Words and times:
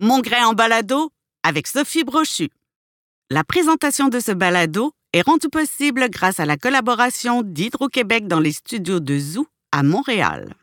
Mon 0.00 0.20
grain 0.20 0.46
en 0.46 0.52
balado 0.52 1.10
avec 1.42 1.66
Sophie 1.66 2.04
Brochu. 2.04 2.50
La 3.30 3.42
présentation 3.42 4.06
de 4.06 4.20
ce 4.20 4.30
balado 4.30 4.92
est 5.12 5.22
rendue 5.22 5.48
possible 5.48 6.08
grâce 6.08 6.38
à 6.38 6.46
la 6.46 6.56
collaboration 6.56 7.42
d'Hydro-Québec 7.42 8.28
dans 8.28 8.38
les 8.38 8.52
studios 8.52 9.00
de 9.00 9.18
Zoo 9.18 9.48
à 9.72 9.82
Montréal. 9.82 10.54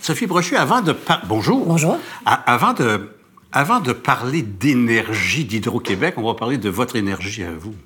Sophie 0.00 0.26
Brochu, 0.26 0.56
avant 0.56 0.80
de 0.80 0.96
bonjour. 1.28 1.64
Bonjour. 1.64 1.96
avant 2.26 2.72
de 2.72 3.08
avant 3.52 3.78
de 3.78 3.92
parler 3.92 4.42
d'énergie 4.42 5.44
d'Hydro-Québec, 5.44 6.14
on 6.16 6.24
va 6.24 6.34
parler 6.34 6.58
de 6.58 6.68
votre 6.68 6.96
énergie 6.96 7.44
à 7.44 7.52
vous. 7.52 7.76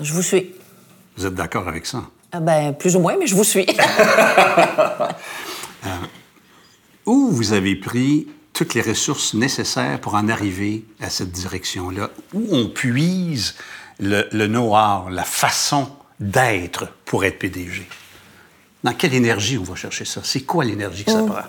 Je 0.00 0.12
vous 0.12 0.22
suis. 0.22 0.56
Vous 1.16 1.24
êtes 1.24 1.34
d'accord 1.34 1.68
avec 1.68 1.86
ça? 1.86 2.02
Ah 2.32 2.40
ben, 2.40 2.72
plus 2.72 2.96
ou 2.96 2.98
moins, 2.98 3.16
mais 3.16 3.28
je 3.28 3.36
vous 3.36 3.44
suis. 3.44 3.66
Euh, 5.86 5.90
où 7.04 7.28
vous 7.28 7.52
avez 7.52 7.76
pris 7.76 8.26
toutes 8.54 8.72
les 8.74 8.80
ressources 8.80 9.34
nécessaires 9.34 10.00
pour 10.00 10.14
en 10.14 10.28
arriver 10.28 10.84
à 11.02 11.10
cette 11.10 11.30
direction-là? 11.32 12.08
Où 12.32 12.46
on 12.52 12.68
puise 12.68 13.54
le, 14.00 14.26
le 14.32 14.46
know-how, 14.46 15.10
la 15.10 15.24
façon 15.24 15.88
d'être 16.20 16.88
pour 17.04 17.24
être 17.24 17.38
PDG? 17.38 17.86
Dans 18.84 18.92
quelle 18.94 19.12
énergie 19.14 19.58
on 19.58 19.64
va 19.64 19.74
chercher 19.74 20.04
ça? 20.04 20.20
C'est 20.24 20.42
quoi 20.42 20.64
l'énergie 20.64 21.04
que 21.04 21.10
ça 21.10 21.22
Mm. 21.22 21.26
prend? 21.26 21.40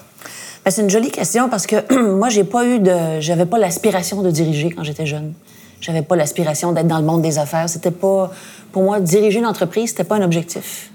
Ben, 0.65 0.71
c'est 0.71 0.81
une 0.81 0.89
jolie 0.89 1.11
question 1.11 1.47
parce 1.47 1.67
que 1.67 1.75
moi, 2.15 2.29
j'ai 2.29 2.43
pas 2.43 2.65
eu 2.65 2.79
de. 2.79 3.19
J'avais 3.21 3.45
pas 3.45 3.59
l'aspiration 3.59 4.21
de 4.23 4.31
diriger 4.31 4.71
quand 4.71 4.83
j'étais 4.83 5.05
jeune. 5.05 5.33
J'avais 5.79 6.01
pas 6.01 6.15
l'aspiration 6.15 6.71
d'être 6.71 6.87
dans 6.87 6.97
le 6.97 7.05
monde 7.05 7.21
des 7.21 7.37
affaires. 7.37 7.69
C'était 7.69 7.91
pas. 7.91 8.31
Pour 8.71 8.81
moi, 8.83 8.99
diriger 8.99 9.37
une 9.39 9.45
entreprise, 9.45 9.91
c'était 9.91 10.03
pas 10.05 10.15
un 10.15 10.23
objectif. 10.23 10.89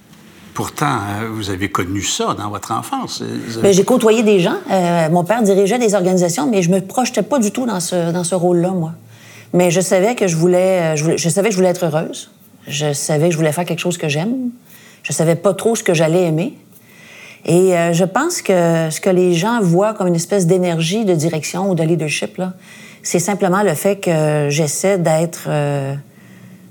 Pourtant, 0.60 0.98
euh, 1.22 1.28
vous 1.32 1.48
avez 1.48 1.70
connu 1.70 2.02
ça 2.02 2.34
dans 2.34 2.50
votre 2.50 2.70
enfance. 2.72 3.22
Avez- 3.22 3.62
Ben, 3.62 3.72
j'ai 3.72 3.82
côtoyé 3.82 4.22
des 4.22 4.40
gens. 4.40 4.56
Euh, 4.70 5.08
mon 5.08 5.24
père 5.24 5.42
dirigeait 5.42 5.78
des 5.78 5.94
organisations, 5.94 6.46
mais 6.50 6.60
je 6.60 6.70
me 6.70 6.80
projetais 6.82 7.22
pas 7.22 7.38
du 7.38 7.50
tout 7.50 7.64
dans 7.64 7.80
ce, 7.80 8.12
dans 8.12 8.24
ce 8.24 8.34
rôle-là, 8.34 8.68
moi. 8.72 8.92
Mais 9.54 9.70
je 9.70 9.80
savais 9.80 10.14
que 10.14 10.26
je 10.28 10.36
voulais, 10.36 10.94
euh, 11.02 11.16
je 11.16 11.28
savais 11.30 11.48
que 11.48 11.52
je 11.52 11.56
voulais 11.56 11.70
être 11.70 11.86
heureuse. 11.86 12.30
Je 12.68 12.92
savais 12.92 13.28
que 13.28 13.32
je 13.32 13.38
voulais 13.38 13.52
faire 13.52 13.64
quelque 13.64 13.78
chose 13.78 13.96
que 13.96 14.10
j'aime. 14.10 14.50
Je 15.02 15.14
savais 15.14 15.34
pas 15.34 15.54
trop 15.54 15.74
ce 15.74 15.82
que 15.82 15.94
j'allais 15.94 16.24
aimer. 16.24 16.58
Et 17.46 17.74
euh, 17.74 17.94
je 17.94 18.04
pense 18.04 18.42
que 18.42 18.90
ce 18.90 19.00
que 19.00 19.08
les 19.08 19.32
gens 19.32 19.60
voient 19.62 19.94
comme 19.94 20.08
une 20.08 20.14
espèce 20.14 20.46
d'énergie 20.46 21.06
de 21.06 21.14
direction 21.14 21.70
ou 21.70 21.74
de 21.74 21.82
leadership, 21.82 22.38
c'est 23.02 23.18
simplement 23.18 23.62
le 23.62 23.72
fait 23.72 23.96
que 23.96 24.48
j'essaie 24.50 24.98
d'être 24.98 25.44
euh, 25.46 25.94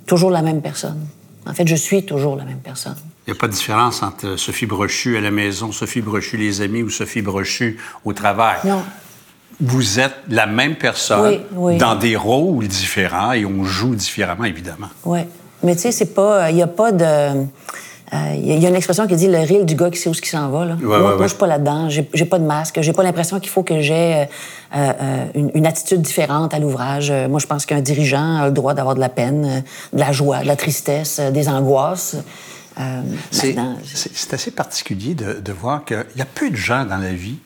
toujours 0.05 0.29
la 0.29 0.43
même 0.43 0.61
personne. 0.61 0.99
En 1.47 1.55
fait, 1.55 1.67
je 1.67 1.75
suis 1.75 2.03
toujours 2.05 2.35
la 2.35 2.43
même 2.43 2.59
personne. 2.63 2.95
Il 3.29 3.33
n'y 3.33 3.37
a 3.37 3.41
pas 3.41 3.47
de 3.47 3.53
différence 3.53 4.01
entre 4.01 4.37
Sophie 4.37 4.65
Brochu 4.65 5.15
à 5.15 5.21
la 5.21 5.29
maison, 5.29 5.71
Sophie 5.71 6.01
Brochu 6.01 6.35
les 6.35 6.61
amis 6.61 6.81
ou 6.81 6.89
Sophie 6.89 7.21
Brochu 7.21 7.77
au 8.03 8.11
travail. 8.13 8.57
Non. 8.65 8.81
Vous 9.61 9.99
êtes 9.99 10.15
la 10.29 10.47
même 10.47 10.75
personne 10.75 11.29
Oui, 11.29 11.39
oui. 11.53 11.77
dans 11.77 11.93
des 11.93 12.15
rôles 12.15 12.67
différents 12.67 13.33
et 13.33 13.45
on 13.45 13.63
joue 13.65 13.93
différemment, 13.93 14.45
évidemment. 14.45 14.87
Oui. 15.05 15.19
Mais 15.61 15.75
tu 15.75 15.81
sais, 15.83 15.91
c'est 15.91 16.15
pas. 16.15 16.49
Il 16.49 16.55
n'y 16.55 16.63
a 16.63 16.67
pas 16.67 16.91
de. 16.91 17.03
euh, 17.05 17.43
Il 18.35 18.47
y, 18.47 18.51
a- 18.51 18.55
y 18.55 18.65
a 18.65 18.69
une 18.69 18.75
expression 18.75 19.05
qui 19.05 19.15
dit 19.15 19.27
le 19.27 19.37
rire 19.41 19.63
du 19.63 19.75
gars 19.75 19.91
qui 19.91 19.99
sait 19.99 20.09
où 20.09 20.15
ce 20.15 20.21
qui 20.21 20.29
s'en 20.29 20.49
va. 20.49 20.65
Là. 20.65 20.75
moi, 20.81 20.95
ouais, 20.97 21.01
moi, 21.03 21.15
ouais. 21.17 21.23
je 21.23 21.27
suis 21.27 21.37
pas 21.37 21.45
là-dedans. 21.45 21.87
J'ai 21.89 22.09
j'ai 22.15 22.25
pas 22.25 22.39
de 22.39 22.45
masque. 22.45 22.79
J'ai 22.81 22.93
pas 22.93 23.03
l'impression 23.03 23.39
qu'il 23.39 23.49
faut 23.51 23.61
que 23.61 23.79
j'ai 23.81 24.15
euh, 24.15 24.25
euh, 24.75 25.25
une, 25.35 25.51
une 25.53 25.67
attitude 25.67 26.01
différente 26.01 26.55
à 26.55 26.59
l'ouvrage. 26.59 27.11
Euh, 27.11 27.27
Moi, 27.27 27.39
je 27.39 27.45
pense 27.45 27.67
qu'un 27.67 27.81
dirigeant 27.81 28.37
a 28.37 28.45
le 28.47 28.51
droit 28.53 28.73
d'avoir 28.73 28.95
de 28.95 28.99
la 29.01 29.09
peine, 29.09 29.45
euh, 29.45 29.61
de 29.93 29.99
la 29.99 30.11
joie, 30.13 30.39
de 30.39 30.47
la 30.47 30.55
tristesse, 30.55 31.19
euh, 31.19 31.29
des 31.29 31.47
angoisses. 31.49 32.15
Euh, 32.79 33.01
C'est 33.31 34.33
assez 34.33 34.51
particulier 34.51 35.13
de, 35.13 35.33
de 35.39 35.51
voir 35.51 35.83
qu'il 35.85 36.05
y 36.15 36.21
a 36.21 36.25
peu 36.25 36.49
de 36.49 36.55
gens 36.55 36.85
dans 36.85 36.97
la 36.97 37.11
vie 37.13 37.37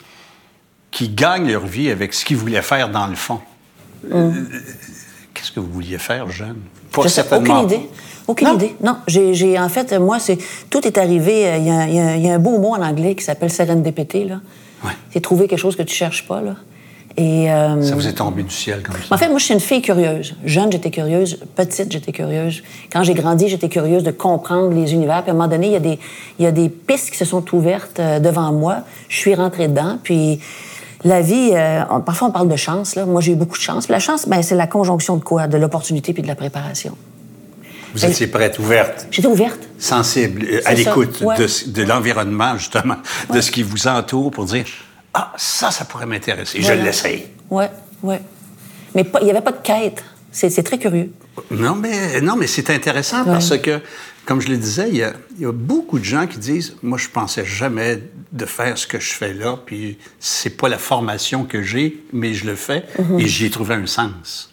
qui 0.92 1.10
gagnent 1.10 1.48
leur 1.52 1.66
vie 1.66 1.90
avec 1.90 2.14
ce 2.14 2.24
qu'ils 2.24 2.38
voulaient 2.38 2.62
faire 2.62 2.90
dans 2.90 3.08
le 3.08 3.16
fond. 3.16 3.40
Euh, 4.12 4.32
Qu'est-ce 5.34 5.52
que 5.52 5.60
vous 5.60 5.72
vouliez 5.72 5.98
faire, 5.98 6.30
jeune? 6.30 6.58
Pas 6.92 7.02
Je 7.04 7.08
sais, 7.08 7.16
certainement 7.16 7.62
aucune 7.62 7.68
pas. 7.70 7.76
idée. 7.76 7.90
Aucune 8.28 8.48
Non? 8.50 8.54
idée. 8.56 8.76
Non, 8.82 8.98
j'ai, 9.08 9.60
en 9.60 9.70
fait, 9.70 9.92
moi, 9.94 10.20
c'est 10.20 10.38
tout 10.70 10.86
est 10.88 10.98
arrivé. 10.98 11.48
euh, 11.48 11.58
y 11.58 11.70
a- 11.72 11.88
il 12.18 12.22
y 12.24 12.30
a 12.30 12.36
un 12.36 12.40
beau 12.40 12.60
mot 12.60 12.76
en 12.76 12.82
anglais 12.84 13.16
qui 13.16 13.24
s'appelle 13.24 13.52
serendipity. 13.52 14.26
Là. 14.26 14.40
Ouais. 14.84 14.92
C'est 15.12 15.20
trouver 15.22 15.48
quelque 15.48 15.60
chose 15.60 15.76
que 15.76 15.82
tu 15.82 15.96
cherches 15.96 16.28
pas. 16.28 16.42
Là. 16.42 16.56
Et, 17.16 17.52
euh, 17.52 17.80
Ça 17.84 17.94
vous 17.94 18.08
est 18.08 18.14
tombé 18.14 18.42
du 18.42 18.50
ciel 18.54 18.82
comme 18.82 18.96
ça? 18.96 19.14
en 19.14 19.18
fait, 19.20 19.30
moi, 19.30 19.38
je 19.38 19.46
suis 19.46 19.54
une 19.54 19.60
fille 19.60 19.84
curieuse. 19.84 20.34
Jeune, 20.46 20.72
j'étais 20.72 20.90
curieuse. 20.90 21.38
Petite, 21.56 21.92
j'étais 21.92 22.12
curieuse. 22.12 22.64
Quand 22.92 23.04
j'ai 23.04 23.14
grandi, 23.14 23.50
j'étais 23.50 23.70
curieuse 23.70 24.04
de 24.04 24.10
comprendre 24.12 24.74
les 24.74 24.94
univers. 24.94 25.22
Puis 25.22 25.30
à 25.30 25.34
un 25.34 25.38
moment 25.38 25.48
donné, 25.48 25.68
il 25.68 25.74
y 25.74 25.76
a 25.76 25.80
des, 25.80 26.00
il 26.40 26.44
y 26.46 26.48
a 26.48 26.52
des 26.52 26.70
pistes 26.70 27.12
qui 27.12 27.18
se 27.18 27.26
sont 27.26 27.44
ouvertes 27.54 28.00
euh, 28.00 28.20
devant 28.20 28.52
moi. 28.52 28.78
Je 29.10 29.18
suis 29.18 29.36
rentrée 29.36 29.68
dedans. 29.68 30.00
Puis 30.02 30.40
la 31.04 31.22
vie, 31.22 31.52
euh, 31.54 31.84
on- 31.92 32.02
parfois 32.02 32.30
on 32.30 32.32
parle 32.32 32.48
de 32.50 32.56
chance. 32.56 32.96
Là. 32.96 33.06
Moi, 33.06 33.22
j'ai 33.22 33.34
eu 33.34 33.36
beaucoup 33.36 33.58
de 33.58 33.64
chance. 33.64 33.86
Puis 33.86 33.92
la 33.94 34.00
chance, 34.00 34.28
ben, 34.28 34.42
c'est 34.42 34.56
la 34.56 34.66
conjonction 34.68 35.16
de 35.18 35.24
quoi? 35.24 35.46
De 35.46 35.58
l'opportunité 35.58 36.14
puis 36.14 36.24
de 36.24 36.28
la 36.28 36.36
préparation. 36.36 36.98
Vous 37.94 38.04
étiez 38.04 38.26
prête, 38.26 38.58
ouverte, 38.58 39.06
J'étais 39.12 39.28
ouverte. 39.28 39.60
sensible, 39.78 40.48
à 40.66 40.74
l'écoute 40.74 41.22
ouais. 41.22 41.38
de, 41.38 41.46
ce- 41.46 41.70
de 41.70 41.84
l'environnement, 41.84 42.58
justement, 42.58 42.96
de 43.32 43.40
ce 43.40 43.52
qui 43.52 43.62
vous 43.62 43.88
entoure 43.88 44.32
pour 44.32 44.46
dire 44.46 44.66
Ah, 45.14 45.32
ça, 45.38 45.72
ça 45.72 45.86
pourrait 45.86 46.06
m'intéresser. 46.06 46.60
Je 46.60 46.66
Voilà. 46.66 46.84
l'essaye. 46.84 47.28
Ouais, 47.50 47.70
ouais. 48.02 48.22
Mais 48.96 49.06
il 49.22 49.26
n'y 49.26 49.32
avait 49.32 49.42
pas 49.42 49.52
de 49.52 49.62
quête. 49.64 50.04
C'est 50.32 50.64
très 50.64 50.80
curieux. 50.80 51.12
Non, 51.52 51.76
mais, 51.76 52.20
non, 52.22 52.36
mais 52.36 52.48
c'est 52.48 52.70
intéressant 52.72 53.24
parce 53.26 53.56
que, 53.60 53.80
comme 54.26 54.42
je 54.42 54.48
le 54.50 54.58
disais, 54.58 54.88
il 54.90 54.96
y, 54.98 55.04
a, 55.04 55.14
il 55.36 55.42
y 55.44 55.46
a 55.46 55.52
beaucoup 55.52 56.00
de 56.00 56.04
gens 56.04 56.26
qui 56.26 56.40
disent 56.40 56.76
Moi, 56.82 56.98
je 56.98 57.08
pensais 57.10 57.46
jamais 57.46 58.02
de 58.32 58.46
faire 58.46 58.76
ce 58.78 58.88
que 58.88 59.00
je 59.00 59.14
fais 59.14 59.34
là, 59.34 59.58
puis 59.64 60.00
c'est 60.20 60.58
pas 60.58 60.70
la 60.70 60.80
formation 60.80 61.44
que 61.46 61.62
j'ai, 61.62 62.04
mais 62.14 62.34
je 62.34 62.46
le 62.46 62.56
fais 62.56 62.84
Mhm. 62.98 63.20
et 63.20 63.28
j'y 63.28 63.46
ai 63.46 63.50
trouvé 63.52 63.76
un 63.76 63.86
sens, 63.86 64.50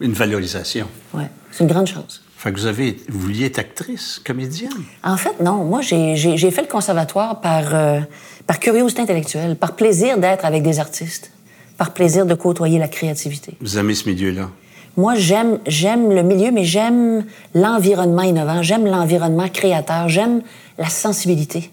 une 0.00 0.12
valorisation. 0.12 0.88
Ouais. 1.12 1.28
C'est 1.50 1.64
une 1.64 1.70
grande 1.70 1.86
chance. 1.88 2.22
Fait 2.36 2.52
que 2.52 2.58
vous, 2.60 2.66
avez, 2.66 2.98
vous 3.08 3.18
vouliez 3.18 3.46
être 3.46 3.58
actrice, 3.58 4.20
comédienne? 4.22 4.70
En 5.02 5.16
fait, 5.16 5.40
non. 5.40 5.64
Moi, 5.64 5.80
j'ai 5.80 6.50
fait 6.50 6.62
le 6.62 6.68
conservatoire 6.68 7.40
par, 7.40 7.74
euh, 7.74 8.00
par 8.46 8.60
curiosité 8.60 9.00
intellectuelle, 9.00 9.56
par 9.56 9.74
plaisir 9.74 10.18
d'être 10.18 10.44
avec 10.44 10.62
des 10.62 10.78
artistes, 10.78 11.32
par 11.78 11.94
plaisir 11.94 12.26
de 12.26 12.34
côtoyer 12.34 12.78
la 12.78 12.88
créativité. 12.88 13.56
Vous 13.60 13.78
aimez 13.78 13.94
ce 13.94 14.08
milieu-là? 14.08 14.50
Moi, 14.98 15.14
j'aime 15.14 15.58
j'aime 15.66 16.10
le 16.10 16.22
milieu, 16.22 16.50
mais 16.50 16.64
j'aime 16.64 17.24
l'environnement 17.54 18.22
innovant, 18.22 18.62
j'aime 18.62 18.86
l'environnement 18.86 19.48
créateur, 19.48 20.08
j'aime 20.08 20.42
la 20.78 20.88
sensibilité, 20.88 21.70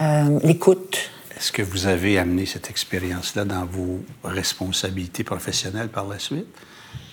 euh, 0.00 0.38
l'écoute. 0.42 1.10
Est-ce 1.36 1.50
que 1.50 1.62
vous 1.62 1.86
avez 1.86 2.18
amené 2.18 2.46
cette 2.46 2.70
expérience-là 2.70 3.44
dans 3.44 3.64
vos 3.66 4.00
responsabilités 4.22 5.24
professionnelles 5.24 5.88
par 5.88 6.06
la 6.06 6.18
suite? 6.18 6.46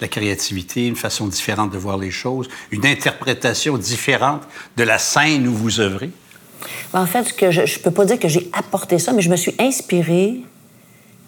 La 0.01 0.07
créativité, 0.07 0.87
une 0.87 0.95
façon 0.95 1.27
différente 1.27 1.71
de 1.71 1.77
voir 1.77 1.97
les 1.97 2.09
choses, 2.11 2.49
une 2.71 2.85
interprétation 2.87 3.77
différente 3.77 4.41
de 4.75 4.83
la 4.83 4.97
scène 4.97 5.47
où 5.47 5.53
vous 5.53 5.79
œuvrez? 5.79 6.09
En 6.93 7.05
fait, 7.05 7.23
ce 7.25 7.33
que 7.33 7.51
je 7.51 7.61
ne 7.61 7.83
peux 7.83 7.91
pas 7.91 8.05
dire 8.05 8.17
que 8.19 8.27
j'ai 8.27 8.49
apporté 8.53 8.97
ça, 8.99 9.13
mais 9.13 9.21
je 9.21 9.29
me 9.29 9.35
suis 9.35 9.53
inspirée 9.59 10.41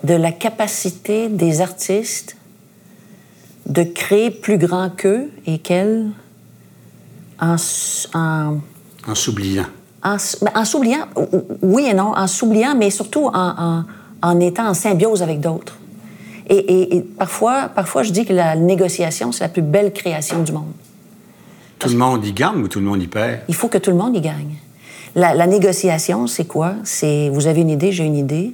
de 0.03 0.15
la 0.15 0.31
capacité 0.31 1.29
des 1.29 1.61
artistes 1.61 2.35
de 3.67 3.83
créer 3.83 4.31
plus 4.31 4.57
grand 4.57 4.89
qu'eux 4.89 5.29
et 5.45 5.59
qu'elles 5.59 6.07
en, 7.39 7.55
en, 8.13 8.57
En 9.07 9.15
s'oubliant. 9.15 9.65
en 10.03 10.17
ben, 10.41 10.51
en 10.55 10.65
s'oubliant, 10.65 11.07
oui 11.61 11.85
et 11.89 11.93
non, 11.93 12.13
en 12.15 12.27
s'oubliant, 12.27 12.75
mais 12.75 12.89
surtout 12.89 13.27
en, 13.27 13.33
en- 13.33 13.83
en 14.21 14.39
étant 14.39 14.67
en 14.67 14.73
symbiose 14.73 15.21
avec 15.21 15.39
d'autres. 15.39 15.77
Et, 16.49 16.55
et- 16.55 16.95
et 16.97 17.01
parfois, 17.01 17.69
parfois, 17.73 18.03
je 18.03 18.11
dis 18.11 18.25
que 18.25 18.33
la 18.33 18.55
négociation, 18.55 19.31
c'est 19.31 19.43
la 19.43 19.49
plus 19.49 19.61
belle 19.61 19.93
création 19.93 20.41
du 20.43 20.51
monde. 20.51 20.71
Tout 21.79 21.89
le 21.89 21.95
monde 21.97 22.25
y 22.25 22.31
gagne 22.33 22.61
ou 22.63 22.67
tout 22.67 22.79
le 22.79 22.85
monde 22.85 23.01
y 23.01 23.07
perd? 23.07 23.39
Il 23.47 23.55
faut 23.55 23.67
que 23.67 23.77
tout 23.77 23.91
le 23.91 23.97
monde 23.97 24.15
y 24.15 24.21
gagne. 24.21 24.55
La, 25.15 25.33
la 25.33 25.47
négociation, 25.47 26.27
c'est 26.27 26.45
quoi? 26.45 26.73
C'est 26.83 27.29
vous 27.29 27.47
avez 27.47 27.61
une 27.61 27.69
idée, 27.69 27.91
j'ai 27.91 28.03
une 28.05 28.15
idée. 28.15 28.53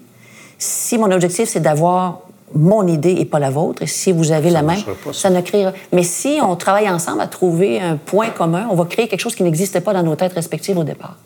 Si 0.58 0.98
mon 0.98 1.10
objectif, 1.12 1.48
c'est 1.48 1.60
d'avoir 1.62 2.22
mon 2.54 2.88
idée 2.88 3.12
et 3.12 3.26
pas 3.26 3.38
la 3.40 3.52
vôtre, 3.52 3.84
et 3.84 3.88
si 3.88 4.12
vous 4.12 4.32
avez 4.32 4.50
la 4.50 4.64
même, 4.64 4.82
pas, 4.82 5.14
ça. 5.14 5.14
ça 5.14 5.30
ne 5.30 5.40
créera. 5.42 5.72
Mais 5.94 6.02
si 6.04 6.40
on 6.42 6.56
travaille 6.56 6.90
ensemble 6.90 7.22
à 7.22 7.28
trouver 7.28 7.80
un 7.80 7.96
point 7.96 8.30
commun, 8.32 8.68
on 8.72 8.76
va 8.76 8.86
créer 8.86 9.08
quelque 9.08 9.20
chose 9.22 9.36
qui 9.36 9.44
n'existait 9.44 9.82
pas 9.82 9.94
dans 9.94 10.04
nos 10.04 10.16
têtes 10.16 10.34
respectives 10.34 10.78
au 10.78 10.84
départ. 10.84 11.18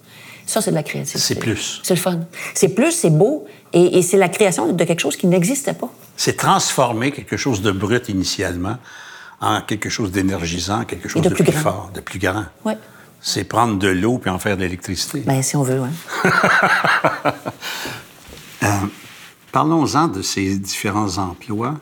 Ça, 0.46 0.60
c'est 0.62 0.72
de 0.72 0.76
la 0.76 0.84
créativité. 0.84 1.20
C'est 1.20 1.36
plus. 1.40 1.80
C'est 1.84 1.96
le 1.96 2.00
fun. 2.02 2.20
C'est 2.54 2.68
plus, 2.76 2.92
c'est 2.92 3.10
beau, 3.10 3.46
et, 3.74 3.98
et 3.98 4.02
c'est 4.02 4.18
la 4.18 4.30
création 4.30 4.72
de 4.72 4.84
quelque 4.84 5.00
chose 5.00 5.18
qui 5.18 5.28
n'existait 5.28 5.74
pas. 5.74 5.92
C'est 6.16 6.38
transformer 6.38 7.12
quelque 7.12 7.38
chose 7.38 7.62
de 7.62 7.72
brut 7.72 8.08
initialement 8.10 8.78
en 9.42 9.62
quelque 9.62 9.90
chose 9.90 10.12
d'énergisant, 10.12 10.86
quelque 10.86 11.10
chose 11.10 11.22
de 11.22 11.30
de, 11.30 11.36
plus 11.36 11.52
fort, 11.52 11.92
de 11.94 12.00
plus 12.00 12.20
grand. 12.20 12.46
Ouais. 12.64 12.78
C'est 13.20 13.44
prendre 13.44 13.78
de 13.78 13.90
l'eau 13.90 14.18
puis 14.18 14.30
en 14.30 14.40
faire 14.40 14.56
de 14.56 14.62
l'électricité. 14.62 15.22
Ben, 15.22 15.42
si 15.42 15.56
on 15.56 15.64
veut, 15.64 15.82
ouais. 15.82 16.32
Parlons-en 19.52 20.08
de 20.08 20.22
ces 20.22 20.58
différents 20.58 21.18
emplois. 21.18 21.76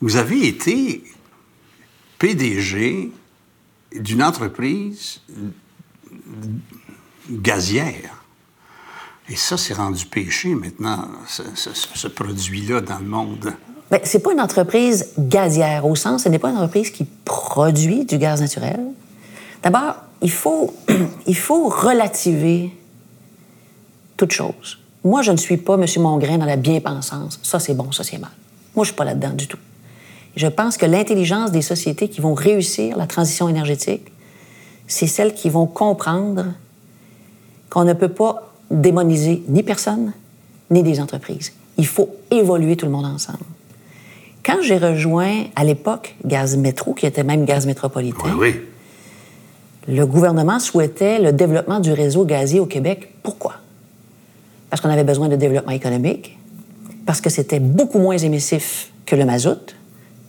Vous 0.00 0.16
avez 0.16 0.46
été 0.46 1.02
PDG 2.18 3.10
d'une 3.94 4.22
entreprise 4.22 5.20
gazière. 7.30 8.17
Et 9.30 9.36
ça, 9.36 9.56
c'est 9.56 9.74
rendu 9.74 10.06
péché 10.06 10.54
maintenant, 10.54 11.04
ce, 11.26 12.08
produit-là 12.08 12.80
dans 12.80 12.98
le 12.98 13.04
monde 13.04 13.52
Bien, 13.90 14.00
c'est 14.04 14.18
pas 14.18 14.32
une 14.32 14.40
entreprise 14.40 15.12
gazière 15.18 15.86
au 15.86 15.94
sens, 15.94 16.24
ce 16.24 16.28
n'est 16.28 16.38
pas 16.38 16.50
une 16.50 16.56
entreprise 16.56 16.90
qui 16.90 17.04
produit 17.24 18.04
du 18.04 18.18
gaz 18.18 18.40
naturel. 18.40 18.80
D'abord, 19.62 19.96
il 20.20 20.30
faut, 20.30 20.74
il 21.26 21.36
faut 21.36 21.68
relativer 21.68 22.70
toute 24.16 24.32
chose. 24.32 24.78
Moi, 25.04 25.22
je 25.22 25.32
ne 25.32 25.36
suis 25.36 25.56
pas 25.56 25.74
M. 25.74 25.86
Mongrain 25.98 26.38
dans 26.38 26.44
la 26.44 26.56
bien-pensance. 26.56 27.40
Ça, 27.42 27.58
c'est 27.60 27.74
bon, 27.74 27.92
ça, 27.92 28.04
c'est 28.04 28.18
mal. 28.18 28.30
Moi, 28.74 28.84
je 28.84 28.88
suis 28.88 28.96
pas 28.96 29.04
là-dedans 29.04 29.32
du 29.32 29.46
tout. 29.46 29.58
Je 30.36 30.46
pense 30.46 30.76
que 30.76 30.86
l'intelligence 30.86 31.50
des 31.50 31.62
sociétés 31.62 32.08
qui 32.08 32.20
vont 32.20 32.34
réussir 32.34 32.96
la 32.96 33.06
transition 33.06 33.48
énergétique, 33.48 34.12
c'est 34.86 35.06
celles 35.06 35.34
qui 35.34 35.50
vont 35.50 35.66
comprendre 35.66 36.46
qu'on 37.70 37.84
ne 37.84 37.92
peut 37.92 38.08
pas 38.08 38.47
démoniser 38.70 39.42
ni 39.48 39.62
personne, 39.62 40.12
ni 40.70 40.82
des 40.82 41.00
entreprises. 41.00 41.52
Il 41.76 41.86
faut 41.86 42.10
évoluer 42.30 42.76
tout 42.76 42.86
le 42.86 42.92
monde 42.92 43.06
ensemble. 43.06 43.38
Quand 44.44 44.62
j'ai 44.62 44.78
rejoint, 44.78 45.44
à 45.56 45.64
l'époque, 45.64 46.16
Gaz 46.24 46.56
Métro, 46.56 46.94
qui 46.94 47.06
était 47.06 47.22
même 47.22 47.44
Gaz 47.44 47.66
Métropolitain, 47.66 48.34
Oui, 48.36 48.52
oui. 49.88 49.94
le 49.94 50.06
gouvernement 50.06 50.58
souhaitait 50.58 51.18
le 51.18 51.32
développement 51.32 51.80
du 51.80 51.92
réseau 51.92 52.24
gazier 52.24 52.60
au 52.60 52.66
Québec. 52.66 53.12
Pourquoi? 53.22 53.54
Parce 54.70 54.80
qu'on 54.82 54.90
avait 54.90 55.04
besoin 55.04 55.28
de 55.28 55.36
développement 55.36 55.72
économique, 55.72 56.38
parce 57.06 57.20
que 57.20 57.30
c'était 57.30 57.60
beaucoup 57.60 57.98
moins 57.98 58.18
émissif 58.18 58.90
que 59.06 59.16
le 59.16 59.24
mazout, 59.24 59.74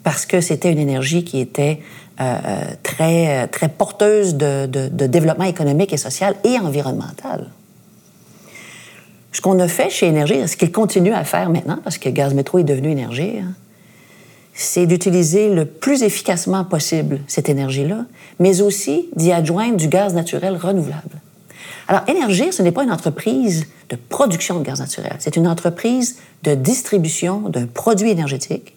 parce 0.04 0.26
que 0.26 0.40
c'était 0.42 0.72
une 0.72 0.80
énergie 0.80 1.24
qui 1.26 1.40
était 1.40 1.80
euh, 2.22 2.38
euh, 2.46 2.62
très, 2.84 3.44
euh, 3.44 3.48
très 3.48 3.70
porteuse 3.70 4.36
de, 4.36 4.66
de- 4.66 4.88
de 4.90 5.08
développement 5.08 5.46
économique 5.46 5.92
et 5.94 5.98
social 5.98 6.36
et 6.46 6.58
environnemental. 6.60 7.50
Ce 9.32 9.42
qu'on 9.42 9.60
a 9.60 9.68
fait 9.68 9.90
chez 9.90 10.08
Énergie, 10.08 10.48
ce 10.48 10.58
qu'il 10.58 10.72
continue 10.72 11.14
à 11.14 11.24
faire 11.24 11.50
maintenant, 11.50 11.80
parce 11.84 11.98
que 11.98 12.10
Gaz 12.10 12.34
Métro 12.34 12.60
est 12.60 12.64
devenu 12.64 12.92
Énergie, 12.92 13.40
hein, 13.40 13.54
c'est 14.54 14.88
d'utiliser 14.88 15.50
le 15.50 15.66
plus 15.66 16.04
efficacement 16.04 16.66
possible 16.66 17.22
cette 17.28 17.48
énergie-là, 17.48 18.06
mais 18.40 18.62
aussi 18.62 19.10
d'y 19.16 19.32
adjoindre 19.32 19.78
du 19.78 19.88
gaz 19.88 20.14
naturel 20.14 20.58
renouvelable. 20.58 21.22
Alors, 21.88 22.02
Énergir, 22.08 22.54
ce 22.54 22.62
n'est 22.62 22.72
pas 22.72 22.84
une 22.84 22.92
entreprise 22.92 23.68
de 23.90 23.96
production 23.96 24.60
de 24.60 24.66
gaz 24.66 24.80
naturel, 24.80 25.16
c'est 25.20 25.38
une 25.38 25.48
entreprise 25.48 26.18
de 26.44 26.56
distribution 26.56 27.50
d'un 27.50 27.68
produit 27.68 28.10
énergétique 28.10 28.76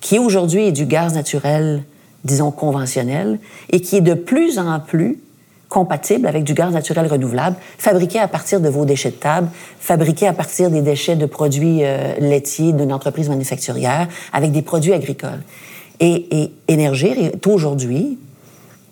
qui 0.00 0.18
aujourd'hui 0.18 0.66
est 0.66 0.72
du 0.72 0.86
gaz 0.86 1.14
naturel, 1.14 1.84
disons, 2.24 2.50
conventionnel, 2.50 3.38
et 3.70 3.80
qui 3.80 3.96
est 3.96 4.02
de 4.02 4.14
plus 4.14 4.58
en 4.58 4.80
plus 4.80 5.20
compatible 5.72 6.26
avec 6.26 6.44
du 6.44 6.52
gaz 6.52 6.70
naturel 6.70 7.06
renouvelable, 7.06 7.56
fabriqué 7.78 8.18
à 8.18 8.28
partir 8.28 8.60
de 8.60 8.68
vos 8.68 8.84
déchets 8.84 9.10
de 9.10 9.16
table, 9.16 9.48
fabriqué 9.80 10.28
à 10.28 10.34
partir 10.34 10.70
des 10.70 10.82
déchets 10.82 11.16
de 11.16 11.24
produits 11.24 11.78
euh, 11.82 12.14
laitiers 12.20 12.74
d'une 12.74 12.92
entreprise 12.92 13.30
manufacturière, 13.30 14.06
avec 14.34 14.52
des 14.52 14.60
produits 14.60 14.92
agricoles. 14.92 15.42
Et, 15.98 16.42
et 16.42 16.52
Énergir 16.68 17.16
est 17.18 17.46
aujourd'hui, 17.46 18.18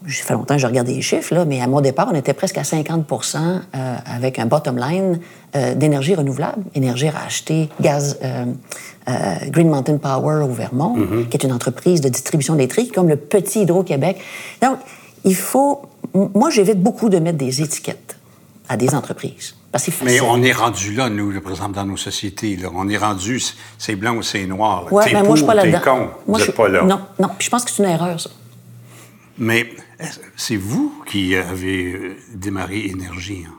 ça 0.09 0.25
fait 0.25 0.33
longtemps 0.33 0.55
que 0.55 0.61
je 0.61 0.67
regarde 0.67 0.89
les 0.89 1.03
chiffres, 1.03 1.35
là, 1.35 1.45
mais 1.45 1.61
à 1.61 1.67
mon 1.67 1.83
départ, 1.83 2.09
on 2.11 2.17
était 2.17 2.33
presque 2.33 2.57
à 2.57 2.63
50% 2.63 3.37
euh, 3.37 3.97
avec 4.07 4.39
un 4.39 4.47
bottom 4.47 4.79
line 4.79 5.21
euh, 5.55 5.75
d'énergie 5.75 6.15
renouvelable. 6.15 6.63
Énergir 6.75 7.15
a 7.15 7.27
acheté 7.27 7.69
gaz 7.81 8.19
euh, 8.25 8.47
euh, 9.09 9.35
Green 9.49 9.69
Mountain 9.69 9.99
Power 9.99 10.45
au 10.45 10.53
Vermont, 10.53 10.97
qui 11.29 11.37
est 11.37 11.45
une 11.45 11.53
entreprise 11.53 12.01
de 12.01 12.09
distribution 12.09 12.55
électrique, 12.55 12.93
comme 12.93 13.09
le 13.09 13.17
petit 13.17 13.63
Hydro-Québec. 13.63 14.17
Donc, 14.63 14.79
il 15.25 15.37
faut... 15.37 15.83
Moi, 16.15 16.51
j'évite 16.51 16.81
beaucoup 16.83 17.09
de 17.09 17.19
mettre 17.19 17.39
des 17.39 17.63
étiquettes 17.63 18.17
à 18.69 18.77
des 18.77 18.95
entreprises. 18.95 19.55
Parce 19.73 19.85
que 19.87 19.91
Mais 20.05 20.21
on 20.21 20.43
est 20.43 20.53
rendu 20.53 20.95
là, 20.95 21.09
nous, 21.09 21.41
par 21.41 21.53
exemple, 21.53 21.75
dans 21.77 21.85
nos 21.85 21.97
sociétés. 21.97 22.57
Là. 22.57 22.71
On 22.75 22.89
est 22.89 22.97
rendu, 22.97 23.41
c'est 23.79 23.95
blanc 23.95 24.17
ou 24.17 24.23
c'est 24.23 24.45
noir. 24.47 24.93
Ouais, 24.93 25.05
T'es 25.05 25.13
ben, 25.13 25.19
pour 25.21 25.29
moi, 25.29 25.37
je 25.37 25.43
suis 25.45 25.73
pas 25.73 25.81
con. 25.81 25.97
Moi, 25.97 26.09
Vous 26.27 26.35
je 26.35 26.39
n'êtes 26.39 26.43
suis- 26.45 26.53
pas 26.53 26.69
là. 26.69 26.83
Non, 26.83 27.01
non. 27.21 27.29
Puis 27.39 27.47
je 27.47 27.51
pense 27.51 27.65
que 27.65 27.71
c'est 27.71 27.83
une 27.83 27.89
erreur, 27.89 28.21
ça. 28.21 28.31
Mais 29.39 29.71
c'est 30.37 30.57
vous 30.57 30.93
qui 31.07 31.37
avez 31.37 32.17
démarré 32.35 32.87
Énergie 32.87 33.45
hein, 33.49 33.55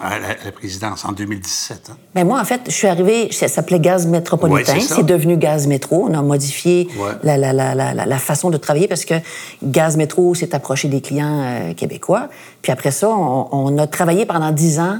à, 0.00 0.18
la, 0.18 0.28
à 0.28 0.44
la 0.44 0.52
présidence 0.52 1.04
en 1.04 1.12
2017. 1.12 1.90
hein? 1.90 1.96
Ben 2.14 2.26
moi, 2.26 2.40
en 2.40 2.44
fait, 2.44 2.62
je 2.66 2.70
suis 2.72 2.86
arrivée, 2.86 3.30
ça 3.32 3.48
s'appelait 3.48 3.80
Gaz 3.80 4.06
Métropolitain, 4.06 4.74
Ouais, 4.74 4.80
c'est 4.80 5.04
devenu 5.04 5.36
Gaz 5.36 5.66
Métro. 5.66 6.06
On 6.10 6.14
a 6.14 6.22
modifié 6.22 6.88
Ouais. 6.98 7.12
la, 7.22 7.36
la, 7.36 7.52
la, 7.52 7.74
la, 7.74 7.94
la- 7.94 8.06
la 8.06 8.18
façon 8.18 8.50
de 8.50 8.56
travailler 8.56 8.88
parce 8.88 9.04
que 9.04 9.14
Gaz 9.62 9.96
Métro 9.96 10.34
s'est 10.34 10.54
approché 10.54 10.88
des 10.88 11.00
clients 11.00 11.40
euh, 11.42 11.74
québécois. 11.74 12.28
Puis 12.62 12.72
après 12.72 12.90
ça, 12.90 13.08
on, 13.08 13.48
on 13.52 13.78
a 13.78 13.86
travaillé 13.86 14.26
pendant 14.26 14.50
dix 14.52 14.78
ans 14.80 14.98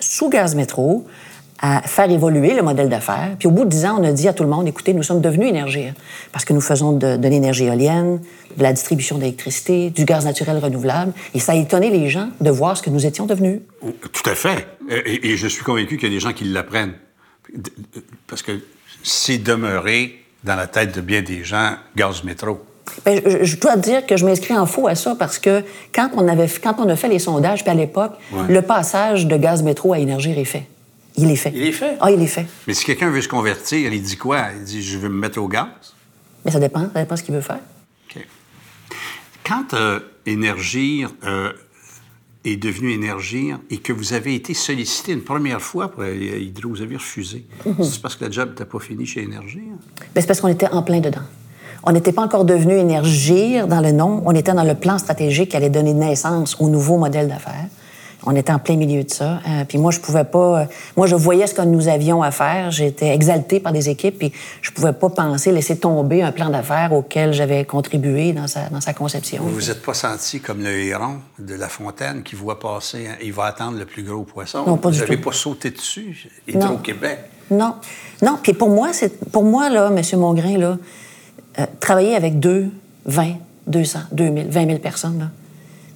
sous 0.00 0.28
Gaz 0.30 0.54
Métro 0.54 1.06
à 1.64 1.80
faire 1.82 2.10
évoluer 2.10 2.54
le 2.54 2.62
modèle 2.62 2.88
d'affaires. 2.88 3.36
Puis 3.38 3.46
au 3.46 3.52
bout 3.52 3.64
de 3.64 3.70
dix 3.70 3.84
ans, 3.86 3.96
on 4.00 4.04
a 4.04 4.10
dit 4.12 4.26
à 4.26 4.32
tout 4.32 4.42
le 4.42 4.48
monde, 4.48 4.66
écoutez, 4.66 4.92
nous 4.94 5.04
sommes 5.04 5.20
devenus 5.20 5.48
Énergir 5.48 5.94
parce 6.32 6.44
que 6.44 6.52
nous 6.52 6.60
faisons 6.60 6.92
de, 6.92 7.16
de 7.16 7.28
l'énergie 7.28 7.64
éolienne, 7.64 8.20
de 8.56 8.62
la 8.62 8.72
distribution 8.72 9.16
d'électricité, 9.18 9.90
du 9.90 10.04
gaz 10.04 10.24
naturel 10.24 10.58
renouvelable. 10.58 11.12
Et 11.34 11.38
ça 11.38 11.52
a 11.52 11.54
étonné 11.54 11.88
les 11.90 12.10
gens 12.10 12.28
de 12.40 12.50
voir 12.50 12.76
ce 12.76 12.82
que 12.82 12.90
nous 12.90 13.06
étions 13.06 13.26
devenus. 13.26 13.60
Tout 14.12 14.28
à 14.28 14.34
fait. 14.34 14.66
Et, 14.90 15.30
et 15.30 15.36
je 15.36 15.46
suis 15.46 15.62
convaincu 15.62 15.96
qu'il 15.96 16.08
y 16.08 16.12
a 16.12 16.14
des 16.14 16.20
gens 16.20 16.32
qui 16.32 16.44
l'apprennent. 16.44 16.94
Parce 18.26 18.42
que 18.42 18.52
c'est 19.02 19.38
demeuré 19.38 20.16
dans 20.44 20.56
la 20.56 20.66
tête 20.66 20.94
de 20.94 21.00
bien 21.00 21.22
des 21.22 21.44
gens, 21.44 21.74
gaz 21.96 22.24
métro. 22.24 22.58
Ben, 23.06 23.20
je, 23.24 23.44
je 23.44 23.56
dois 23.58 23.76
dire 23.76 24.04
que 24.06 24.16
je 24.16 24.24
m'inscris 24.26 24.56
en 24.56 24.66
faux 24.66 24.88
à 24.88 24.94
ça 24.96 25.14
parce 25.16 25.38
que 25.38 25.62
quand 25.94 26.10
on, 26.16 26.26
avait, 26.26 26.48
quand 26.62 26.74
on 26.78 26.88
a 26.88 26.96
fait 26.96 27.08
les 27.08 27.20
sondages, 27.20 27.62
puis 27.62 27.70
à 27.70 27.74
l'époque, 27.74 28.12
Ouais. 28.32 28.52
le 28.52 28.62
passage 28.62 29.26
de 29.28 29.36
gaz 29.36 29.62
métro 29.62 29.92
à 29.92 29.98
énergie 30.00 30.32
est 30.32 30.44
fait. 30.44 30.64
Il 31.16 31.30
est 31.30 31.36
fait. 31.36 31.52
Il 31.54 31.62
est 31.62 31.72
fait? 31.72 31.96
Ah, 32.00 32.10
il 32.10 32.22
est 32.22 32.26
fait. 32.26 32.46
Mais 32.66 32.74
si 32.74 32.84
quelqu'un 32.84 33.10
veut 33.10 33.20
se 33.20 33.28
convertir, 33.28 33.92
il 33.92 34.02
dit 34.02 34.16
quoi? 34.16 34.46
Il 34.56 34.64
dit 34.64 34.82
Je 34.82 34.98
veux 34.98 35.08
me 35.08 35.18
mettre 35.18 35.40
au 35.40 35.48
gaz. 35.48 35.66
Mais 36.44 36.50
ça 36.50 36.58
dépend, 36.58 36.88
ça 36.92 37.00
dépend 37.00 37.16
ce 37.16 37.22
qu'il 37.22 37.34
veut 37.34 37.40
faire. 37.40 37.60
OK. 38.08 38.26
Quand 39.44 39.74
euh, 39.74 40.00
Énergir 40.26 41.10
euh, 41.24 41.52
est 42.44 42.56
devenu 42.56 42.92
Énergir 42.92 43.58
et 43.70 43.78
que 43.78 43.92
vous 43.92 44.12
avez 44.12 44.34
été 44.34 44.54
sollicité 44.54 45.12
une 45.12 45.22
première 45.22 45.60
fois 45.60 45.88
pour 45.88 46.02
euh, 46.02 46.14
Hydro, 46.14 46.70
vous 46.70 46.82
avez 46.82 46.96
refusé. 46.96 47.44
Mhm. 47.66 47.84
C'est 47.84 48.00
parce 48.00 48.16
que 48.16 48.24
le 48.24 48.32
job 48.32 48.50
n'était 48.50 48.64
pas 48.64 48.78
fini 48.80 49.06
chez 49.06 49.22
Énergir? 49.22 49.62
Ben, 50.14 50.20
c'est 50.20 50.26
parce 50.26 50.40
qu'on 50.40 50.48
était 50.48 50.68
en 50.68 50.82
plein 50.82 51.00
dedans. 51.00 51.22
On 51.84 51.92
n'était 51.92 52.12
pas 52.12 52.22
encore 52.22 52.44
devenu 52.44 52.74
énergir 52.74 53.66
dans 53.66 53.80
le 53.80 53.90
nom, 53.90 54.22
on 54.24 54.34
était 54.36 54.52
dans 54.52 54.62
le 54.62 54.74
plan 54.74 54.98
stratégique 54.98 55.50
qui 55.50 55.56
allait 55.56 55.70
donner 55.70 55.92
naissance 55.92 56.56
au 56.60 56.68
nouveau 56.68 56.96
modèle 56.96 57.28
d'affaires. 57.28 57.66
On 58.24 58.36
était 58.36 58.52
en 58.52 58.58
plein 58.58 58.76
milieu 58.76 59.02
de 59.02 59.10
ça. 59.10 59.40
Euh, 59.48 59.64
puis 59.66 59.78
moi, 59.78 59.90
je 59.90 59.98
pouvais 59.98 60.24
pas. 60.24 60.60
euh, 60.60 60.64
moi, 60.96 61.06
je 61.06 61.16
voyais 61.16 61.46
ce 61.46 61.54
que 61.54 61.62
nous 61.62 61.88
avions 61.88 62.22
à 62.22 62.30
faire. 62.30 62.70
J'étais 62.70 63.08
exaltée 63.08 63.58
par 63.58 63.72
des 63.72 63.88
équipes, 63.88 64.18
puis 64.18 64.32
je 64.60 64.70
pouvais 64.70 64.92
pas 64.92 65.10
penser 65.10 65.50
laisser 65.50 65.76
tomber 65.76 66.22
un 66.22 66.30
plan 66.32 66.48
d'affaires 66.50 66.92
auquel 66.92 67.32
j'avais 67.32 67.64
contribué 67.64 68.32
dans 68.32 68.46
sa, 68.46 68.68
dans 68.68 68.80
sa 68.80 68.94
conception. 68.94 69.42
Vous 69.42 69.50
vous 69.50 69.70
êtes 69.70 69.82
pas 69.82 69.94
senti 69.94 70.40
comme 70.40 70.62
le 70.62 70.70
héron 70.70 71.16
de 71.38 71.54
La 71.54 71.68
Fontaine 71.68 72.22
qui 72.22 72.36
voit 72.36 72.60
passer, 72.60 73.08
hein, 73.08 73.16
il 73.22 73.32
va 73.32 73.46
attendre 73.46 73.78
le 73.78 73.84
plus 73.86 74.02
gros 74.04 74.22
poisson? 74.22 74.64
Non, 74.66 74.76
pas 74.76 74.88
vous 74.90 74.94
du 74.94 75.00
n'avez 75.00 75.16
tout. 75.16 75.22
pas 75.28 75.32
sauté 75.32 75.70
dessus, 75.70 76.28
Hydro-Québec? 76.46 77.18
Non. 77.50 77.74
Non. 78.22 78.38
Puis 78.42 78.52
pour 78.52 78.70
moi, 78.70 78.92
c'est 78.92 79.18
pour 79.30 79.44
moi, 79.44 79.68
là, 79.68 79.90
M. 79.94 80.18
Mongrain, 80.20 80.58
là, 80.58 80.78
euh, 81.58 81.66
travailler 81.80 82.14
avec 82.14 82.38
deux, 82.38 82.68
20, 83.04 83.32
200, 83.66 83.98
2000, 84.12 84.46
20 84.48 84.66
000 84.66 84.78
personnes, 84.78 85.30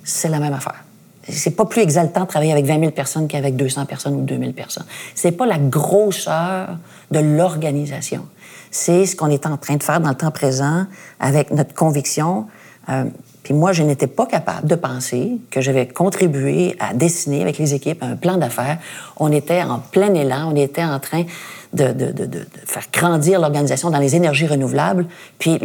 c'est 0.02 0.28
la 0.28 0.38
même 0.40 0.52
affaire. 0.52 0.82
C'est 1.28 1.50
pas 1.56 1.64
plus 1.64 1.82
exaltant 1.82 2.22
de 2.22 2.26
travailler 2.26 2.52
avec 2.52 2.66
20 2.66 2.78
000 2.80 2.90
personnes 2.92 3.26
qu'avec 3.28 3.56
200 3.56 3.86
personnes 3.86 4.14
ou 4.14 4.22
2000 4.22 4.52
personnes. 4.54 4.86
C'est 5.14 5.32
pas 5.32 5.46
la 5.46 5.58
grosseur 5.58 6.76
de 7.10 7.18
l'organisation. 7.18 8.26
C'est 8.70 9.06
ce 9.06 9.16
qu'on 9.16 9.28
est 9.30 9.46
en 9.46 9.56
train 9.56 9.76
de 9.76 9.82
faire 9.82 10.00
dans 10.00 10.10
le 10.10 10.14
temps 10.16 10.30
présent 10.30 10.86
avec 11.20 11.50
notre 11.50 11.74
conviction. 11.74 12.46
Euh, 12.88 13.04
puis 13.42 13.54
moi, 13.54 13.72
je 13.72 13.82
n'étais 13.82 14.06
pas 14.08 14.26
capable 14.26 14.66
de 14.68 14.74
penser 14.74 15.38
que 15.50 15.60
j'avais 15.60 15.86
contribué 15.88 16.76
à 16.80 16.94
dessiner 16.94 17.42
avec 17.42 17.58
les 17.58 17.74
équipes 17.74 18.02
un 18.02 18.16
plan 18.16 18.36
d'affaires. 18.36 18.78
On 19.18 19.30
était 19.32 19.62
en 19.62 19.78
plein 19.78 20.12
élan, 20.14 20.50
on 20.52 20.56
était 20.56 20.84
en 20.84 20.98
train 21.00 21.24
de, 21.72 21.92
de- 21.92 22.12
de- 22.12 22.26
de- 22.26 22.46
faire 22.64 22.84
grandir 22.92 23.40
l'organisation 23.40 23.90
dans 23.90 23.98
les 23.98 24.14
énergies 24.16 24.46
renouvelables. 24.46 25.06
Puis 25.38 25.60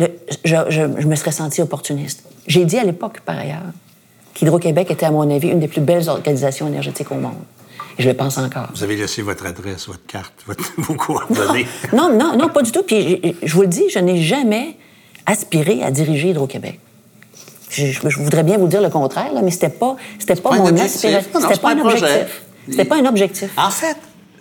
je, 0.45 0.55
je- 0.69 0.99
je 1.01 1.07
me 1.07 1.15
serais 1.15 1.31
senti 1.31 1.61
opportuniste. 1.61 2.23
J'ai 2.47 2.65
dit 2.65 2.77
à 2.77 2.83
l'époque, 2.83 3.19
par 3.25 3.37
ailleurs, 3.37 3.61
qu'Hydro-Québec 4.45 4.89
était, 4.89 5.05
à 5.05 5.11
mon 5.11 5.29
avis, 5.29 5.49
une 5.49 5.59
des 5.59 5.67
plus 5.67 5.81
belles 5.81 6.09
organisations 6.09 6.67
énergétiques 6.67 7.11
au 7.11 7.15
monde. 7.15 7.35
Et 7.99 8.01
je 8.03 8.09
le 8.09 8.15
pense 8.15 8.39
encore. 8.39 8.69
Vous 8.73 8.81
avez 8.83 8.95
laissé 8.95 9.21
votre 9.21 9.45
adresse, 9.45 9.85
votre 9.87 10.05
carte, 10.07 10.33
votre- 10.47 10.71
vos 10.77 10.95
coordonnées. 10.95 11.67
Non, 11.93 12.09
non, 12.17 12.35
non, 12.35 12.49
pas 12.49 12.63
du 12.63 12.71
tout. 12.71 12.81
Puis 12.81 13.19
je, 13.23 13.47
je 13.47 13.53
vous 13.53 13.61
le 13.61 13.67
dis, 13.67 13.83
je 13.91 13.99
n'ai 13.99 14.19
jamais 14.19 14.77
aspiré 15.27 15.83
à 15.83 15.91
diriger 15.91 16.29
Hydro-Québec. 16.29 16.79
Je, 17.69 17.85
je- 17.85 18.09
je 18.09 18.19
voudrais 18.19 18.41
bien 18.43 18.57
vous 18.57 18.67
dire 18.67 18.81
le 18.81 18.89
contraire, 18.89 19.31
là, 19.31 19.41
mais 19.43 19.51
c'était 19.51 19.69
pas, 19.69 19.95
c'était 20.17 20.35
pas, 20.41 20.55
mon 20.57 20.75
aspiration. 20.75 21.21
C'était 21.39 21.59
pas, 21.59 21.69
un 21.71 21.79
objectif. 21.79 22.41
C'était 22.67 22.85
pas 22.85 22.95
un 22.97 23.05
objectif. 23.05 23.49
En 23.57 23.69
fait, 23.69 23.97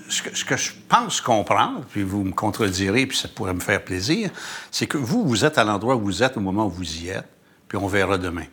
ce 0.09 0.23
que, 0.23 0.35
ce 0.35 0.45
que 0.47 0.57
je 0.57 0.71
pense 0.89 1.21
comprendre, 1.21 1.83
puis 1.93 2.03
vous 2.03 2.25
me 2.25 2.33
contredirez, 2.33 3.05
puis 3.05 3.19
ça 3.19 3.29
pourrait 3.29 3.53
me 3.55 3.61
faire 3.61 3.85
plaisir, 3.85 4.31
c'est 4.71 4.87
que 4.87 4.97
vous, 4.97 5.25
vous 5.29 5.45
êtes 5.45 5.59
à 5.59 5.65
l'endroit 5.65 5.97
où 5.97 6.01
vous 6.01 6.23
êtes 6.23 6.39
au 6.39 6.41
moment 6.41 6.65
où 6.67 6.71
vous 6.71 6.97
y 7.03 7.09
êtes, 7.11 7.29
puis 7.69 7.77
on 7.77 7.87
verra 7.87 8.17
demain. 8.17 8.45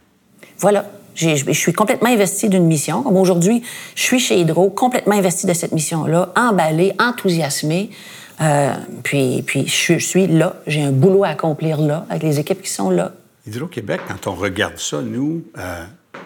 Voilà. 0.59 0.85
Je 1.17 1.51
suis 1.51 1.73
complètement 1.73 2.09
investie 2.09 2.47
d'une 2.47 2.65
mission. 2.65 3.01
Comme 3.01 3.17
Aujourd'hui, 3.17 3.63
je 3.95 4.01
suis 4.01 4.19
chez 4.19 4.39
Hydro, 4.39 4.69
complètement 4.69 5.15
investie 5.15 5.47
de 5.47 5.53
cette 5.53 5.71
mission-là, 5.71 6.31
emballée, 6.35 6.93
enthousiasmée. 6.99 7.89
Euh, 8.39 8.73
puis, 9.03 9.41
puis 9.41 9.67
je 9.67 9.97
suis 9.97 10.27
là, 10.27 10.61
j'ai 10.67 10.83
un 10.83 10.91
boulot 10.91 11.23
à 11.23 11.29
accomplir 11.29 11.81
là, 11.81 12.05
avec 12.09 12.21
les 12.21 12.39
équipes 12.39 12.61
qui 12.61 12.69
sont 12.69 12.91
là. 12.91 13.13
Hydro-Québec, 13.47 14.01
quand 14.07 14.27
on 14.31 14.35
regarde 14.35 14.77
ça, 14.77 15.01
nous, 15.01 15.43
euh, 15.57 15.83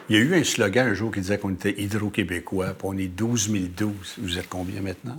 il 0.09 0.17
y 0.17 0.19
a 0.19 0.21
eu 0.21 0.35
un 0.35 0.43
slogan 0.43 0.89
un 0.89 0.93
jour 0.93 1.11
qui 1.11 1.21
disait 1.21 1.37
qu'on 1.37 1.51
était 1.51 1.73
Hydro-Québécois, 1.77 2.73
puis 2.77 2.87
on 2.89 2.97
est 2.97 3.07
12 3.07 3.51
012. 3.77 3.91
Vous 4.17 4.37
êtes 4.37 4.49
combien 4.49 4.81
maintenant? 4.81 5.15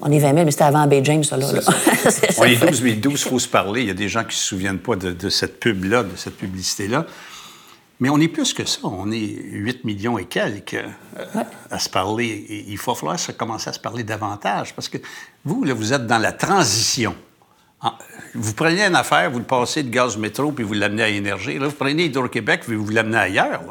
On 0.00 0.10
est 0.10 0.18
20 0.18 0.32
000, 0.32 0.44
mais 0.46 0.50
c'était 0.50 0.64
avant 0.64 0.86
Bay 0.86 1.02
James, 1.04 1.24
ça, 1.24 1.36
là. 1.36 1.52
là. 1.52 1.60
on 2.38 2.44
est 2.44 2.56
12 2.56 3.00
012, 3.00 3.12
il 3.12 3.28
faut 3.28 3.38
se 3.38 3.48
parler. 3.48 3.82
Il 3.82 3.88
y 3.88 3.90
a 3.90 3.94
des 3.94 4.08
gens 4.08 4.22
qui 4.22 4.28
ne 4.28 4.32
se 4.32 4.46
souviennent 4.46 4.78
pas 4.78 4.96
de, 4.96 5.12
de 5.12 5.28
cette 5.28 5.60
pub-là, 5.60 6.04
de 6.04 6.16
cette 6.16 6.38
publicité-là. 6.38 7.06
Mais 8.00 8.08
on 8.08 8.18
est 8.18 8.28
plus 8.28 8.54
que 8.54 8.64
ça. 8.64 8.80
On 8.82 9.12
est 9.12 9.18
8 9.18 9.84
millions 9.84 10.18
et 10.18 10.24
quelques 10.24 10.74
euh, 10.74 11.42
à 11.70 11.78
se 11.78 11.88
parler. 11.88 12.26
Et 12.26 12.64
il 12.68 12.78
va 12.78 12.94
falloir 12.94 13.18
se 13.18 13.32
commencer 13.32 13.68
à 13.68 13.72
se 13.74 13.78
parler 13.78 14.02
davantage 14.02 14.74
parce 14.74 14.88
que 14.88 14.98
vous, 15.44 15.64
là, 15.64 15.74
vous 15.74 15.92
êtes 15.92 16.06
dans 16.06 16.18
la 16.18 16.32
transition. 16.32 17.14
Vous 18.34 18.52
prenez 18.52 18.84
une 18.84 18.94
affaire, 18.94 19.30
vous 19.30 19.38
le 19.38 19.44
passez 19.44 19.82
de 19.82 19.90
gaz 19.90 20.16
métro, 20.16 20.52
puis 20.52 20.64
vous 20.64 20.74
l'amenez 20.74 21.02
à 21.02 21.08
énergie. 21.08 21.58
Là, 21.58 21.66
vous 21.66 21.74
prenez 21.74 22.04
Hydro-Québec, 22.04 22.60
puis 22.66 22.76
vous 22.76 22.90
l'amenez 22.90 23.16
ailleurs. 23.16 23.62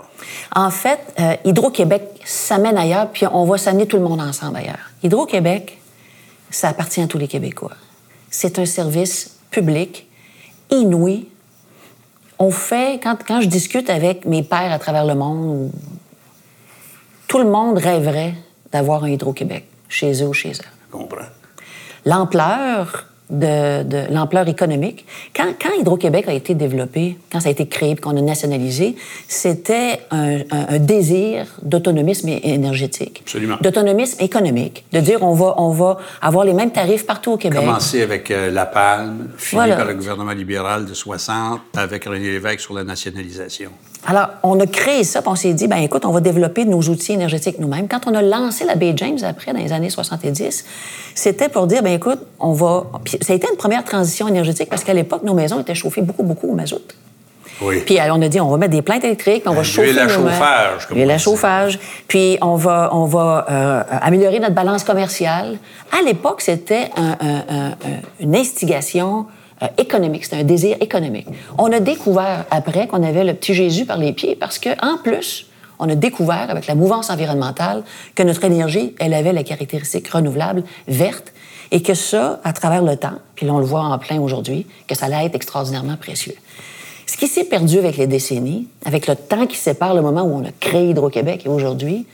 En 0.55 0.71
fait, 0.71 1.00
euh, 1.19 1.36
Hydro-Québec 1.45 2.03
s'amène 2.25 2.77
ailleurs, 2.77 3.09
puis 3.12 3.25
on 3.31 3.45
va 3.45 3.57
s'amener 3.57 3.86
tout 3.86 3.98
le 3.98 4.03
monde 4.03 4.19
ensemble 4.19 4.57
ailleurs. 4.57 4.89
Hydro-Québec, 5.03 5.79
ça 6.50 6.69
appartient 6.69 7.01
à 7.01 7.07
tous 7.07 7.19
les 7.19 7.27
Québécois. 7.27 7.75
C'est 8.29 8.59
un 8.59 8.65
service 8.65 9.38
public 9.51 10.07
inouï 10.71 11.27
on 12.39 12.51
fait, 12.51 13.00
quand, 13.03 13.17
quand, 13.27 13.41
je 13.41 13.48
discute 13.48 13.89
avec 13.89 14.25
mes 14.25 14.43
pères 14.43 14.72
à 14.72 14.79
travers 14.79 15.05
le 15.05 15.15
monde, 15.15 15.72
tout 17.27 17.38
le 17.38 17.50
monde 17.50 17.77
rêverait 17.77 18.34
d'avoir 18.72 19.03
un 19.03 19.10
Hydro-Québec 19.10 19.65
chez 19.89 20.24
eux 20.24 20.27
ou 20.27 20.34
chez 20.34 20.51
eux. 20.51 20.53
Je 20.88 20.91
comprends. 20.91 21.17
L'ampleur 22.05 23.09
de, 23.29 24.12
l'ampleur 24.12 24.48
économique. 24.48 25.05
Quand, 25.36 25.53
quand 25.62 25.69
Hydro-Québec 25.79 26.25
a 26.27 26.33
été 26.33 26.55
développé, 26.55 27.17
quand 27.31 27.39
ça 27.39 27.50
a 27.50 27.51
été 27.51 27.67
créé 27.67 27.95
qu'on 27.95 28.17
a 28.17 28.21
nationalisé, 28.21 28.95
c'était 29.27 30.01
un, 30.12 30.39
désir 30.79 31.48
d'autonomisme 31.62 32.29
énergétique. 32.29 33.21
Absolument. 33.24 33.57
D'autonomisme 33.62 34.24
économique. 34.24 34.86
De 34.91 35.00
dire 35.00 35.21
on 35.21 35.33
va, 35.33 35.55
on 35.57 35.71
va 35.71 35.98
avoir 36.21 36.45
les 36.45 36.53
mêmes 36.53 36.71
tarifs 36.71 37.05
partout 37.05 37.31
au 37.31 37.38
Québec. 37.38 37.59
Commencer 37.59 38.01
avec 38.01 38.31
euh, 38.31 38.51
La 38.51 38.65
Palme, 38.65 39.29
fini 39.38 39.69
par 39.69 39.86
le 39.86 39.93
gouvernement 39.93 40.31
libéral 40.31 40.86
de 40.86 40.93
60, 40.93 41.62
avec 41.75 42.05
René 42.05 42.31
Lévesque 42.31 42.62
sur 42.62 42.74
la 42.74 42.83
nationalisation. 42.83 43.71
Alors, 44.08 44.29
on 44.44 44.60
a 44.60 44.65
créé 44.65 45.03
ça, 45.03 45.22
puis 45.22 45.29
on 45.29 45.36
s'est 45.36 45.53
dit, 45.53 45.68
ben 45.68 45.77
écoute, 45.77 46.06
on 46.06 46.12
va 46.12 46.22
développer 46.22 46.65
nos 46.65 46.82
outils 46.82 47.13
énergétiques 47.13 47.60
nous-mêmes. 47.60 47.88
Quand 47.88 48.08
on 48.08 48.15
a 48.15 48.22
lancé 48.22 48.63
la 48.63 48.75
Bay 48.75 48.94
James 48.96 49.18
après, 49.24 49.51
dans 49.51 49.60
les 49.60 49.74
années 49.74 49.89
70, 49.89 50.65
c'était 51.15 51.50
pour 51.50 51.68
dire, 51.68 51.84
ben 51.84 51.94
écoute, 51.94 52.20
on 52.39 52.53
va. 52.53 52.86
Puis 53.03 53.18
ça 53.22 53.34
a 53.34 53.36
été 53.36 53.48
une 53.50 53.58
première 53.58 53.84
transition 53.84 54.27
énergétique 54.27 54.70
parce 54.70 54.84
qu'à 54.84 54.94
l'époque, 54.94 55.24
nos 55.24 55.34
maisons 55.34 55.60
étaient 55.60 55.75
chauffées 55.75 56.01
beaucoup, 56.01 56.24
beaucoup 56.24 56.48
au 56.48 56.53
mazout. 56.53 56.96
Oui. 57.62 57.82
Puis 57.86 57.98
on 58.10 58.22
a 58.22 58.27
dit, 58.29 58.39
on 58.39 58.48
va 58.48 58.56
mettre 58.56 58.72
des 58.72 58.82
plaintes 58.82 59.03
électriques, 59.03 59.44
on 59.46 59.53
va 59.53 59.63
chauffer. 59.63 59.91
la 59.91 60.08
chauffage, 60.08 60.88
comme 60.88 60.98
Et 60.98 61.06
la 61.06 61.18
chauffage. 61.18 61.77
Puis 62.08 62.38
on 62.41 62.56
va, 62.56 62.89
on 62.94 63.03
va 63.03 63.46
euh, 63.50 63.84
améliorer 64.01 64.39
notre 64.39 64.56
balance 64.56 64.86
commerciale. 64.86 65.58
À 65.91 66.01
l'époque, 66.01 66.39
c'était 66.39 66.89
une 68.22 68.36
instigation 68.36 69.20
euh, 69.20 69.38
économique, 69.78 70.24
c'était 70.24 70.38
un 70.38 70.44
désir 70.44 70.78
économique. 70.80 71.28
On 71.58 71.72
a 71.72 71.80
découvert 71.80 72.46
après 72.51 72.88
qu'on 72.88 73.04
avait 73.04 73.24
le 73.24 73.34
petit 73.34 73.54
Jésus 73.54 73.86
par 73.86 73.98
les 73.98 74.13
pieds 74.13 74.36
parce 74.36 74.60
que 74.60 74.70
en 74.86 74.98
plus, 74.98 75.48
on 75.80 75.89
a 75.89 75.96
découvert 75.96 76.50
avec 76.50 76.68
la 76.68 76.75
mouvance 76.75 77.10
environnementale 77.10 77.84
que 78.16 78.24
notre 78.24 78.44
énergie, 78.44 78.94
elle 79.00 79.13
avait 79.13 79.34
la 79.34 79.44
caractéristique 79.44 80.10
renouvelable, 80.10 80.63
verte, 80.88 81.34
et 81.72 81.82
que 81.82 81.94
ça, 81.94 82.39
à 82.44 82.51
travers 82.51 82.82
le 82.82 82.98
temps, 82.98 83.20
puis 83.36 83.50
on 83.50 83.60
le 83.60 83.66
voit 83.66 83.84
en 83.84 83.98
plein 83.98 84.20
aujourd'hui, 84.20 84.66
que 84.88 84.96
ça 84.96 85.06
allait 85.06 85.25
être 85.25 85.36
extraordinairement 85.36 85.98
précieux. 85.98 86.34
Ce 87.06 87.16
qui 87.16 87.28
s'est 87.28 87.46
perdu 87.46 87.78
avec 87.78 87.98
les 87.98 88.08
décennies, 88.08 88.68
avec 88.86 89.08
le 89.08 89.16
temps 89.16 89.46
qui 89.46 89.58
sépare 89.58 89.94
le 89.94 90.01
moment 90.01 90.24
où 90.24 90.36
on 90.36 90.46
a 90.46 90.51
créé 90.60 90.89
Hydro-Québec 90.89 91.44
et 91.46 91.50
aujourd'hui, 91.50 92.06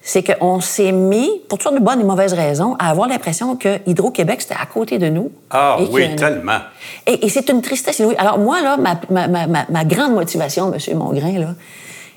c'est 0.00 0.22
qu'on 0.22 0.60
s'est 0.60 0.92
mis, 0.92 1.28
pour 1.48 1.58
toutes 1.58 1.64
sortes 1.64 1.74
de 1.74 1.84
bonnes 1.84 2.00
et 2.00 2.04
mauvaises 2.04 2.32
raisons, 2.32 2.76
à 2.78 2.90
avoir 2.90 3.08
l'impression 3.08 3.56
que 3.56 3.78
Hydro-Québec, 3.86 4.40
c'était 4.42 4.54
à 4.54 4.66
côté 4.66 4.98
de 4.98 5.08
nous. 5.08 5.30
Ah 5.50 5.76
oui, 5.90 6.14
tellement. 6.16 6.60
Et, 7.06 7.28
c'est 7.28 7.48
une 7.50 7.62
tristesse 7.62 7.98
inouïe. 7.98 8.16
Alors 8.16 8.38
moi, 8.38 8.62
là, 8.62 8.76
ma, 8.76 8.98
ma, 9.10 9.28
ma, 9.28 9.66
ma, 9.68 9.84
grande 9.84 10.14
motivation, 10.14 10.72
M. 10.72 10.96
Mongrain, 10.96 11.38
là, 11.38 11.54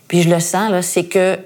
puis 0.07 0.21
je 0.21 0.29
le 0.29 0.39
sens, 0.39 0.71
là, 0.71 0.81
c'est 0.81 1.05
que 1.05 1.37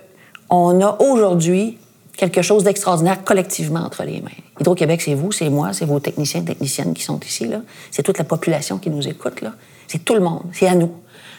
on 0.50 0.80
a 0.82 0.98
aujourd'hui 1.00 1.77
quelque 2.18 2.42
chose 2.42 2.63
d'extraordinaire 2.63 3.24
collectivement 3.24 3.82
entre 3.82 4.04
les 4.04 4.22
mains. 4.22 4.30
Hydro-Québec, 4.60 5.01
c'est 5.01 5.15
vous, 5.15 5.32
c'est 5.32 5.50
moi, 5.50 5.74
c'est 5.74 5.86
vos 5.86 6.00
techniciens 6.00 6.42
et 6.42 6.46
techniciennes 6.46 6.94
qui 6.94 7.04
sont 7.04 7.20
ici, 7.20 7.48
là. 7.48 7.62
C'est 7.92 8.04
toute 8.04 8.18
la 8.18 8.24
population 8.24 8.77
qui 8.77 8.89
nous 8.89 9.08
écoute, 9.08 9.42
là. 9.42 9.54
C'est 9.88 10.04
tout 10.04 10.13
le 10.13 10.22
monde, 10.22 10.44
c'est 10.54 10.68
à 10.68 10.75
nous. 10.75 10.92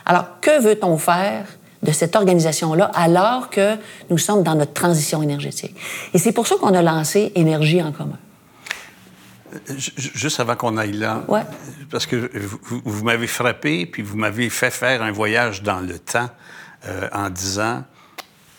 Alors, 0.04 0.40
que 0.40 0.60
veut-on 0.60 0.98
faire 0.98 1.46
de 1.86 1.92
cette 1.92 2.16
organisation-là 2.16 2.90
alors 2.94 3.48
que 3.48 3.76
nous 4.10 4.18
sommes 4.18 4.42
dans 4.42 4.54
notre 4.54 4.72
transition 4.72 5.22
énergétique. 5.22 5.74
Et 6.12 6.18
c'est 6.18 6.32
pour 6.32 6.46
ça 6.46 6.56
qu'on 6.56 6.74
a 6.74 6.82
lancé 6.82 7.32
Énergie 7.34 7.82
en 7.82 7.92
commun. 7.92 8.18
Euh, 9.54 9.74
juste 9.78 10.40
avant 10.40 10.56
qu'on 10.56 10.76
aille 10.76 10.92
là, 10.92 11.24
ouais. 11.28 11.42
parce 11.90 12.06
que 12.06 12.30
vous, 12.84 13.04
m'avez 13.04 13.26
frappé, 13.26 13.86
puis 13.86 14.02
vous 14.02 14.16
m'avez 14.16 14.50
fait 14.50 14.70
faire 14.70 15.02
un 15.02 15.12
voyage 15.12 15.62
dans 15.62 15.80
le 15.80 15.98
temps 15.98 16.28
euh, 16.86 17.08
en 17.12 17.30
disant, 17.30 17.84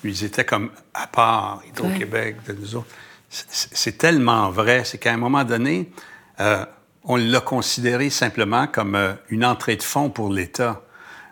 ils 0.04 0.24
étaient 0.24 0.46
comme 0.46 0.70
à 0.94 1.08
part, 1.08 1.62
Hydro-Québec, 1.70 2.38
de 2.48 2.54
nous 2.54 2.76
autres. 2.76 2.88
C'est 3.30 3.98
tellement 3.98 4.50
vrai, 4.50 4.84
c'est 4.86 4.98
qu'à 4.98 5.14
un 5.14 5.18
moment 5.18 5.44
donné, 5.44 5.92
euh, 6.40 6.66
on 7.04 7.18
l'a 7.18 7.42
considéré 7.42 8.10
simplement 8.10 8.68
comme 8.68 8.98
une 9.30 9.44
entrée 9.44 9.76
de 9.76 9.84
fonds 9.84 10.10
pour 10.10 10.32
l'État 10.32 10.82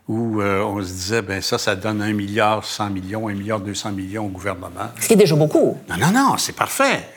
où 0.07 0.39
euh, 0.39 0.61
on 0.61 0.83
se 0.83 0.91
disait, 0.91 1.21
ben 1.23 1.41
ça, 1.41 1.57
ça 1.57 1.75
donne 1.75 1.99
un 1.99 2.13
milliard 2.13 2.63
100 2.63 2.91
millions, 2.91 3.27
un 3.27 3.33
milliard 3.33 3.59
200 3.59 3.91
millions 3.91 4.25
au 4.25 4.29
gouvernement. 4.29 4.91
Ce 4.99 5.07
qui 5.07 5.13
est 5.13 5.17
déjà 5.17 5.35
beaucoup. 5.35 5.79
Non, 5.89 5.97
non, 5.97 6.11
non, 6.11 6.37
c'est 6.37 6.55
parfait. 6.55 7.09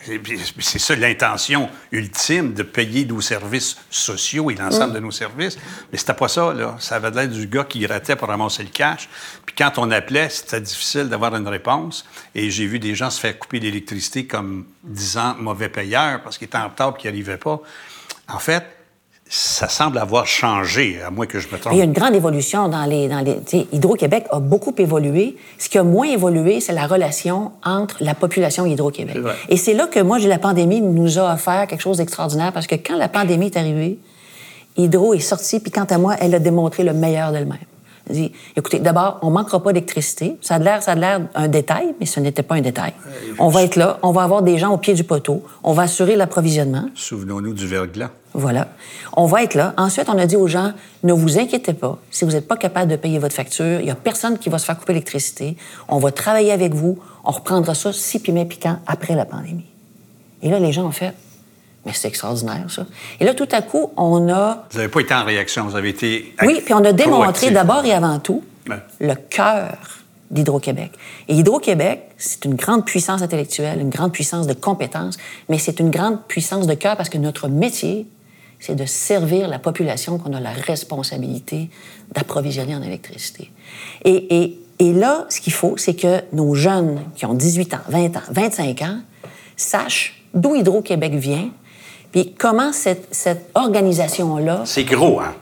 C'est 0.58 0.78
ça 0.78 0.96
l'intention 0.96 1.68
ultime 1.92 2.54
de 2.54 2.62
payer 2.62 3.04
nos 3.04 3.20
services 3.20 3.76
sociaux 3.90 4.50
et 4.50 4.54
l'ensemble 4.54 4.94
de 4.94 5.00
nos 5.00 5.10
services. 5.10 5.58
Mais 5.92 5.98
c'était 5.98 6.14
pas 6.14 6.28
ça, 6.28 6.54
là. 6.54 6.76
Ça 6.78 6.96
avait 6.96 7.10
l'air 7.10 7.28
du 7.28 7.46
gars 7.46 7.64
qui 7.64 7.86
ratait 7.86 8.16
pour 8.16 8.28
ramasser 8.28 8.62
le 8.62 8.70
cash. 8.70 9.06
Puis 9.44 9.54
quand 9.54 9.72
on 9.76 9.90
appelait, 9.90 10.30
c'était 10.30 10.62
difficile 10.62 11.10
d'avoir 11.10 11.36
une 11.36 11.48
réponse. 11.48 12.06
Et 12.34 12.50
j'ai 12.50 12.66
vu 12.66 12.78
des 12.78 12.94
gens 12.94 13.10
se 13.10 13.20
faire 13.20 13.38
couper 13.38 13.60
l'électricité 13.60 14.26
comme 14.26 14.64
disant 14.82 15.34
mauvais 15.38 15.68
payeur 15.68 16.22
parce 16.22 16.38
qu'ils 16.38 16.46
étaient 16.46 16.56
en 16.56 16.68
retard 16.68 16.94
et 16.96 17.00
qu'ils 17.02 17.10
n'y 17.10 17.18
arrivaient 17.18 17.36
pas. 17.36 17.60
En 18.28 18.38
fait, 18.38 18.64
ça 19.30 19.68
semble 19.68 19.98
avoir 19.98 20.26
changé, 20.26 21.00
à 21.06 21.10
moins 21.10 21.26
que 21.26 21.38
je 21.38 21.48
me 21.48 21.58
trompe. 21.58 21.72
Il 21.74 21.78
y 21.78 21.82
a 21.82 21.84
une 21.84 21.92
grande 21.92 22.14
évolution 22.14 22.68
dans 22.68 22.84
les... 22.84 23.08
Dans 23.08 23.20
les 23.20 23.66
Hydro-Québec 23.72 24.26
a 24.30 24.40
beaucoup 24.40 24.74
évolué. 24.78 25.36
Ce 25.58 25.68
qui 25.68 25.78
a 25.78 25.82
moins 25.82 26.08
évolué, 26.08 26.60
c'est 26.60 26.72
la 26.72 26.86
relation 26.86 27.52
entre 27.64 27.96
la 28.00 28.14
population 28.14 28.64
et 28.66 28.70
Hydro-Québec. 28.70 29.18
Et 29.48 29.56
c'est 29.56 29.74
là 29.74 29.86
que 29.86 30.00
moi, 30.00 30.18
la 30.18 30.38
pandémie 30.38 30.80
nous 30.80 31.18
a 31.18 31.34
offert 31.34 31.66
quelque 31.66 31.82
chose 31.82 31.98
d'extraordinaire, 31.98 32.52
parce 32.52 32.66
que 32.66 32.74
quand 32.74 32.96
la 32.96 33.08
pandémie 33.08 33.46
est 33.46 33.56
arrivée, 33.56 33.98
Hydro 34.76 35.14
est 35.14 35.20
sortie, 35.20 35.60
puis 35.60 35.70
quant 35.70 35.84
à 35.84 35.98
moi, 35.98 36.16
elle 36.20 36.34
a 36.34 36.38
démontré 36.38 36.84
le 36.84 36.92
meilleur 36.92 37.32
d'elle-même 37.32 37.58
dit, 38.12 38.32
écoutez, 38.56 38.78
d'abord, 38.78 39.18
on 39.22 39.30
manquera 39.30 39.62
pas 39.62 39.72
d'électricité. 39.72 40.36
Ça 40.40 40.56
a 40.56 40.58
l'air, 40.58 40.82
ça 40.82 40.92
a 40.92 40.94
l'air 40.94 41.20
un 41.34 41.48
détail, 41.48 41.94
mais 42.00 42.06
ce 42.06 42.20
n'était 42.20 42.42
pas 42.42 42.56
un 42.56 42.60
détail. 42.60 42.92
on 43.38 43.48
va 43.48 43.62
être 43.62 43.76
là, 43.76 43.98
on 44.02 44.12
va 44.12 44.22
avoir 44.22 44.42
des 44.42 44.58
gens 44.58 44.72
au 44.72 44.78
pied 44.78 44.94
du 44.94 45.04
poteau, 45.04 45.42
on 45.62 45.72
va 45.72 45.82
assurer 45.82 46.16
l'approvisionnement. 46.16 46.88
Souvenons-nous 46.94 47.54
du 47.54 47.66
verglas. 47.66 48.10
Voilà. 48.34 48.68
On 49.16 49.26
va 49.26 49.42
être 49.42 49.54
là. 49.54 49.74
Ensuite, 49.76 50.08
on 50.08 50.18
a 50.18 50.26
dit 50.26 50.36
aux 50.36 50.46
gens, 50.46 50.72
ne 51.02 51.12
vous 51.12 51.38
inquiétez 51.38 51.72
pas. 51.72 51.98
Si 52.10 52.24
vous 52.24 52.32
n'êtes 52.32 52.46
pas 52.46 52.56
capable 52.56 52.90
de 52.90 52.96
payer 52.96 53.18
votre 53.18 53.34
facture, 53.34 53.80
il 53.80 53.84
n'y 53.84 53.90
a 53.90 53.94
personne 53.94 54.38
qui 54.38 54.48
va 54.48 54.58
se 54.58 54.66
faire 54.66 54.78
couper 54.78 54.92
l'électricité. 54.92 55.56
On 55.88 55.98
va 55.98 56.12
travailler 56.12 56.52
avec 56.52 56.74
vous. 56.74 56.98
On 57.24 57.32
reprendra 57.32 57.74
ça 57.74 57.92
si 57.92 58.20
piment 58.20 58.44
piquant 58.44 58.78
après 58.86 59.14
la 59.14 59.24
pandémie. 59.24 59.64
Et 60.42 60.50
là, 60.50 60.60
les 60.60 60.72
gens 60.72 60.86
ont 60.86 60.92
fait, 60.92 61.14
mais 61.88 61.94
c'est 61.94 62.08
extraordinaire, 62.08 62.66
ça. 62.68 62.84
Et 63.18 63.24
là, 63.24 63.32
tout 63.32 63.48
à 63.50 63.62
coup, 63.62 63.92
on 63.96 64.28
a... 64.28 64.66
Vous 64.70 64.76
n'avez 64.76 64.90
pas 64.90 65.00
été 65.00 65.14
en 65.14 65.24
réaction, 65.24 65.64
vous 65.64 65.74
avez 65.74 65.88
été... 65.88 66.34
Oui, 66.42 66.60
puis 66.62 66.74
on 66.74 66.84
a 66.84 66.92
démontré 66.92 67.50
d'abord 67.50 67.82
et 67.86 67.92
avant 67.92 68.18
tout 68.18 68.44
le 69.00 69.14
cœur 69.14 69.78
d'Hydro-Québec. 70.30 70.92
Et 71.28 71.34
Hydro-Québec, 71.34 72.10
c'est 72.18 72.44
une 72.44 72.56
grande 72.56 72.84
puissance 72.84 73.22
intellectuelle, 73.22 73.80
une 73.80 73.88
grande 73.88 74.12
puissance 74.12 74.46
de 74.46 74.52
compétences, 74.52 75.16
mais 75.48 75.56
c'est 75.56 75.80
une 75.80 75.88
grande 75.88 76.22
puissance 76.28 76.66
de 76.66 76.74
cœur 76.74 76.98
parce 76.98 77.08
que 77.08 77.16
notre 77.16 77.48
métier, 77.48 78.06
c'est 78.60 78.74
de 78.74 78.84
servir 78.84 79.48
la 79.48 79.58
population 79.58 80.18
qu'on 80.18 80.34
a 80.34 80.40
la 80.40 80.50
responsabilité 80.50 81.70
d'approvisionner 82.14 82.76
en 82.76 82.82
électricité. 82.82 83.50
Et, 84.04 84.42
et, 84.42 84.58
et 84.78 84.92
là, 84.92 85.24
ce 85.30 85.40
qu'il 85.40 85.54
faut, 85.54 85.78
c'est 85.78 85.94
que 85.94 86.20
nos 86.34 86.54
jeunes 86.54 87.00
qui 87.16 87.24
ont 87.24 87.32
18 87.32 87.72
ans, 87.72 87.80
20 87.88 88.16
ans, 88.18 88.22
25 88.30 88.82
ans, 88.82 89.00
sachent 89.56 90.18
d'où 90.34 90.54
Hydro-Québec 90.54 91.14
vient, 91.14 91.50
puis 92.12 92.34
comment 92.36 92.72
cette, 92.72 93.08
cette 93.10 93.50
organisation-là... 93.54 94.62
C'est 94.64 94.84
gros, 94.84 95.20
hein? 95.20 95.34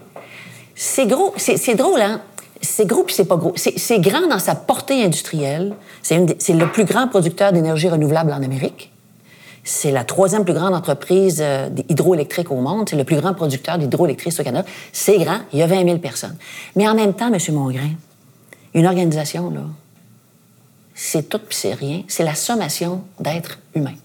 C'est 0.75 1.07
gros. 1.07 1.33
C'est 1.37 1.75
drôle, 1.75 2.01
hein? 2.01 2.21
C'est 2.61 2.87
gros 2.87 3.05
puis 3.05 3.15
c'est 3.15 3.25
pas 3.25 3.37
gros. 3.37 3.55
C'est 3.57 3.99
grand 3.99 4.27
dans 4.27 4.39
sa 4.39 4.55
portée 4.55 5.03
industrielle. 5.03 5.75
C'est 6.03 6.19
le 6.19 6.71
plus 6.71 6.85
grand 6.85 7.09
producteur 7.09 7.53
d'énergie 7.53 7.89
renouvelable 7.89 8.33
en 8.33 8.43
Amérique. 8.43 8.93
C'est 9.65 9.91
la 9.91 10.05
troisième 10.05 10.45
plus 10.45 10.55
grande 10.55 10.75
entreprise 10.75 11.41
euh, 11.41 11.69
hydroélectrique 11.89 12.53
au 12.53 12.61
monde. 12.61 12.89
C'est 12.89 12.97
le 12.97 13.03
plus 13.03 13.17
grand 13.17 13.35
producteur 13.35 13.79
d'hydroélectricité 13.79 14.43
au 14.43 14.45
Canada. 14.45 14.69
C'est 14.93 15.19
grand. 15.19 15.39
Il 15.53 15.59
y 15.59 15.63
a 15.63 15.67
20 15.67 15.85
000 15.85 15.99
personnes. 15.99 16.37
Mais 16.77 16.87
en 16.87 16.95
même 16.95 17.15
temps, 17.15 17.33
M. 17.33 17.39
Mongrain, 17.53 17.91
une 18.75 18.87
organisation, 18.87 19.51
là, 19.51 19.63
c'est 20.95 21.29
tout 21.29 21.41
puis 21.41 21.57
c'est 21.57 21.75
rien. 21.75 22.03
C'est 22.07 22.23
la 22.23 22.37
sommation 22.37 23.03
d'êtres 23.19 23.59
humains. 23.75 23.97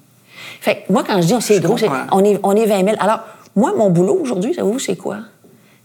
Fait 0.60 0.84
que 0.88 0.94
moi, 0.94 1.04
quand 1.06 1.22
je 1.22 1.28
dis 1.28 1.42
c'est 1.42 1.58
hydro, 1.58 1.78
c'est, 1.78 1.90
on, 2.12 2.24
est, 2.24 2.40
on 2.44 2.56
est 2.56 2.66
20 2.66 2.86
000. 2.86 2.96
Alors, 3.00 3.22
moi, 3.56 3.74
mon 3.76 3.90
boulot 3.90 4.20
aujourd'hui, 4.22 4.54
savez-vous, 4.54 4.80
c'est 4.80 4.96
quoi? 4.96 5.20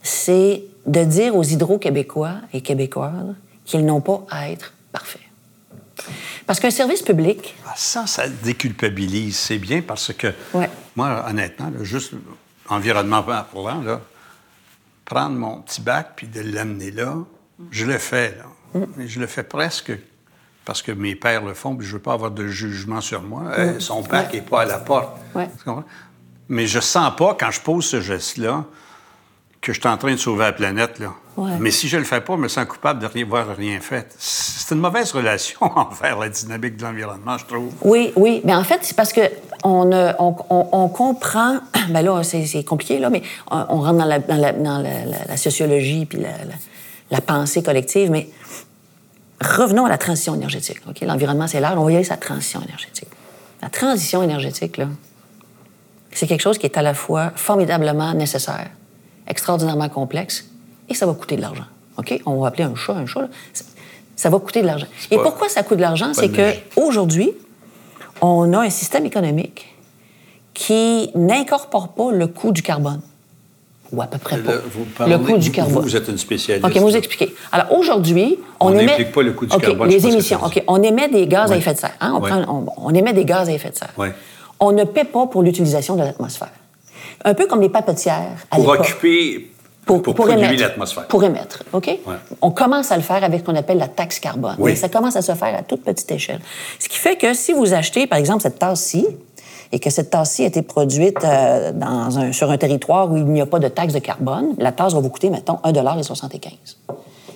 C'est 0.03 0.63
de 0.87 1.05
dire 1.05 1.35
aux 1.35 1.43
hydro-québécois 1.43 2.35
et 2.53 2.61
québécoises 2.61 3.35
qu'ils 3.65 3.85
n'ont 3.85 4.01
pas 4.01 4.25
à 4.31 4.51
être 4.51 4.73
parfaits. 4.93 5.21
Parce 6.47 6.61
qu'un 6.61 6.71
service 6.71 7.03
public. 7.03 7.57
Ah, 7.67 7.73
ça, 7.77 8.07
ça 8.07 8.29
déculpabilise. 8.29 9.37
C'est 9.37 9.59
bien 9.59 9.83
parce 9.83 10.13
que, 10.13 10.29
moi, 10.95 11.25
honnêtement, 11.29 11.73
juste 11.83 12.13
environnement 12.69 13.23
parlant, 13.23 13.83
là, 13.83 14.01
prendre 15.05 15.37
mon 15.37 15.61
petit 15.61 15.81
bac 15.81 16.13
puis 16.17 16.29
de 16.29 16.41
l'amener 16.41 16.91
là, 16.91 17.17
je 17.71 17.85
le 17.85 17.99
fais. 17.99 18.37
Là. 18.37 18.81
Mm. 18.81 19.07
Je 19.07 19.21
le 19.21 19.27
fais 19.27 19.43
presque 19.43 19.93
parce 20.67 20.83
que 20.83 20.93
mes 20.93 21.15
pères 21.15 21.43
le 21.43 21.55
font, 21.55 21.75
puis 21.75 21.87
je 21.87 21.95
veux 21.95 22.03
pas 22.03 22.13
avoir 22.13 22.31
de 22.31 22.47
jugement 22.47 23.01
sur 23.01 23.23
moi. 23.23 23.45
Mm. 23.57 23.81
son 23.81 24.03
bac 24.03 24.35
n'est 24.35 24.43
pas 24.43 24.63
à 24.63 24.65
la 24.67 24.79
porte. 24.79 25.17
Mais 26.49 26.67
je 26.67 26.81
sens 26.81 27.17
pas, 27.17 27.35
quand 27.39 27.51
je 27.51 27.61
pose 27.61 27.87
ce 27.87 28.01
geste-là, 28.01 28.65
que 29.61 29.73
je 29.73 29.81
suis 29.81 29.89
en 29.89 29.97
train 29.97 30.13
de 30.13 30.17
sauver 30.17 30.45
la 30.45 30.53
planète. 30.53 30.99
Là. 30.99 31.13
Mais 31.61 31.71
si 31.71 31.89
je 31.89 31.97
le 31.97 32.05
fais 32.05 32.21
pas, 32.21 32.35
je 32.35 32.41
me 32.41 32.49
sens 32.49 32.65
coupable 32.67 33.01
de 33.01 33.07
rien, 33.07 33.25
voir 33.25 33.47
rien 33.57 33.81
fait. 33.81 34.15
C'est 34.19 34.75
une 34.75 34.81
mauvaise 34.81 35.13
relation 35.13 35.59
envers 35.77 36.19
la 36.19 36.29
dynamique 36.29 36.77
de 36.77 36.85
l'environnement, 36.85 37.37
je 37.37 37.47
trouve. 37.47 37.73
Oui, 37.83 38.13
oui. 38.17 38.41
Mais 38.45 38.55
en 38.55 38.65
fait, 38.65 38.81
c'est 38.83 38.97
parce 38.97 39.13
que 39.13 39.23
on, 39.65 39.91
euh, 39.93 40.13
on, 40.19 40.37
on, 40.51 40.89
comprend. 40.89 41.59
Ben 41.91 42.03
là, 42.03 42.23
c'est 42.23 42.65
compliqué, 42.65 42.99
là, 42.99 43.11
mais 43.11 43.23
on, 43.51 43.81
rentre 43.81 43.99
dans 43.99 44.05
la, 44.05 44.19
dans 44.19 44.37
la, 44.37 44.53
dans 44.53 44.79
la, 44.79 45.37
sociologie 45.37 46.07
puis 46.07 46.21
la, 47.11 47.21
pensée 47.21 47.63
collective. 47.63 48.11
Mais 48.11 48.29
revenons 49.41 49.85
à 49.85 49.89
la 49.89 49.99
transition 49.99 50.35
énergétique. 50.35 50.79
L'environnement, 51.03 51.47
c'est 51.47 51.61
large. 51.61 51.79
On 51.79 51.85
va 51.85 51.93
y 51.93 51.95
aller 51.97 52.05
sa 52.05 52.17
transition 52.17 52.63
énergétique. 52.63 53.09
La 53.63 53.69
transition 53.69 54.23
énergétique, 54.23 54.77
là, 54.77 54.89
c'est 56.13 56.27
quelque 56.27 56.41
chose 56.41 56.59
qui 56.59 56.67
est 56.67 56.79
à 56.79 56.83
la 56.83 56.95
fois 56.95 57.33
formidablement 57.37 58.15
nécessaire, 58.15 58.71
extraordinairement 59.27 59.89
complexe, 59.89 60.49
et 60.89 60.95
ça 60.95 61.07
va 61.07 61.15
coûter 61.15 61.37
de 61.37 61.43
l'argent. 61.43 61.67
OK? 61.99 62.21
On 62.27 62.41
va 62.41 62.49
appeler 62.49 62.65
un 62.65 62.75
chat 62.75 62.95
un 62.95 63.07
chat. 63.07 63.29
Ça 64.15 64.31
va 64.31 64.39
coûter 64.39 64.63
de 64.63 64.67
l'argent. 64.67 64.87
Et 65.11 65.17
pourquoi 65.19 65.49
ça 65.49 65.63
coûte 65.63 65.77
de 65.77 65.83
l'argent? 65.83 66.13
C'est 66.15 66.31
qu'aujourd'hui, 66.31 67.33
on 68.23 68.53
a 68.55 68.61
un 68.61 68.71
système 68.71 69.05
économique 69.05 69.75
qui 70.55 71.11
n'incorpore 71.15 71.93
pas 71.93 72.13
le 72.13 72.27
coût 72.27 72.51
du 72.51 72.63
carbone. 72.63 73.03
Ou 73.93 74.03
à 74.03 74.07
peu 74.07 74.19
près 74.19 74.39
pas. 74.39 75.07
Le, 75.07 75.19
coût 75.19 75.39
du 75.39 75.51
carbone. 75.53 75.83
Vous, 75.83 75.97
êtes 75.97 76.09
une 76.09 76.19
spécialiste. 76.19 76.67
OK, 76.67 76.77
vous 76.77 76.97
expliquer. 76.97 77.35
Alors, 77.53 77.73
aujourd'hui, 77.73 78.39
on, 78.59 78.69
on 78.69 78.79
émet... 78.79 79.05
pas 79.05 79.23
le 79.23 79.33
coût 79.33 79.47
du 79.47 79.57
carbone. 79.57 79.89
Les 79.89 80.07
émissions. 80.07 80.41
OK, 80.45 80.63
on 80.67 80.83
émet 80.83 81.09
des 81.09 81.27
gaz 81.27 81.53
à 81.53 81.57
effet 81.57 81.75
de 81.75 81.79
serre. 81.79 81.95
Hein? 82.01 82.15
On, 82.17 82.21
prend, 82.21 82.73
on, 82.77 82.95
émet 82.95 83.13
des 83.13 83.25
gaz 83.25 83.49
à 83.49 83.53
effet 83.53 83.71
de 83.71 83.77
serre. 83.77 83.95
On 84.59 84.73
ne 84.73 84.85
paie 84.85 85.05
pas 85.05 85.27
pour 85.27 85.43
l'utilisation 85.43 85.97
de 85.97 86.03
l'atmosphère. 86.03 86.51
Un 87.25 87.35
peu 87.35 87.47
comme 87.47 87.61
les 87.61 87.69
papetières 87.69 88.37
à 88.51 88.57
Pour 88.57 88.69
occuper 88.69 89.51
pour, 89.87 90.03
pour, 90.03 90.17
pour 90.17 90.29
émettre, 90.29 90.61
l'atmosphère. 90.61 91.07
Pour 91.07 91.23
émettre, 91.23 91.63
OK? 91.73 91.89
On 92.43 92.51
commence 92.51 92.91
à 92.91 92.97
le 92.97 93.03
faire 93.03 93.23
avec 93.23 93.41
ce 93.41 93.45
qu'on 93.45 93.55
appelle 93.55 93.79
la 93.79 93.87
taxe 93.87 94.19
carbone. 94.19 94.57
Oui. 94.59 94.77
ça 94.77 94.89
commence 94.89 95.15
à 95.15 95.23
se 95.23 95.33
faire 95.33 95.55
à 95.57 95.63
toute 95.63 95.85
petite 95.85 96.11
échelle. 96.11 96.41
Ce 96.81 96.89
qui 96.89 96.99
fait 96.99 97.17
que 97.17 97.33
si 97.35 97.53
vous 97.53 97.73
achetez, 97.73 98.09
par 98.09 98.19
exemple, 98.19 98.43
cette 98.43 98.59
tasse-ci, 98.59 99.07
et 99.73 99.79
que 99.79 99.91
cette 99.91 100.11
tasse-ci 100.11 100.43
a 100.45 100.47
été 100.47 100.63
produite 100.63 101.25
euh, 101.25 101.73
dans 101.73 102.19
un, 102.19 102.33
sur 102.33 102.51
un 102.51 102.59
territoire 102.59 103.11
où 103.11 103.17
il 103.17 103.25
n'y 103.25 103.41
a 103.41 103.47
pas 103.47 103.59
de 103.59 103.69
taxe 103.69 103.93
de 103.93 103.99
carbone, 103.99 104.55
la 104.59 104.73
tasse 104.73 104.95
va 104.95 105.01
vous 105.01 105.11
coûter, 105.11 105.31
mettons, 105.31 105.59
1,75 105.65 106.51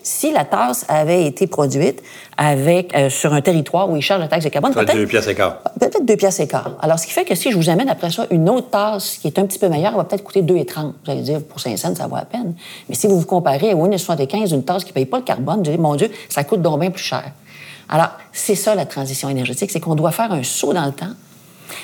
si 0.02 0.32
la 0.32 0.44
tasse 0.44 0.84
avait 0.88 1.26
été 1.26 1.46
produite 1.46 2.02
avec, 2.36 2.97
euh, 2.97 3.10
sur 3.10 3.32
un 3.34 3.40
territoire 3.40 3.90
où 3.90 3.97
ils 3.97 4.02
chargent 4.02 4.23
la 4.23 4.28
taxe 4.28 4.45
de 4.45 4.50
carbone, 4.50 4.73
peut-être 4.73 4.95
deux 4.95 5.06
pièces 5.06 5.28
et 5.28 5.34
quart. 5.34 5.58
Peut-être 5.78 6.04
deux 6.04 6.16
pièces 6.16 6.40
et 6.40 6.49
quart. 6.49 6.76
Alors, 6.80 6.99
ce 6.99 7.06
qui 7.06 7.12
fait 7.12 7.25
que 7.25 7.34
si 7.34 7.50
je 7.50 7.56
vous 7.56 7.69
amène 7.69 7.88
après 7.88 8.10
ça 8.10 8.26
une 8.30 8.49
autre 8.49 8.71
tasse 8.71 9.19
qui 9.19 9.26
est 9.26 9.38
un 9.38 9.47
petit 9.47 9.58
peu 9.58 9.69
meilleure, 9.69 9.93
elle 9.93 9.99
va 9.99 10.04
peut-être 10.04 10.25
coûter 10.25 10.43
2,30. 10.43 10.93
Vous 11.04 11.10
allez 11.10 11.23
dire, 11.23 11.43
pour 11.43 11.60
5 11.60 11.78
cents, 11.78 11.95
ça 11.95 12.06
vaut 12.06 12.16
la 12.16 12.25
peine. 12.25 12.54
Mais 12.88 12.95
si 12.95 13.06
vous 13.06 13.19
vous 13.19 13.26
comparez 13.26 13.71
à 13.71 13.75
1,75 13.75 14.54
une 14.54 14.64
tasse 14.64 14.84
qui 14.84 14.90
ne 14.90 14.95
paye 14.95 15.06
pas 15.06 15.19
le 15.19 15.25
carbone, 15.25 15.62
vous 15.62 15.69
allez 15.69 15.78
mon 15.78 15.95
Dieu, 15.97 16.10
ça 16.28 16.45
coûte 16.45 16.62
donc 16.62 16.80
bien 16.80 16.90
plus 16.90 17.04
cher. 17.04 17.25
Alors, 17.88 18.10
c'est 18.32 18.54
ça 18.54 18.75
la 18.75 18.86
transition 18.86 19.28
énergétique, 19.28 19.71
c'est 19.71 19.80
qu'on 19.80 19.97
doit 19.97 20.12
faire 20.12 20.32
un 20.32 20.43
saut 20.43 20.73
dans 20.73 20.86
le 20.86 20.93
temps. 20.93 21.12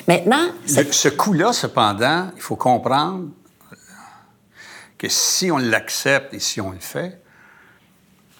Maintenant... 0.07 0.49
Ce 0.65 1.09
coût-là, 1.09 1.53
cependant, 1.53 2.29
il 2.35 2.41
faut 2.41 2.55
comprendre 2.55 3.25
que 4.97 5.07
si 5.09 5.51
on 5.51 5.57
l'accepte 5.57 6.33
et 6.33 6.39
si 6.39 6.59
on 6.59 6.71
le 6.71 6.79
fait, 6.79 7.21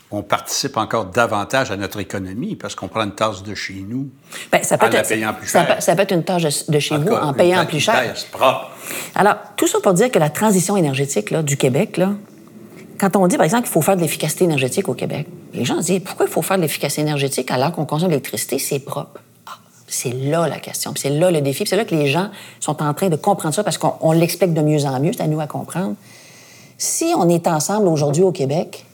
on 0.09 0.23
participe 0.23 0.77
encore 0.77 1.05
davantage 1.05 1.69
à 1.69 1.77
notre 1.77 1.99
économie 1.99 2.55
parce 2.55 2.75
qu'on 2.75 2.87
prend 2.87 3.03
une 3.03 3.13
tasse 3.13 3.43
de 3.43 3.53
chez 3.53 3.85
nous 3.87 4.09
Bien, 4.51 4.63
ça 4.63 4.77
peut 4.77 4.85
en 4.85 4.89
être, 4.89 4.95
la 4.95 5.03
payant 5.03 5.33
plus 5.33 5.47
cher. 5.47 5.81
Ça 5.81 5.95
peut, 5.95 6.01
être 6.01 6.13
une 6.13 6.23
tasse 6.23 6.69
de 6.69 6.79
chez 6.79 6.97
vous 6.97 7.11
en 7.11 7.33
payant 7.33 7.65
plus 7.65 7.79
cher. 7.79 8.13
propre. 8.31 8.71
Alors, 9.15 9.35
tout 9.57 9.67
ça 9.67 9.79
pour 9.81 9.93
dire 9.93 10.09
que 10.09 10.19
la 10.19 10.29
transition 10.29 10.77
énergétique 10.77 11.29
là, 11.29 11.43
du 11.43 11.57
Québec, 11.57 11.97
là, 11.97 12.13
quand 12.99 13.15
on 13.15 13.27
dit, 13.27 13.35
par 13.35 13.43
exemple, 13.43 13.63
qu'il 13.63 13.71
faut 13.73 13.81
faire 13.81 13.97
de 13.97 14.01
l'efficacité 14.01 14.45
énergétique 14.45 14.87
au 14.87 14.93
Québec, 14.93 15.27
les 15.53 15.65
gens 15.65 15.81
se 15.81 15.87
disent, 15.87 16.01
pourquoi 16.03 16.25
il 16.25 16.31
faut 16.31 16.41
faire 16.41 16.57
de 16.57 16.61
l'efficacité 16.61 17.01
énergétique 17.01 17.51
alors 17.51 17.73
qu'on 17.73 17.85
consomme 17.85 18.07
de 18.07 18.13
l'électricité, 18.13 18.59
c'est 18.59 18.79
propre? 18.79 19.21
C'est 19.87 20.13
là 20.13 20.47
la 20.47 20.59
question, 20.59 20.93
c'est 20.97 21.09
là 21.09 21.31
le 21.31 21.41
défi, 21.41 21.63
c'est 21.65 21.77
là 21.77 21.85
que 21.85 21.95
les 21.95 22.07
gens 22.07 22.29
sont 22.59 22.83
en 22.83 22.93
train 22.93 23.07
de 23.07 23.15
comprendre 23.15 23.55
ça 23.55 23.63
parce 23.63 23.77
qu'on 23.77 24.11
l'explique 24.11 24.53
de 24.53 24.61
mieux 24.61 24.85
en 24.85 24.99
mieux, 24.99 25.13
c'est 25.13 25.23
à 25.23 25.27
nous 25.27 25.39
à 25.39 25.47
comprendre. 25.47 25.95
Si 26.77 27.13
on 27.17 27.29
est 27.29 27.47
ensemble 27.47 27.87
aujourd'hui 27.87 28.23
au 28.23 28.31
Québec, 28.31 28.85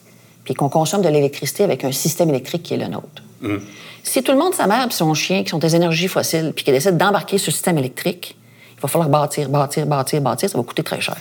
puis 0.43 0.53
qu'on 0.53 0.69
consomme 0.69 1.01
de 1.01 1.09
l'électricité 1.09 1.63
avec 1.63 1.83
un 1.83 1.91
système 1.91 2.29
électrique 2.29 2.63
qui 2.63 2.73
est 2.73 2.77
le 2.77 2.87
nôtre. 2.87 3.23
Mm. 3.41 3.57
Si 4.03 4.21
tout 4.21 4.31
le 4.31 4.37
monde, 4.37 4.53
sa 4.53 4.67
mère 4.67 4.91
son 4.91 5.13
chien, 5.13 5.43
qui 5.43 5.49
sont 5.49 5.59
des 5.59 5.75
énergies 5.75 6.07
fossiles, 6.07 6.51
puis 6.55 6.65
qui 6.65 6.71
décide 6.71 6.97
d'embarquer 6.97 7.37
sur 7.37 7.49
le 7.49 7.53
système 7.53 7.77
électrique, 7.77 8.35
il 8.77 8.81
va 8.81 8.87
falloir 8.87 9.09
bâtir, 9.09 9.49
bâtir, 9.49 9.85
bâtir, 9.85 10.21
bâtir, 10.21 10.49
ça 10.49 10.57
va 10.57 10.63
coûter 10.63 10.83
très 10.83 10.99
cher. 10.99 11.17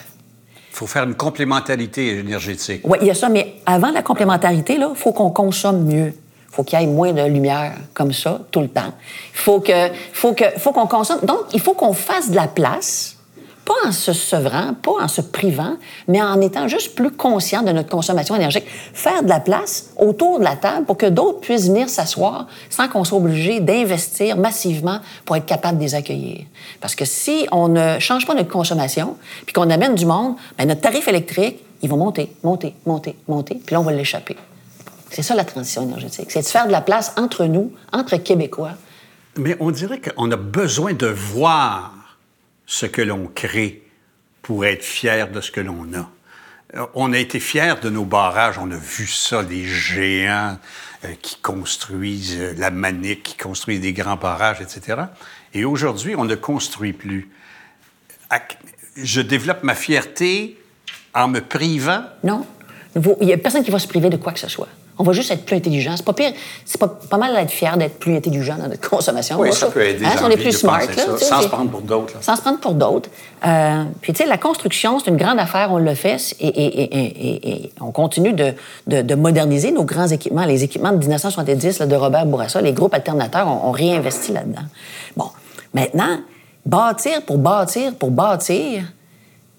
Il 0.55 0.75
faut 0.75 0.87
faire 0.87 1.03
une 1.03 1.15
complémentarité 1.15 2.17
énergétique. 2.17 2.81
Oui, 2.83 2.97
il 3.01 3.07
y 3.07 3.11
a 3.11 3.15
ça, 3.15 3.29
mais 3.29 3.55
avant 3.65 3.91
la 3.91 4.01
complémentarité, 4.01 4.73
il 4.73 4.95
faut 4.95 5.13
qu'on 5.13 5.29
consomme 5.29 5.85
mieux. 5.85 6.13
Faut 6.53 6.63
qu'il 6.63 6.79
y 6.79 6.83
ait 6.83 6.87
moins 6.87 7.13
de 7.13 7.23
lumière 7.23 7.73
comme 7.93 8.13
ça 8.13 8.39
tout 8.51 8.61
le 8.61 8.69
temps. 8.69 8.93
Il 9.33 9.39
faut 9.39 9.59
que, 9.59 9.89
faut 10.13 10.33
que, 10.33 10.45
faut 10.57 10.71
qu'on 10.71 10.87
consomme. 10.87 11.19
Donc, 11.23 11.39
il 11.51 11.59
faut 11.59 11.73
qu'on 11.73 11.93
fasse 11.93 12.29
de 12.29 12.35
la 12.35 12.47
place 12.47 13.17
pas 13.65 13.87
en 13.87 13.91
se 13.91 14.13
sevrant, 14.13 14.73
pas 14.81 14.91
en 15.01 15.07
se 15.07 15.21
privant, 15.21 15.75
mais 16.07 16.21
en 16.21 16.41
étant 16.41 16.67
juste 16.67 16.95
plus 16.95 17.11
conscient 17.11 17.63
de 17.63 17.71
notre 17.71 17.89
consommation 17.89 18.35
énergétique. 18.35 18.69
Faire 18.93 19.23
de 19.23 19.29
la 19.29 19.39
place 19.39 19.91
autour 19.97 20.39
de 20.39 20.43
la 20.43 20.55
table 20.55 20.85
pour 20.85 20.97
que 20.97 21.05
d'autres 21.05 21.39
puissent 21.39 21.67
venir 21.67 21.89
s'asseoir 21.89 22.47
sans 22.69 22.87
qu'on 22.87 23.03
soit 23.03 23.17
obligé 23.17 23.59
d'investir 23.59 24.37
massivement 24.37 24.99
pour 25.25 25.35
être 25.35 25.45
capable 25.45 25.77
de 25.77 25.83
les 25.83 25.95
accueillir. 25.95 26.41
Parce 26.81 26.95
que 26.95 27.05
si 27.05 27.47
on 27.51 27.69
ne 27.69 27.99
change 27.99 28.25
pas 28.25 28.35
notre 28.35 28.51
consommation, 28.51 29.15
puis 29.45 29.53
qu'on 29.53 29.69
amène 29.69 29.95
du 29.95 30.05
monde, 30.05 30.35
bien, 30.57 30.65
notre 30.65 30.81
tarif 30.81 31.07
électrique, 31.07 31.63
il 31.81 31.89
va 31.89 31.95
monter, 31.95 32.33
monter, 32.43 32.75
monter, 32.85 33.15
monter, 33.27 33.61
puis 33.65 33.73
là, 33.73 33.79
on 33.79 33.83
va 33.83 33.91
l'échapper. 33.91 34.35
C'est 35.13 35.21
ça 35.21 35.35
la 35.35 35.45
transition 35.45 35.83
énergétique. 35.83 36.31
C'est 36.31 36.41
de 36.41 36.47
faire 36.47 36.65
de 36.65 36.71
la 36.71 36.81
place 36.81 37.13
entre 37.17 37.45
nous, 37.45 37.71
entre 37.91 38.17
Québécois. 38.17 38.73
Mais 39.37 39.55
on 39.59 39.69
dirait 39.69 40.01
qu'on 40.01 40.31
a 40.31 40.35
besoin 40.35 40.93
de 40.93 41.05
voir 41.05 41.93
ce 42.65 42.87
que 42.87 43.01
l'on 43.01 43.29
crée 43.33 43.83
pour 44.41 44.65
être 44.65 44.83
fier 44.83 45.29
de 45.31 45.39
ce 45.39 45.51
que 45.51 45.61
l'on 45.61 45.93
a. 45.93 46.09
Euh, 46.75 46.85
on 46.95 47.13
a 47.13 47.19
été 47.19 47.39
fiers 47.39 47.75
de 47.81 47.89
nos 47.89 48.05
barrages, 48.05 48.57
on 48.57 48.71
a 48.71 48.75
vu 48.75 49.05
ça, 49.05 49.43
les 49.43 49.63
géants 49.63 50.57
euh, 51.05 51.13
qui 51.21 51.37
construisent 51.37 52.37
euh, 52.39 52.53
la 52.57 52.71
manique, 52.71 53.21
qui 53.23 53.37
construisent 53.37 53.81
des 53.81 53.93
grands 53.93 54.15
barrages, 54.15 54.61
etc. 54.61 55.03
Et 55.53 55.63
aujourd'hui, 55.63 56.15
on 56.15 56.25
ne 56.25 56.35
construit 56.35 56.93
plus. 56.93 57.29
Je 58.95 59.21
développe 59.21 59.61
ma 59.61 59.75
fierté 59.75 60.59
en 61.13 61.27
me 61.27 61.39
privant? 61.39 62.03
Non. 62.23 62.45
Il 62.95 63.27
n'y 63.27 63.33
a 63.33 63.37
personne 63.37 63.63
qui 63.63 63.71
va 63.71 63.79
se 63.79 63.87
priver 63.87 64.09
de 64.09 64.17
quoi 64.17 64.31
que 64.31 64.39
ce 64.39 64.49
soit. 64.49 64.69
On 64.99 65.03
va 65.03 65.13
juste 65.13 65.31
être 65.31 65.45
plus 65.45 65.55
intelligent. 65.55 65.93
C'est 65.95 66.05
pas 66.05 66.13
pire. 66.13 66.31
C'est 66.65 66.79
pas, 66.79 66.87
pas 66.87 67.17
mal 67.17 67.33
d'être 67.33 67.49
fier 67.49 67.77
d'être 67.77 67.97
plus 67.97 68.15
intelligent 68.15 68.55
dans 68.57 68.67
notre 68.67 68.87
consommation. 68.87 69.39
Oui, 69.39 69.51
ça, 69.51 69.67
peut 69.67 69.83
aider. 69.83 70.05
Hein, 70.05 70.11
on 70.23 70.29
est 70.29 70.37
plus 70.37 70.51
smart. 70.51 70.79
Là, 70.79 71.17
sans 71.17 71.41
se 71.41 71.47
prendre 71.47 71.71
pour 71.71 71.81
d'autres. 71.81 72.13
Sans 72.21 72.35
se 72.35 72.41
prendre 72.41 72.59
pour 72.59 72.73
d'autres. 72.73 73.09
Euh, 73.45 73.83
puis, 74.01 74.13
tu 74.13 74.23
sais, 74.23 74.29
la 74.29 74.37
construction, 74.37 74.99
c'est 74.99 75.09
une 75.09 75.17
grande 75.17 75.39
affaire. 75.39 75.71
On 75.71 75.79
le 75.79 75.95
fait 75.95 76.35
et, 76.39 76.47
et, 76.47 77.65
et, 77.65 77.73
on 77.81 77.91
continue 77.91 78.33
de, 78.33 78.53
de, 78.87 79.01
de, 79.01 79.15
moderniser 79.15 79.71
nos 79.71 79.83
grands 79.83 80.07
équipements. 80.07 80.45
Les 80.45 80.63
équipements 80.63 80.91
de 80.91 80.97
1970 80.97 81.79
là, 81.79 81.85
de 81.85 81.95
Robert 81.95 82.25
Bourassa, 82.25 82.61
les 82.61 82.73
groupes 82.73 82.93
alternateurs 82.93 83.47
ont, 83.47 83.69
ont 83.69 83.71
réinvesti 83.71 84.31
là-dedans. 84.31 84.65
Bon, 85.17 85.29
maintenant, 85.73 86.19
bâtir 86.65 87.23
pour 87.23 87.37
bâtir 87.37 87.95
pour 87.95 88.11
bâtir, 88.11 88.83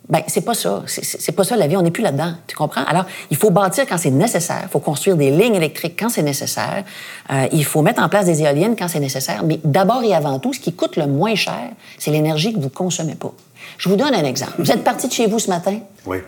Ben, 0.08 0.22
c'est 0.26 0.42
pas 0.42 0.52
ça. 0.54 0.82
C'est- 0.86 1.32
pas 1.32 1.44
ça 1.44 1.56
la 1.56 1.66
vie. 1.66 1.76
On 1.78 1.82
n'est 1.82 1.90
plus 1.90 2.02
là-dedans. 2.02 2.34
Tu 2.46 2.54
comprends? 2.54 2.84
Alors, 2.84 3.06
il 3.30 3.36
faut 3.38 3.50
bâtir 3.50 3.86
quand 3.88 3.96
c'est 3.96 4.10
nécessaire. 4.10 4.60
Il 4.64 4.68
faut 4.68 4.78
construire 4.80 5.16
des 5.16 5.30
lignes 5.30 5.54
électriques 5.54 5.98
quand 5.98 6.10
c'est 6.10 6.22
nécessaire. 6.22 6.84
Euh, 7.30 7.46
il 7.52 7.64
faut 7.64 7.80
mettre 7.80 8.02
en 8.02 8.08
place 8.10 8.26
des 8.26 8.42
éoliennes 8.42 8.76
quand 8.76 8.88
c'est 8.88 9.00
nécessaire. 9.00 9.42
Mais 9.44 9.60
d'abord 9.64 10.02
et 10.02 10.14
avant 10.14 10.38
tout, 10.38 10.52
ce 10.52 10.60
qui 10.60 10.74
coûte 10.74 10.96
le 10.96 11.06
moins 11.06 11.34
cher, 11.34 11.70
c'est 11.98 12.10
l'énergie 12.10 12.52
que 12.52 12.58
vous 12.60 12.68
consommez 12.68 13.14
pas. 13.14 13.32
Je 13.78 13.88
vous 13.88 13.96
donne 13.96 14.14
un 14.14 14.24
exemple. 14.24 14.52
Vous 14.58 14.70
êtes 14.70 14.84
parti 14.84 15.08
de 15.08 15.12
chez 15.12 15.26
vous 15.26 15.38
ce 15.38 15.48
matin? 15.48 15.78
Oui. 16.04 16.18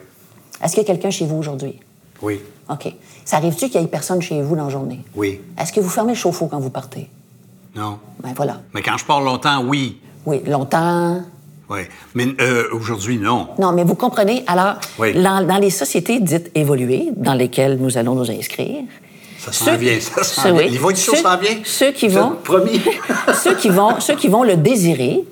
Est-ce 0.65 0.73
qu'il 0.75 0.83
y 0.83 0.87
a 0.87 0.87
quelqu'un 0.87 1.11
chez 1.11 1.27
vous 1.27 1.37
aujourd'hui? 1.37 1.79
Oui. 2.23 2.41
OK. 2.71 2.93
Ça 3.27 3.37
arrive-tu 3.37 3.69
qu'il 3.69 3.81
y 3.81 3.85
ait 3.85 3.89
personne 3.89 4.23
chez 4.23 4.41
vous 4.41 4.57
dans 4.57 4.65
la 4.65 4.71
journée? 4.71 5.05
Oui. 5.15 5.41
Est-ce 5.61 5.71
que 5.73 5.81
vous 5.81 5.91
fermez 5.91 6.13
le 6.13 6.19
chauffe-eau 6.19 6.47
quand 6.47 6.59
vous 6.59 6.71
partez? 6.71 7.11
Non. 7.75 7.99
Ben 8.23 8.33
voilà. 8.35 8.63
Mais 8.73 8.81
quand 8.81 8.97
je 8.97 9.05
pars 9.05 9.21
longtemps, 9.21 9.63
oui. 9.65 10.01
Oui, 10.25 10.41
longtemps. 10.47 11.21
Oui. 11.69 11.81
Mais 12.15 12.27
euh, 12.41 12.65
aujourd'hui, 12.73 13.19
non. 13.19 13.49
Non, 13.59 13.73
mais 13.73 13.83
vous 13.85 13.95
comprenez. 13.97 14.45
Alors, 14.47 14.75
Oui. 14.99 15.15
dans, 15.15 15.45
dans 15.47 15.59
les 15.59 15.71
sociétés 15.71 16.21
dites 16.21 16.51
évoluées, 16.55 17.09
dans 17.17 17.35
lesquelles 17.35 17.77
nous 17.81 17.99
allons 17.99 18.15
nous 18.15 18.31
inscrire, 18.31 18.83
Ça 19.39 19.53
s'en 19.53 19.77
vient, 19.77 19.99
ça 20.01 20.23
s'en 20.25 20.55
vient. 20.55 20.69
L'évolution 20.69 21.13
Ceux- 21.15 21.23
s'en 21.23 21.37
vient. 21.39 21.57
ceux 21.65 21.91
qui 21.93 22.09
vont- 22.09 22.33
Promis. 22.45 22.81
ceux, 23.43 23.55
qui 23.57 23.69
vont, 23.69 23.99
ceux 24.01 24.15
qui 24.17 24.29
vont 24.29 24.43
le 24.45 24.57
désirer 24.57 25.25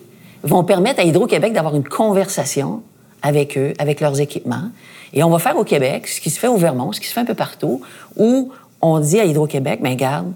vont 0.42 0.64
permettre 0.64 1.00
à 1.00 1.04
Hydro-Québec 1.04 1.52
d'avoir 1.52 1.74
une 1.76 1.84
conversation 1.88 2.82
avec 3.22 3.56
eux, 3.56 3.72
avec 3.78 4.00
leurs 4.00 4.20
équipements. 4.20 4.70
Et 5.12 5.22
on 5.22 5.30
va 5.30 5.38
faire 5.38 5.56
au 5.56 5.64
Québec 5.64 6.06
ce 6.08 6.20
qui 6.20 6.30
se 6.30 6.38
fait 6.38 6.48
au 6.48 6.56
Vermont, 6.56 6.92
ce 6.92 7.00
qui 7.00 7.06
se 7.06 7.12
fait 7.12 7.20
un 7.20 7.24
peu 7.24 7.34
partout, 7.34 7.80
où 8.16 8.50
on 8.82 8.98
dit 8.98 9.18
à 9.20 9.24
Hydro-Québec, 9.24 9.80
ben 9.82 9.94
garde, 9.96 10.32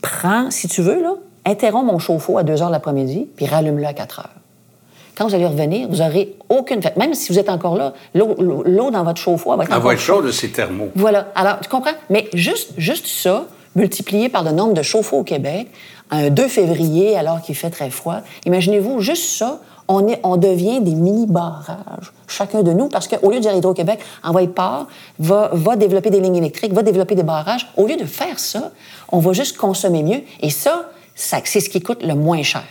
prends, 0.00 0.50
si 0.50 0.68
tu 0.68 0.82
veux, 0.82 1.02
là, 1.02 1.14
interromps 1.44 1.84
mon 1.92 1.98
chauffe-eau 1.98 2.38
à 2.38 2.42
2 2.44 2.62
heures 2.62 2.70
l'après-midi, 2.70 3.26
puis 3.36 3.46
rallume-le 3.46 3.84
à 3.86 3.92
4 3.92 4.20
heures. 4.20 4.30
Quand 5.16 5.26
vous 5.26 5.34
allez 5.34 5.46
revenir, 5.46 5.88
vous 5.88 6.02
aurez 6.02 6.36
aucune... 6.48 6.80
Même 6.96 7.14
si 7.14 7.32
vous 7.32 7.38
êtes 7.38 7.48
encore 7.48 7.76
là, 7.76 7.94
l'eau 8.14 8.90
dans 8.90 9.02
votre 9.02 9.20
chauffe-eau 9.20 9.56
va 9.56 9.64
être 9.64 9.72
Elle 9.72 9.82
va 9.82 9.94
être 9.94 9.98
chaude, 10.00 10.30
c'est 10.30 10.48
thermo. 10.48 10.90
voilà. 10.94 11.28
Alors, 11.34 11.58
tu 11.60 11.68
comprends? 11.70 11.94
Mais 12.10 12.28
juste, 12.34 12.72
juste 12.76 13.06
ça, 13.06 13.46
multiplié 13.74 14.28
par 14.28 14.44
le 14.44 14.52
nombre 14.52 14.74
de 14.74 14.82
chauffe-eau 14.82 15.18
au 15.18 15.24
Québec, 15.24 15.68
un 16.10 16.28
2 16.28 16.48
février, 16.48 17.16
alors 17.16 17.40
qu'il 17.40 17.54
fait 17.54 17.70
très 17.70 17.90
froid, 17.90 18.18
imaginez-vous, 18.44 19.00
juste 19.00 19.38
ça, 19.38 19.60
on, 19.88 20.06
est, 20.06 20.20
on 20.22 20.36
devient 20.36 20.80
des 20.80 20.94
mini-barrages, 20.94 22.12
chacun 22.26 22.62
de 22.62 22.72
nous, 22.72 22.88
parce 22.88 23.08
qu'au 23.08 23.30
lieu 23.30 23.36
de 23.36 23.40
dire 23.40 23.54
Hydro-Québec, 23.54 24.00
envoie 24.22 24.46
part, 24.48 24.86
va, 25.18 25.50
va 25.52 25.76
développer 25.76 26.10
des 26.10 26.20
lignes 26.20 26.36
électriques, 26.36 26.72
va 26.72 26.82
développer 26.82 27.14
des 27.14 27.22
barrages, 27.22 27.68
au 27.76 27.86
lieu 27.86 27.96
de 27.96 28.04
faire 28.04 28.38
ça, 28.38 28.70
on 29.10 29.18
va 29.18 29.32
juste 29.32 29.56
consommer 29.56 30.02
mieux. 30.02 30.20
Et 30.40 30.50
ça, 30.50 30.90
ça 31.14 31.38
c'est 31.44 31.60
ce 31.60 31.70
qui 31.70 31.80
coûte 31.80 32.02
le 32.02 32.14
moins 32.14 32.42
cher. 32.42 32.64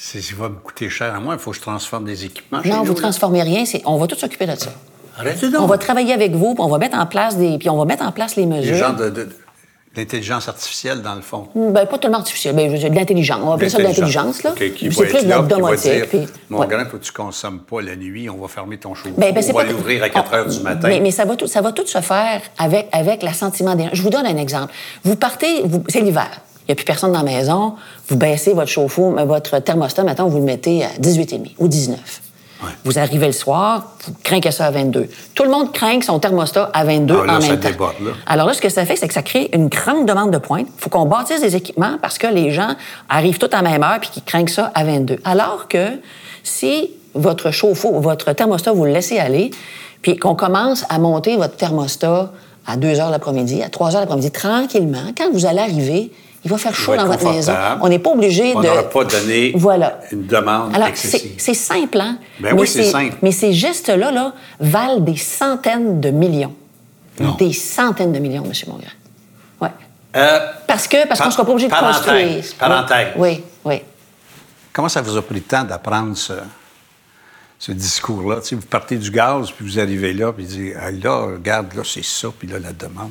C'est- 0.00 0.20
Ça 0.22 0.34
va 0.38 0.48
me 0.48 0.54
coûter 0.56 0.88
cher 0.88 1.12
à 1.14 1.18
moi. 1.20 1.34
Il 1.34 1.40
faut 1.40 1.50
que 1.50 1.56
je 1.56 1.62
transforme 1.62 2.04
des 2.04 2.24
équipements 2.24 2.60
Non, 2.64 2.82
vous 2.84 2.94
là. 2.94 3.00
transformez 3.00 3.42
rien, 3.42 3.64
c'est- 3.64 3.82
on 3.84 3.96
va 3.98 4.06
tout 4.06 4.14
s'occuper 4.16 4.46
de 4.46 4.54
ça. 4.54 4.70
Arrêtez 5.18 5.50
donc. 5.50 5.62
On 5.62 5.66
va 5.66 5.76
travailler 5.78 6.12
avec 6.12 6.32
vous, 6.32 6.54
puis 6.54 6.62
on 6.62 6.68
va 6.68 6.78
mettre 6.78 6.96
en 6.96 7.06
place 7.06 7.36
des, 7.36 7.58
puis 7.58 7.68
on 7.68 7.76
va 7.76 7.84
mettre 7.84 8.04
en 8.04 8.12
place 8.12 8.36
les 8.36 8.46
mesures. 8.46 8.72
Des 8.72 8.78
gens 8.78 8.92
de, 8.92 9.28
l'intelligence 9.96 10.46
artificielle, 10.48 11.02
dans 11.02 11.16
le 11.16 11.22
fond. 11.22 11.48
Ben, 11.56 11.84
pas 11.84 11.98
tellement 11.98 12.18
artificiel, 12.18 12.54
ben, 12.54 12.68
je 12.68 12.74
veux 12.74 12.78
dire, 12.78 12.90
de 12.90 12.94
l'intelligence. 12.94 13.40
On 13.42 13.48
va 13.48 13.54
appeler 13.54 13.68
ça 13.68 13.78
de 13.78 13.82
l'intelligence, 13.82 14.44
là. 14.44 14.50
OK, 14.52 14.74
qui 14.74 14.92
c'est 14.92 15.06
plus 15.06 15.24
de 15.24 15.28
la 15.28 15.40
domotique. 15.40 16.04
puis- 16.08 16.26
Mon 16.50 16.60
ouais. 16.60 16.66
grand, 16.68 16.84
toi, 16.84 17.00
tu 17.02 17.10
consommes 17.10 17.60
pas 17.60 17.80
la 17.82 17.96
nuit, 17.96 18.30
on 18.30 18.36
va 18.36 18.46
fermer 18.46 18.78
ton 18.78 18.94
chauffe-eau. 18.94 19.14
Ben, 19.18 19.34
ben, 19.34 19.42
c'est 19.42 19.52
on 19.52 19.56
va 19.56 19.64
pas- 19.64 19.72
l'ouvrir 19.72 20.04
à 20.04 20.08
4 20.10 20.30
on- 20.30 20.36
heures 20.36 20.46
du 20.46 20.60
matin. 20.60 20.86
Mais, 20.86 21.00
mais 21.00 21.10
ça, 21.10 21.24
va 21.24 21.34
tout, 21.34 21.48
ça 21.48 21.62
va 21.62 21.72
tout 21.72 21.86
se 21.86 22.00
faire 22.00 22.42
avec, 22.58 22.86
avec 22.92 23.24
l'assentiment 23.24 23.74
des 23.74 23.84
gens. 23.84 23.90
Je 23.94 24.02
vous 24.02 24.10
donne 24.10 24.26
un 24.26 24.36
exemple. 24.36 24.72
Vous 25.02 25.16
partez, 25.16 25.62
vous- 25.64 25.82
c'est 25.88 26.00
l'hiver. 26.02 26.30
Il 26.68 26.72
n'y 26.72 26.74
a 26.74 26.76
plus 26.76 26.84
personne 26.84 27.12
dans 27.12 27.22
la 27.22 27.24
maison. 27.24 27.74
Vous 28.08 28.16
baissez 28.16 28.52
votre 28.52 28.68
chauffe-eau, 28.70 29.10
mais 29.10 29.24
votre 29.24 29.58
thermostat, 29.58 30.04
maintenant, 30.04 30.28
vous 30.28 30.36
le 30.38 30.44
mettez 30.44 30.84
à 30.84 30.88
18,5 31.00 31.54
ou 31.58 31.66
19. 31.66 31.98
Ouais. 32.60 32.70
Vous 32.84 32.98
arrivez 32.98 33.26
le 33.26 33.32
soir, 33.32 33.92
vous 34.04 34.12
craquez 34.22 34.50
ça 34.50 34.66
à 34.66 34.70
22. 34.72 35.08
Tout 35.34 35.44
le 35.44 35.48
monde 35.50 35.72
craint 35.72 36.00
son 36.02 36.18
thermostat 36.18 36.70
à 36.74 36.84
22 36.84 37.20
Ah, 37.22 37.26
là, 37.26 37.36
en 37.36 37.40
ça 37.40 37.48
même 37.50 37.60
temps. 37.60 37.68
déborde, 37.68 37.94
là. 38.04 38.10
Alors 38.26 38.48
là, 38.48 38.52
ce 38.52 38.60
que 38.60 38.68
ça 38.68 38.84
fait, 38.84 38.96
c'est 38.96 39.06
que 39.08 39.14
ça 39.14 39.22
crée 39.22 39.48
une 39.54 39.68
grande 39.68 40.06
demande 40.06 40.32
de 40.32 40.38
pointe. 40.38 40.66
Il 40.76 40.80
faut 40.80 40.90
qu'on 40.90 41.04
bâtisse 41.06 41.40
des 41.40 41.54
équipements 41.54 41.98
parce 42.02 42.18
que 42.18 42.26
les 42.26 42.50
gens 42.50 42.74
arrivent 43.08 43.38
tous 43.38 43.54
à 43.56 43.62
la 43.62 43.70
même 43.70 43.82
heure 43.84 43.98
puis 44.00 44.10
qu'ils 44.10 44.24
craignent 44.24 44.48
ça 44.48 44.72
à 44.74 44.82
22. 44.84 45.20
Alors 45.24 45.68
que 45.68 45.86
si 46.42 46.90
votre 47.14 47.50
chauffe-eau, 47.52 48.00
votre 48.00 48.32
thermostat, 48.32 48.72
vous 48.72 48.84
le 48.84 48.92
laissez 48.92 49.18
aller, 49.18 49.52
puis 50.02 50.16
qu'on 50.16 50.34
commence 50.34 50.84
à 50.88 50.98
monter 50.98 51.36
votre 51.36 51.56
thermostat 51.56 52.32
à 52.66 52.76
2 52.76 52.98
heures 53.00 53.10
l'après-midi, 53.10 53.62
à 53.62 53.68
3 53.68 53.94
heures 53.94 54.00
l'après-midi, 54.00 54.30
tranquillement, 54.32 55.12
quand 55.16 55.30
vous 55.32 55.46
allez 55.46 55.60
arriver, 55.60 56.10
il 56.44 56.50
va 56.50 56.58
faire 56.58 56.74
chaud 56.74 56.94
dans 56.96 57.06
votre 57.06 57.30
maison. 57.30 57.52
On 57.80 57.88
n'est 57.88 57.98
pas 57.98 58.10
obligé 58.10 58.52
On 58.54 58.60
de... 58.60 58.66
n'aura 58.66 58.88
pas 58.88 59.04
donné 59.04 59.52
voilà. 59.56 59.98
une 60.12 60.26
demande 60.26 60.74
Alors, 60.74 60.88
c'est 60.94 61.54
simple, 61.54 62.00
hein? 62.00 62.18
Ben 62.40 62.56
oui, 62.58 62.66
c'est 62.66 62.84
simple. 62.84 63.16
Mais 63.22 63.32
ces 63.32 63.52
gestes-là 63.52 64.10
là, 64.10 64.32
valent 64.60 65.00
des 65.00 65.16
centaines 65.16 66.00
de 66.00 66.10
millions. 66.10 66.54
Non. 67.20 67.34
Des 67.34 67.52
centaines 67.52 68.12
de 68.12 68.18
millions, 68.20 68.44
M. 68.44 68.52
Mongrain. 68.68 68.86
Ouais. 69.60 69.70
Euh, 70.16 70.38
Parce 70.68 70.86
que 70.86 71.06
parce 71.08 71.20
qu'on 71.20 71.26
ne 71.26 71.32
sera 71.32 71.44
pas 71.44 71.50
obligé 71.50 71.66
de 71.68 71.74
construire. 71.74 72.44
parenthèse. 72.58 73.08
Oui, 73.16 73.42
oui. 73.64 73.82
Comment 74.72 74.88
ça 74.88 75.00
vous 75.02 75.16
a 75.16 75.22
pris 75.22 75.34
le 75.34 75.40
temps 75.40 75.64
d'apprendre 75.64 76.16
ce, 76.16 76.34
ce 77.58 77.72
discours-là? 77.72 78.36
Vous 78.52 78.58
partez 78.60 78.96
du 78.96 79.10
gaz, 79.10 79.50
puis 79.50 79.66
vous 79.66 79.80
arrivez 79.80 80.12
là, 80.12 80.32
puis 80.32 80.44
vous 80.44 80.50
dites, 80.52 80.74
ah, 80.80 80.92
là, 80.92 81.16
regarde, 81.32 81.74
là, 81.74 81.82
c'est 81.84 82.04
ça, 82.04 82.28
puis 82.38 82.46
là, 82.46 82.60
la 82.60 82.72
demande. 82.72 83.10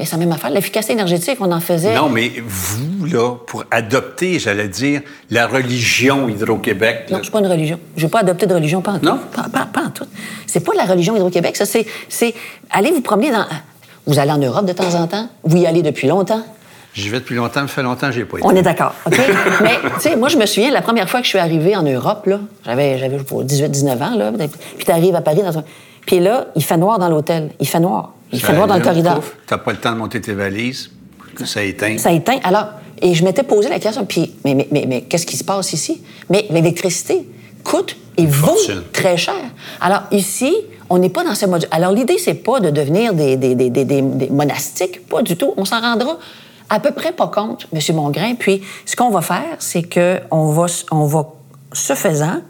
Mais 0.00 0.06
c'est 0.06 0.12
la 0.12 0.24
même 0.24 0.32
affaire. 0.32 0.48
L'efficacité 0.48 0.94
énergétique, 0.94 1.36
on 1.40 1.52
en 1.52 1.60
faisait. 1.60 1.94
Non, 1.94 2.08
mais 2.08 2.32
vous, 2.42 3.04
là, 3.04 3.34
pour 3.46 3.64
adopter, 3.70 4.38
j'allais 4.38 4.68
dire, 4.68 5.02
la 5.28 5.46
religion 5.46 6.26
Hydro-Québec, 6.26 7.08
Non, 7.10 7.22
suis 7.22 7.30
pas 7.30 7.40
une 7.40 7.48
religion. 7.48 7.78
Je 7.98 8.06
n'ai 8.06 8.10
pas 8.10 8.20
adopté 8.20 8.46
de 8.46 8.54
religion, 8.54 8.80
pas 8.80 8.92
en 8.92 8.98
tout. 8.98 9.04
Non? 9.04 9.18
Pas, 9.36 9.50
pas, 9.52 9.66
pas 9.70 9.82
en 9.82 9.90
tout. 9.90 10.06
C'est 10.46 10.60
pas 10.60 10.72
la 10.74 10.86
religion 10.86 11.14
Hydro-Québec. 11.16 11.54
Ça, 11.54 11.66
c'est, 11.66 11.84
c'est. 12.08 12.32
Allez 12.70 12.92
vous 12.92 13.02
promener 13.02 13.30
dans. 13.30 13.44
Vous 14.06 14.18
allez 14.18 14.30
en 14.30 14.38
Europe 14.38 14.64
de 14.64 14.72
temps 14.72 14.94
en 14.94 15.06
temps? 15.06 15.28
Vous 15.44 15.58
y 15.58 15.66
allez 15.66 15.82
depuis 15.82 16.08
longtemps? 16.08 16.42
j'y 16.94 17.10
vais 17.10 17.20
depuis 17.20 17.36
longtemps, 17.36 17.60
ça 17.60 17.68
fait 17.68 17.82
longtemps 17.82 18.06
que 18.06 18.14
j'ai 18.14 18.24
pas 18.24 18.38
été. 18.38 18.46
On 18.46 18.56
est 18.56 18.62
d'accord, 18.62 18.94
OK? 19.06 19.20
Mais, 19.62 19.78
tu 19.96 20.00
sais, 20.00 20.16
moi, 20.16 20.28
je 20.28 20.38
me 20.38 20.46
souviens, 20.46 20.70
la 20.70 20.82
première 20.82 21.08
fois 21.10 21.20
que 21.20 21.26
je 21.26 21.28
suis 21.28 21.38
arrivée 21.38 21.76
en 21.76 21.82
Europe, 21.82 22.24
là, 22.24 22.40
j'avais, 22.64 22.98
j'avais 22.98 23.18
18-19 23.18 24.02
ans, 24.02 24.16
là, 24.16 24.32
puis 24.32 24.84
tu 24.84 24.90
arrives 24.90 25.14
à 25.14 25.20
Paris 25.20 25.42
dans 25.42 25.58
un... 25.58 25.64
Puis 26.06 26.20
là, 26.20 26.46
il 26.56 26.64
fait 26.64 26.78
noir 26.78 26.98
dans 26.98 27.08
l'hôtel. 27.08 27.50
Il 27.60 27.68
fait 27.68 27.78
noir. 27.78 28.14
Il 28.32 28.40
fait 28.40 28.52
noir 28.52 28.66
dans 28.66 28.76
le 28.76 28.82
corridor. 28.82 29.20
Tu 29.20 29.54
n'as 29.54 29.58
pas 29.58 29.72
le 29.72 29.78
temps 29.78 29.92
de 29.92 29.98
monter 29.98 30.20
tes 30.20 30.32
valises, 30.32 30.90
ça 31.44 31.62
éteint. 31.62 31.98
Ça 31.98 32.12
éteint. 32.12 32.38
Alors, 32.44 32.66
et 33.02 33.14
je 33.14 33.24
m'étais 33.24 33.42
posé 33.42 33.68
la 33.68 33.78
question, 33.78 34.04
puis, 34.04 34.34
mais, 34.44 34.54
mais, 34.54 34.68
mais, 34.70 34.84
mais 34.86 35.02
qu'est-ce 35.02 35.26
qui 35.26 35.36
se 35.36 35.44
passe 35.44 35.72
ici? 35.72 36.02
Mais 36.28 36.46
l'électricité 36.50 37.26
coûte 37.64 37.96
et 38.16 38.26
vaut 38.26 38.48
fortune. 38.48 38.82
très 38.92 39.16
cher. 39.16 39.34
Alors, 39.80 40.02
ici, 40.10 40.54
on 40.88 40.98
n'est 40.98 41.08
pas 41.08 41.24
dans 41.24 41.34
ce 41.34 41.46
mode. 41.46 41.66
Alors, 41.70 41.92
l'idée, 41.92 42.18
c'est 42.18 42.34
pas 42.34 42.60
de 42.60 42.70
devenir 42.70 43.14
des, 43.14 43.36
des, 43.36 43.54
des, 43.54 43.70
des, 43.70 44.02
monastiques, 44.30 45.06
pas 45.06 45.22
du 45.22 45.36
tout. 45.36 45.54
On 45.56 45.64
s'en 45.64 45.80
rendra 45.80 46.18
à 46.68 46.80
peu 46.80 46.92
près 46.92 47.12
pas 47.12 47.28
compte, 47.28 47.66
M. 47.72 47.96
Mongrain. 47.96 48.34
Puis, 48.34 48.62
ce 48.84 48.96
qu'on 48.96 49.10
va 49.10 49.22
faire, 49.22 49.56
c'est 49.58 49.82
qu'on 49.82 50.46
va, 50.46 50.66
on 50.90 51.04
va, 51.04 51.32
ce 51.72 51.94
faisant, 51.94 52.40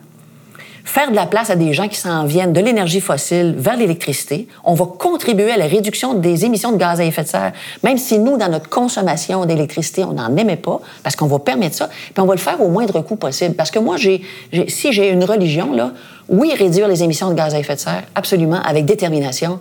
faire 0.91 1.11
de 1.11 1.15
la 1.15 1.27
place 1.27 1.51
à 1.51 1.55
des 1.55 1.73
gens 1.73 1.87
qui 1.87 1.97
s'en 1.97 2.25
viennent 2.25 2.53
de 2.53 2.61
l'énergie 2.61 3.01
fossile 3.01 3.55
vers 3.57 3.77
l'électricité. 3.77 4.49
On 4.65 4.75
va 4.75 4.87
contribuer 4.87 5.53
à 5.53 5.57
la 5.57 5.67
réduction 5.67 6.15
des 6.15 6.45
émissions 6.45 6.73
de 6.73 6.79
gaz 6.79 7.01
à 7.01 7.05
effet 7.05 7.23
de 7.23 7.29
serre, 7.29 7.53
même 7.85 7.97
si 7.97 8.19
nous, 8.19 8.37
dans 8.37 8.49
notre 8.49 8.69
consommation 8.69 9.45
d'électricité, 9.47 10.03
on 10.03 10.15
n'en 10.15 10.37
aimait 10.37 10.57
pas, 10.57 10.81
parce 11.05 11.15
qu'on 11.15 11.29
va 11.29 11.39
permettre 11.39 11.77
ça, 11.77 11.89
puis 11.89 12.21
on 12.21 12.27
va 12.27 12.35
le 12.35 12.41
faire 12.41 12.61
au 12.61 12.69
moindre 12.69 13.03
coût 13.03 13.15
possible. 13.15 13.55
Parce 13.55 13.71
que 13.71 13.79
moi, 13.79 13.99
si 13.99 14.93
j'ai 14.93 15.11
une 15.11 15.23
religion, 15.23 15.73
là, 15.73 15.93
oui, 16.29 16.53
réduire 16.59 16.89
les 16.89 17.05
émissions 17.05 17.31
de 17.31 17.35
gaz 17.35 17.55
à 17.55 17.61
effet 17.61 17.77
de 17.77 17.81
serre, 17.81 18.03
absolument, 18.17 18.61
avec 18.61 18.85
détermination, 18.85 19.61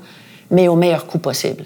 mais 0.49 0.67
au 0.67 0.75
meilleur 0.75 1.05
coût 1.05 1.19
possible. 1.19 1.63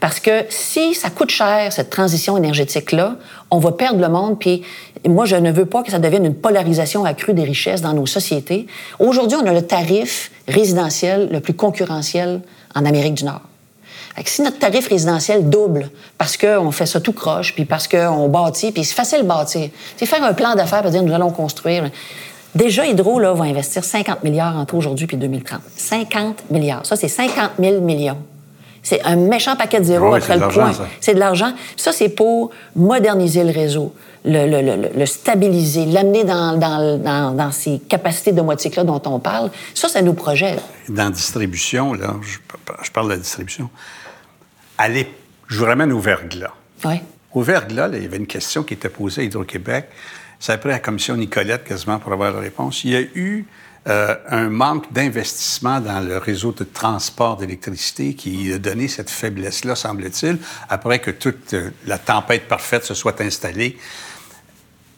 Parce 0.00 0.18
que 0.18 0.44
si 0.48 0.92
ça 0.92 1.08
coûte 1.08 1.30
cher, 1.30 1.72
cette 1.72 1.88
transition 1.88 2.36
énergétique-là, 2.36 3.14
on 3.50 3.58
va 3.58 3.70
perdre 3.70 4.00
le 4.00 4.08
monde. 4.08 4.38
Puis 4.40 4.62
moi, 5.08 5.26
je 5.26 5.36
ne 5.36 5.50
veux 5.52 5.66
pas 5.66 5.82
que 5.82 5.90
ça 5.90 5.98
devienne 5.98 6.24
une 6.24 6.34
polarisation 6.34 7.04
accrue 7.04 7.34
des 7.34 7.44
richesses 7.44 7.82
dans 7.82 7.92
nos 7.92 8.06
sociétés. 8.06 8.66
Aujourd'hui, 8.98 9.36
on 9.40 9.46
a 9.46 9.52
le 9.52 9.62
tarif 9.62 10.30
résidentiel 10.48 11.28
le 11.30 11.40
plus 11.40 11.54
concurrentiel 11.54 12.40
en 12.74 12.84
Amérique 12.84 13.14
du 13.14 13.24
Nord. 13.24 13.42
Si 14.24 14.42
notre 14.42 14.58
tarif 14.58 14.88
résidentiel 14.88 15.48
double 15.50 15.90
parce 16.16 16.36
qu'on 16.36 16.70
fait 16.70 16.86
ça 16.86 17.00
tout 17.00 17.12
croche, 17.12 17.54
puis 17.54 17.64
parce 17.64 17.88
qu'on 17.88 18.28
bâtit, 18.28 18.70
puis 18.70 18.84
c'est 18.84 18.94
facile 18.94 19.22
de 19.22 19.26
bâtir. 19.26 19.70
C'est 19.96 20.06
faire 20.06 20.22
un 20.22 20.32
plan 20.32 20.54
d'affaires 20.54 20.82
pour 20.82 20.90
dire 20.90 21.02
nous 21.02 21.12
allons 21.12 21.30
construire. 21.30 21.90
Déjà, 22.54 22.86
Hydro 22.86 23.18
là, 23.18 23.32
va 23.34 23.44
investir 23.44 23.82
50 23.82 24.22
milliards 24.22 24.56
entre 24.56 24.76
aujourd'hui 24.76 25.08
puis 25.08 25.16
2030. 25.16 25.60
50 25.76 26.50
milliards. 26.50 26.86
Ça, 26.86 26.94
c'est 26.94 27.08
50 27.08 27.52
000 27.58 27.80
millions. 27.80 28.18
C'est 28.84 29.02
un 29.02 29.16
méchant 29.16 29.56
paquet 29.56 29.80
de 29.80 29.84
zéro 29.84 30.12
Oui, 30.12 30.18
après 30.18 30.36
de 30.38 30.42
le 30.44 30.48
point. 30.48 30.72
ça. 30.72 30.86
C'est 31.00 31.14
de 31.14 31.18
l'argent. 31.18 31.52
Ça, 31.76 31.90
c'est 31.92 32.10
pour 32.10 32.50
moderniser 32.76 33.42
le 33.42 33.50
réseau, 33.50 33.92
le, 34.24 34.46
le- 34.46 34.60
le- 34.76 34.90
le 34.96 35.06
stabiliser, 35.06 35.86
l'amener 35.86 36.22
dans, 36.24 36.56
dans- 36.58 36.98
dans- 36.98 37.32
dans 37.32 37.50
ces 37.50 37.78
capacités 37.88 38.30
domotiques-là 38.32 38.84
dont 38.84 39.02
on 39.06 39.18
parle. 39.18 39.50
Ça, 39.74 39.88
ça 39.88 40.02
nous 40.02 40.12
projette. 40.14 40.62
Dans 40.88 41.04
la 41.04 41.10
distribution, 41.10 41.94
là, 41.94 42.14
je, 42.22 42.36
je 42.84 42.90
parle 42.92 43.06
de 43.08 43.12
la 43.14 43.18
distribution. 43.18 43.68
Allez, 44.78 45.08
je 45.48 45.58
vous 45.58 45.64
ramène 45.64 45.92
au 45.92 45.98
verglas. 46.00 46.52
Oui. 46.84 46.96
Au 47.32 47.40
verglas, 47.42 47.88
là, 47.88 47.96
il 47.96 48.02
y 48.02 48.06
avait 48.06 48.16
une 48.18 48.26
question 48.26 48.62
qui 48.62 48.74
était 48.74 48.88
posée 48.88 49.22
à 49.22 49.24
Hydro-Québec. 49.24 49.86
Ça 50.38 50.52
a 50.52 50.58
pris 50.58 50.68
la 50.68 50.78
commission 50.78 51.16
Nicolette 51.16 51.64
quasiment 51.64 51.98
pour 51.98 52.12
avoir 52.12 52.32
la 52.32 52.40
réponse. 52.40 52.84
Il 52.84 52.90
y 52.90 52.96
a 52.96 53.00
eu 53.00 53.46
euh, 53.86 54.14
un 54.30 54.48
manque 54.48 54.90
d'investissement 54.94 55.78
dans 55.78 56.00
le 56.00 56.16
réseau 56.16 56.52
de 56.52 56.64
transport 56.64 57.36
d'électricité 57.36 58.14
qui 58.14 58.50
a 58.50 58.58
donné 58.58 58.88
cette 58.88 59.10
faiblesse-là, 59.10 59.74
semble-t-il, 59.74 60.38
après 60.70 61.00
que 61.00 61.10
toute 61.10 61.52
euh, 61.52 61.68
la 61.86 61.98
tempête 61.98 62.48
parfaite 62.48 62.84
se 62.84 62.94
soit 62.94 63.20
installée. 63.20 63.76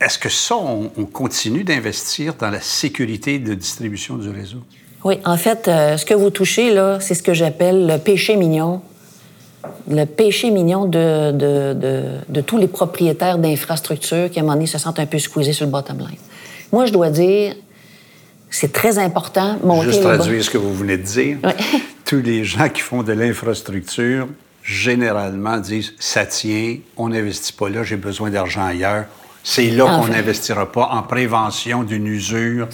Est-ce 0.01 0.21
que 0.21 0.29
ça, 0.29 0.55
on, 0.55 0.89
continue 1.07 1.65
d'investir 1.65 2.35
dans 2.35 2.51
la 2.51 2.61
sécurité 2.61 3.41
de 3.41 3.55
distribution 3.55 4.19
du 4.19 4.29
réseau? 4.29 4.59
Oui, 5.03 5.19
en 5.25 5.37
fait, 5.37 5.67
euh, 5.67 5.97
ce 5.97 6.05
que 6.05 6.15
vous 6.15 6.31
touchez, 6.31 6.73
là, 6.73 7.01
c'est 7.01 7.15
ce 7.15 7.25
que 7.25 7.35
j'appelle 7.35 7.89
le 7.89 7.99
péché 7.99 8.37
mignon. 8.37 8.83
Le 9.91 10.05
péché 10.05 10.53
mignon 10.53 10.85
de, 10.85 11.33
de, 11.33 12.41
tous 12.41 12.57
les 12.59 12.69
propriétaires 12.69 13.39
d'infrastructures 13.39 14.31
qui, 14.31 14.39
à 14.39 14.43
un 14.43 14.45
moment 14.45 14.55
donné, 14.55 14.67
se 14.67 14.79
sentent 14.79 15.01
un 15.01 15.07
peu 15.07 15.19
squeezés 15.19 15.53
sur 15.53 15.65
le 15.65 15.73
bottom 15.73 15.99
line. 15.99 16.19
Moi, 16.71 16.87
je 16.87 16.93
dois 16.93 17.11
dire, 17.11 17.57
c'est 18.51 18.73
très 18.73 18.99
important. 18.99 19.59
Monter 19.63 19.87
Juste 19.87 20.03
traduire 20.03 20.43
ce 20.43 20.51
que 20.51 20.59
vous 20.59 20.75
venez 20.75 20.97
de 20.97 21.03
dire. 21.03 21.39
Tous 22.05 22.23
les 22.23 22.45
gens 22.45 22.69
qui 22.69 22.81
font 22.81 23.03
de 23.03 23.13
l'infrastructure, 23.13 24.29
généralement, 24.63 25.59
disent 25.59 25.93
ça 25.99 26.27
tient, 26.27 26.77
on 26.97 27.09
n'investit 27.09 27.53
pas 27.53 27.69
là, 27.69 27.83
j'ai 27.83 27.97
besoin 27.97 28.31
d'argent 28.31 28.65
ailleurs, 28.65 29.07
c'est 29.43 29.71
là 29.71 29.85
qu'on 29.85 30.09
n'investira 30.09 30.71
pas 30.73 30.89
en 30.93 31.05
prévention 31.05 31.85
d'une 31.85 32.09
usure 32.09 32.69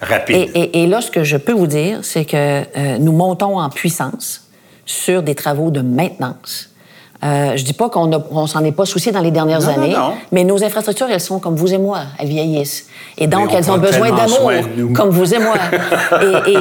rapide. 0.00 0.50
Et, 0.54 0.86
là, 0.86 1.02
ce 1.02 1.10
que 1.10 1.22
je 1.22 1.36
peux 1.36 1.52
vous 1.52 1.66
dire, 1.66 1.98
c'est 2.02 2.24
que 2.24 2.36
euh, 2.36 2.98
nous 2.98 3.12
montons 3.12 3.58
en 3.58 3.68
puissance 3.68 4.48
sur 4.86 5.22
des 5.22 5.34
travaux 5.34 5.70
de 5.70 5.82
maintenance. 5.82 6.73
Euh, 7.24 7.56
je 7.56 7.64
dis 7.64 7.72
pas 7.72 7.88
qu'on 7.88 8.06
ne 8.06 8.46
s'en 8.46 8.62
est 8.64 8.72
pas 8.72 8.84
soucié 8.84 9.10
dans 9.10 9.20
les 9.20 9.30
dernières 9.30 9.68
années, 9.68 9.94
mais 10.30 10.44
nos 10.44 10.62
infrastructures, 10.62 11.06
elles 11.10 11.20
sont 11.20 11.38
comme 11.38 11.56
vous 11.56 11.72
et 11.72 11.78
moi, 11.78 12.00
elles 12.18 12.28
vieillissent. 12.28 12.86
Et 13.16 13.26
donc, 13.26 13.52
elles 13.54 13.70
ont 13.70 13.78
besoin 13.78 14.10
d'amour, 14.10 14.52
comme 14.94 15.10
vous 15.10 15.34
et 15.34 15.38
moi. 15.38 15.54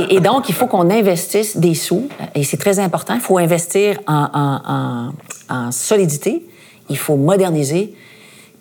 et, 0.09 0.19
donc, 0.19 0.47
il 0.49 0.55
faut 0.55 0.67
qu'on 0.67 0.89
investisse 0.89 1.57
des 1.57 1.73
sous, 1.73 2.07
et 2.33 2.43
c'est 2.43 2.57
très 2.57 2.79
important. 2.79 3.15
Il 3.15 3.21
faut 3.21 3.37
investir 3.37 3.97
en, 4.07 5.11
en 5.49 5.71
solidité, 5.71 6.45
il 6.89 6.97
faut 6.97 7.15
moderniser, 7.15 7.93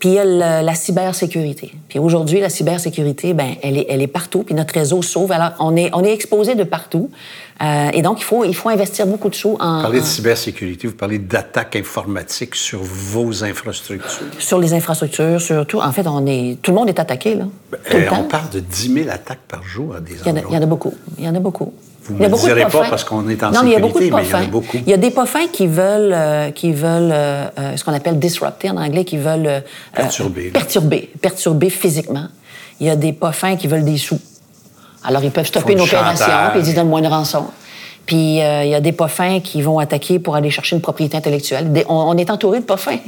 puis 0.02 0.08
il 0.08 0.14
y 0.14 0.18
a 0.18 0.24
la 0.62 0.74
cybersécurité. 0.74 1.72
Puis 1.88 2.00
aujourd'hui, 2.00 2.40
la 2.40 2.48
cybersécurité, 2.48 3.34
ben, 3.34 3.54
elle 3.62 3.78
est, 3.78 3.86
elle 3.88 4.02
est 4.02 4.08
partout. 4.08 4.42
Puis 4.42 4.52
notre 4.52 4.74
réseau 4.74 5.00
sauve. 5.00 5.30
Alors, 5.30 5.52
on 5.60 5.76
est, 5.76 5.90
on 5.94 6.02
est 6.02 6.12
exposé 6.12 6.56
de 6.56 6.64
partout. 6.64 7.08
Euh, 7.62 7.88
et 7.92 8.02
donc, 8.02 8.18
il 8.20 8.24
faut, 8.24 8.44
il 8.44 8.56
faut 8.56 8.68
investir 8.68 9.06
beaucoup 9.06 9.28
de 9.28 9.36
sous 9.36 9.56
en... 9.60 9.76
Vous 9.76 9.82
parlez 9.82 10.00
de 10.00 10.04
cybersécurité, 10.04 10.88
vous 10.88 10.96
parlez 10.96 11.20
d'attaques 11.20 11.76
informatiques 11.76 12.56
sur 12.56 12.80
vos 12.82 13.44
infrastructures. 13.44 14.26
Sur 14.40 14.58
les 14.58 14.74
infrastructures, 14.74 15.40
sur 15.40 15.64
tout. 15.68 15.78
En 15.78 15.92
fait, 15.92 16.08
on 16.08 16.26
est, 16.26 16.60
tout 16.60 16.72
le 16.72 16.78
monde 16.78 16.88
est 16.88 16.98
attaqué, 16.98 17.36
là. 17.36 17.44
Ben, 17.70 18.08
on 18.10 18.24
parle 18.24 18.50
de 18.50 18.58
10 18.58 18.94
000 19.04 19.08
attaques 19.08 19.46
par 19.46 19.62
jour 19.62 19.94
à 19.94 20.00
des 20.00 20.14
endroits. 20.14 20.42
Il 20.50 20.54
y 20.56 20.58
en 20.58 20.62
a, 20.62 20.66
beaucoup. 20.66 20.94
Il 21.16 21.24
y 21.24 21.28
en 21.28 21.34
a 21.36 21.38
beaucoup. 21.38 21.72
Vous 22.04 22.22
ne 22.22 22.28
me 22.28 22.36
direz 22.36 22.62
pas 22.62 22.88
parce 22.90 23.04
qu'on 23.04 23.28
est 23.28 23.42
en 23.44 23.50
non, 23.50 23.60
sécurité, 23.60 23.64
mais 23.64 23.70
il 23.70 23.72
y 23.72 23.76
a 23.76 23.80
beaucoup 23.80 23.98
de 23.98 24.04
mais 24.04 24.24
il 24.24 24.30
y 24.30 24.34
en 24.34 24.38
a 24.38 24.46
beaucoup. 24.46 24.76
Il 24.76 24.88
y 24.88 24.92
a 24.92 24.96
des 24.96 25.10
poffins 25.10 25.46
qui 25.46 25.66
veulent, 25.66 26.12
euh, 26.12 26.50
qui 26.50 26.72
veulent 26.72 27.12
euh, 27.12 27.46
euh, 27.58 27.76
ce 27.76 27.84
qu'on 27.84 27.92
appelle 27.92 28.18
disrupter 28.18 28.70
en 28.70 28.76
anglais, 28.76 29.04
qui 29.04 29.18
veulent... 29.18 29.62
perturber. 29.94 30.50
Perturber, 30.50 31.10
perturber 31.20 31.70
physiquement. 31.70 32.26
Il 32.80 32.86
y 32.86 32.90
a 32.90 32.96
des 32.96 33.12
poffins 33.12 33.56
qui 33.56 33.68
veulent 33.68 33.84
des 33.84 33.98
sous. 33.98 34.18
Alors, 35.04 35.22
ils 35.22 35.30
peuvent 35.30 35.46
stopper 35.46 35.72
une 35.72 35.80
opération, 35.80 36.26
puis 36.50 36.60
ils 36.60 36.64
disent 36.64 36.74
«donne-moi 36.76 37.00
une 37.00 37.06
rançon». 37.06 37.46
Puis 38.06 38.16
il 38.16 38.68
y 38.68 38.74
a 38.74 38.80
des 38.80 38.92
poffins 38.92 39.38
qui 39.38 39.62
vont 39.62 39.78
attaquer 39.78 40.18
pour 40.18 40.34
aller 40.34 40.50
chercher 40.50 40.74
une 40.74 40.82
propriété 40.82 41.16
intellectuelle. 41.16 41.70
on, 41.88 42.16
est 42.16 42.30
entouré 42.30 42.58
de 42.58 42.64
poffins. 42.64 42.98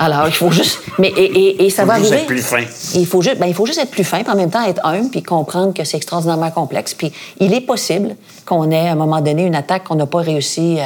Alors, 0.00 0.28
il 0.28 0.32
faut 0.32 0.52
juste. 0.52 0.80
Mais, 0.98 1.08
et, 1.08 1.66
et, 1.66 1.70
ça 1.70 1.84
va 1.84 1.94
arriver. 1.94 2.18
Être 2.18 2.26
plus 2.26 2.40
fin. 2.40 2.62
Il 2.94 3.04
faut, 3.04 3.20
juste, 3.20 3.38
ben, 3.38 3.46
il 3.46 3.54
faut 3.54 3.66
juste 3.66 3.80
être 3.80 3.90
plus 3.90 4.04
fin, 4.04 4.22
puis 4.22 4.32
en 4.32 4.36
même 4.36 4.50
temps 4.50 4.64
être 4.64 4.80
humble, 4.86 5.10
puis 5.10 5.24
comprendre 5.24 5.74
que 5.74 5.82
c'est 5.82 5.96
extraordinairement 5.96 6.52
complexe. 6.52 6.94
Puis 6.94 7.12
il 7.40 7.52
est 7.52 7.60
possible 7.60 8.14
qu'on 8.46 8.70
ait, 8.70 8.88
à 8.88 8.92
un 8.92 8.94
moment 8.94 9.20
donné, 9.20 9.44
une 9.44 9.56
attaque 9.56 9.84
qu'on 9.84 9.96
n'a 9.96 10.06
pas 10.06 10.20
réussi 10.20 10.78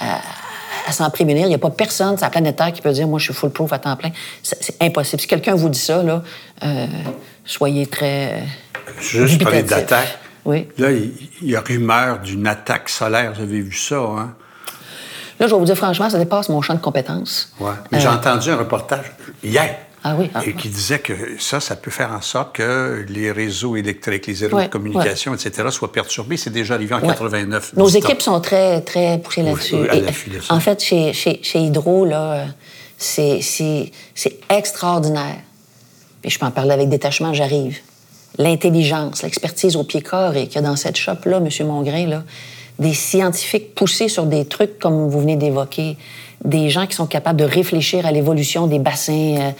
à, 0.00 0.92
s'en 0.92 1.10
prémunir. 1.10 1.44
Il 1.44 1.50
n'y 1.50 1.54
a 1.54 1.58
pas 1.58 1.70
personne 1.70 2.16
sur 2.16 2.26
la 2.26 2.30
planète 2.30 2.56
Terre 2.56 2.72
qui 2.72 2.82
peut 2.82 2.90
dire 2.90 3.06
Moi, 3.06 3.20
je 3.20 3.26
suis 3.26 3.34
full-proof 3.34 3.72
à 3.72 3.78
temps 3.78 3.94
plein. 3.94 4.10
C'est 4.42 4.82
impossible. 4.82 5.20
Si 5.20 5.28
quelqu'un 5.28 5.54
vous 5.54 5.68
dit 5.68 5.78
ça, 5.78 6.02
là, 6.02 6.24
euh, 6.64 6.86
soyez 7.44 7.86
très. 7.86 8.42
Juste 9.00 9.42
parler 9.44 9.62
d'attaque. 9.62 10.18
Oui. 10.44 10.66
Là, 10.76 10.90
il 10.90 11.50
y 11.50 11.54
a 11.54 11.60
rumeur 11.60 12.18
d'une 12.18 12.48
attaque 12.48 12.88
solaire. 12.88 13.32
Vous 13.34 13.42
avez 13.42 13.60
vu 13.60 13.76
ça, 13.76 13.96
hein? 13.96 14.34
Là, 15.38 15.46
je 15.46 15.52
vais 15.52 15.58
vous 15.58 15.66
dire 15.66 15.76
franchement, 15.76 16.08
ça 16.08 16.18
dépasse 16.18 16.48
mon 16.48 16.62
champ 16.62 16.74
de 16.74 16.80
compétences. 16.80 17.52
Oui. 17.60 17.72
Mais 17.92 18.00
j'ai 18.00 18.08
euh, 18.08 18.12
entendu 18.12 18.50
un 18.50 18.56
reportage 18.56 19.12
hier. 19.42 19.76
Ah 20.08 20.14
oui. 20.16 20.30
Ah. 20.34 20.40
et 20.46 20.52
qui 20.52 20.68
disait 20.68 21.00
que 21.00 21.12
ça, 21.40 21.58
ça 21.58 21.74
peut 21.74 21.90
faire 21.90 22.12
en 22.12 22.20
sorte 22.20 22.54
que 22.54 23.04
les 23.08 23.32
réseaux 23.32 23.74
électriques, 23.74 24.28
les 24.28 24.34
réseaux 24.34 24.60
de 24.60 24.66
communication, 24.66 25.34
etc., 25.34 25.68
soient 25.70 25.90
perturbés. 25.90 26.36
C'est 26.36 26.50
déjà 26.50 26.74
arrivé 26.74 26.94
en 26.94 27.00
89. 27.00 27.72
Nos 27.76 27.88
équipes 27.88 28.22
sont 28.22 28.40
très, 28.40 28.82
très 28.82 29.18
poussées 29.18 29.42
là-dessus. 29.42 29.76
en 30.48 30.60
fait, 30.60 30.80
chez, 30.80 31.12
chez, 31.12 31.40
chez 31.42 31.58
Hydro, 31.58 32.04
là, 32.04 32.44
c'est, 32.96 33.40
c'est 33.42 34.38
extraordinaire. 34.48 35.38
Puis 36.22 36.30
je 36.30 36.38
peux 36.38 36.46
en 36.46 36.52
parler 36.52 36.72
avec 36.72 36.88
détachement, 36.88 37.34
j'arrive. 37.34 37.78
L'intelligence, 38.38 39.22
l'expertise 39.22 39.76
au 39.76 39.82
pied 39.82 40.02
carré 40.02 40.46
qu'il 40.46 40.56
y 40.56 40.58
a 40.58 40.68
dans 40.68 40.76
cette 40.76 40.96
shop-là, 40.96 41.38
M. 41.38 41.66
Mongrain, 41.66 42.06
là, 42.06 42.22
des 42.78 42.94
scientifiques 42.94 43.74
poussés 43.74 44.08
sur 44.08 44.26
des 44.26 44.44
trucs 44.44 44.78
comme 44.78 45.08
vous 45.08 45.20
venez 45.20 45.36
d'évoquer, 45.36 45.96
des 46.44 46.68
gens 46.68 46.86
qui 46.86 46.94
sont 46.94 47.06
capables 47.06 47.38
de 47.38 47.44
réfléchir 47.44 48.06
à 48.06 48.12
l'évolution 48.12 48.66
des 48.66 48.78
bassins 48.78 49.36
euh, 49.38 49.50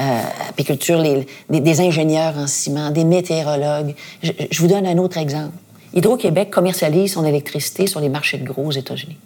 euh 0.00 0.22
apiculture, 0.48 1.00
les, 1.00 1.26
des, 1.48 1.80
ingénieurs 1.80 2.36
en 2.36 2.46
ciment, 2.46 2.90
des 2.90 3.04
météorologues. 3.04 3.94
Je, 4.22 4.32
vous 4.60 4.68
donne 4.68 4.86
un 4.86 4.98
autre 4.98 5.18
exemple. 5.18 5.52
Hydro-Québec 5.94 6.50
commercialise 6.50 7.12
son 7.12 7.24
électricité 7.24 7.86
sur 7.86 8.00
les 8.00 8.08
marchés 8.08 8.38
de 8.38 8.44
gros 8.44 8.66
aux 8.66 8.72
États-Unis. 8.72 9.16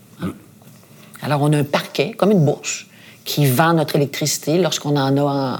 Alors, 1.22 1.42
on 1.42 1.52
a 1.52 1.58
un 1.58 1.64
parquet, 1.64 2.12
comme 2.12 2.30
une 2.30 2.44
bourse, 2.44 2.86
qui 3.24 3.44
vend 3.46 3.74
notre 3.74 3.96
électricité 3.96 4.58
lorsqu'on 4.58 4.96
en 4.96 5.16
a 5.16 5.58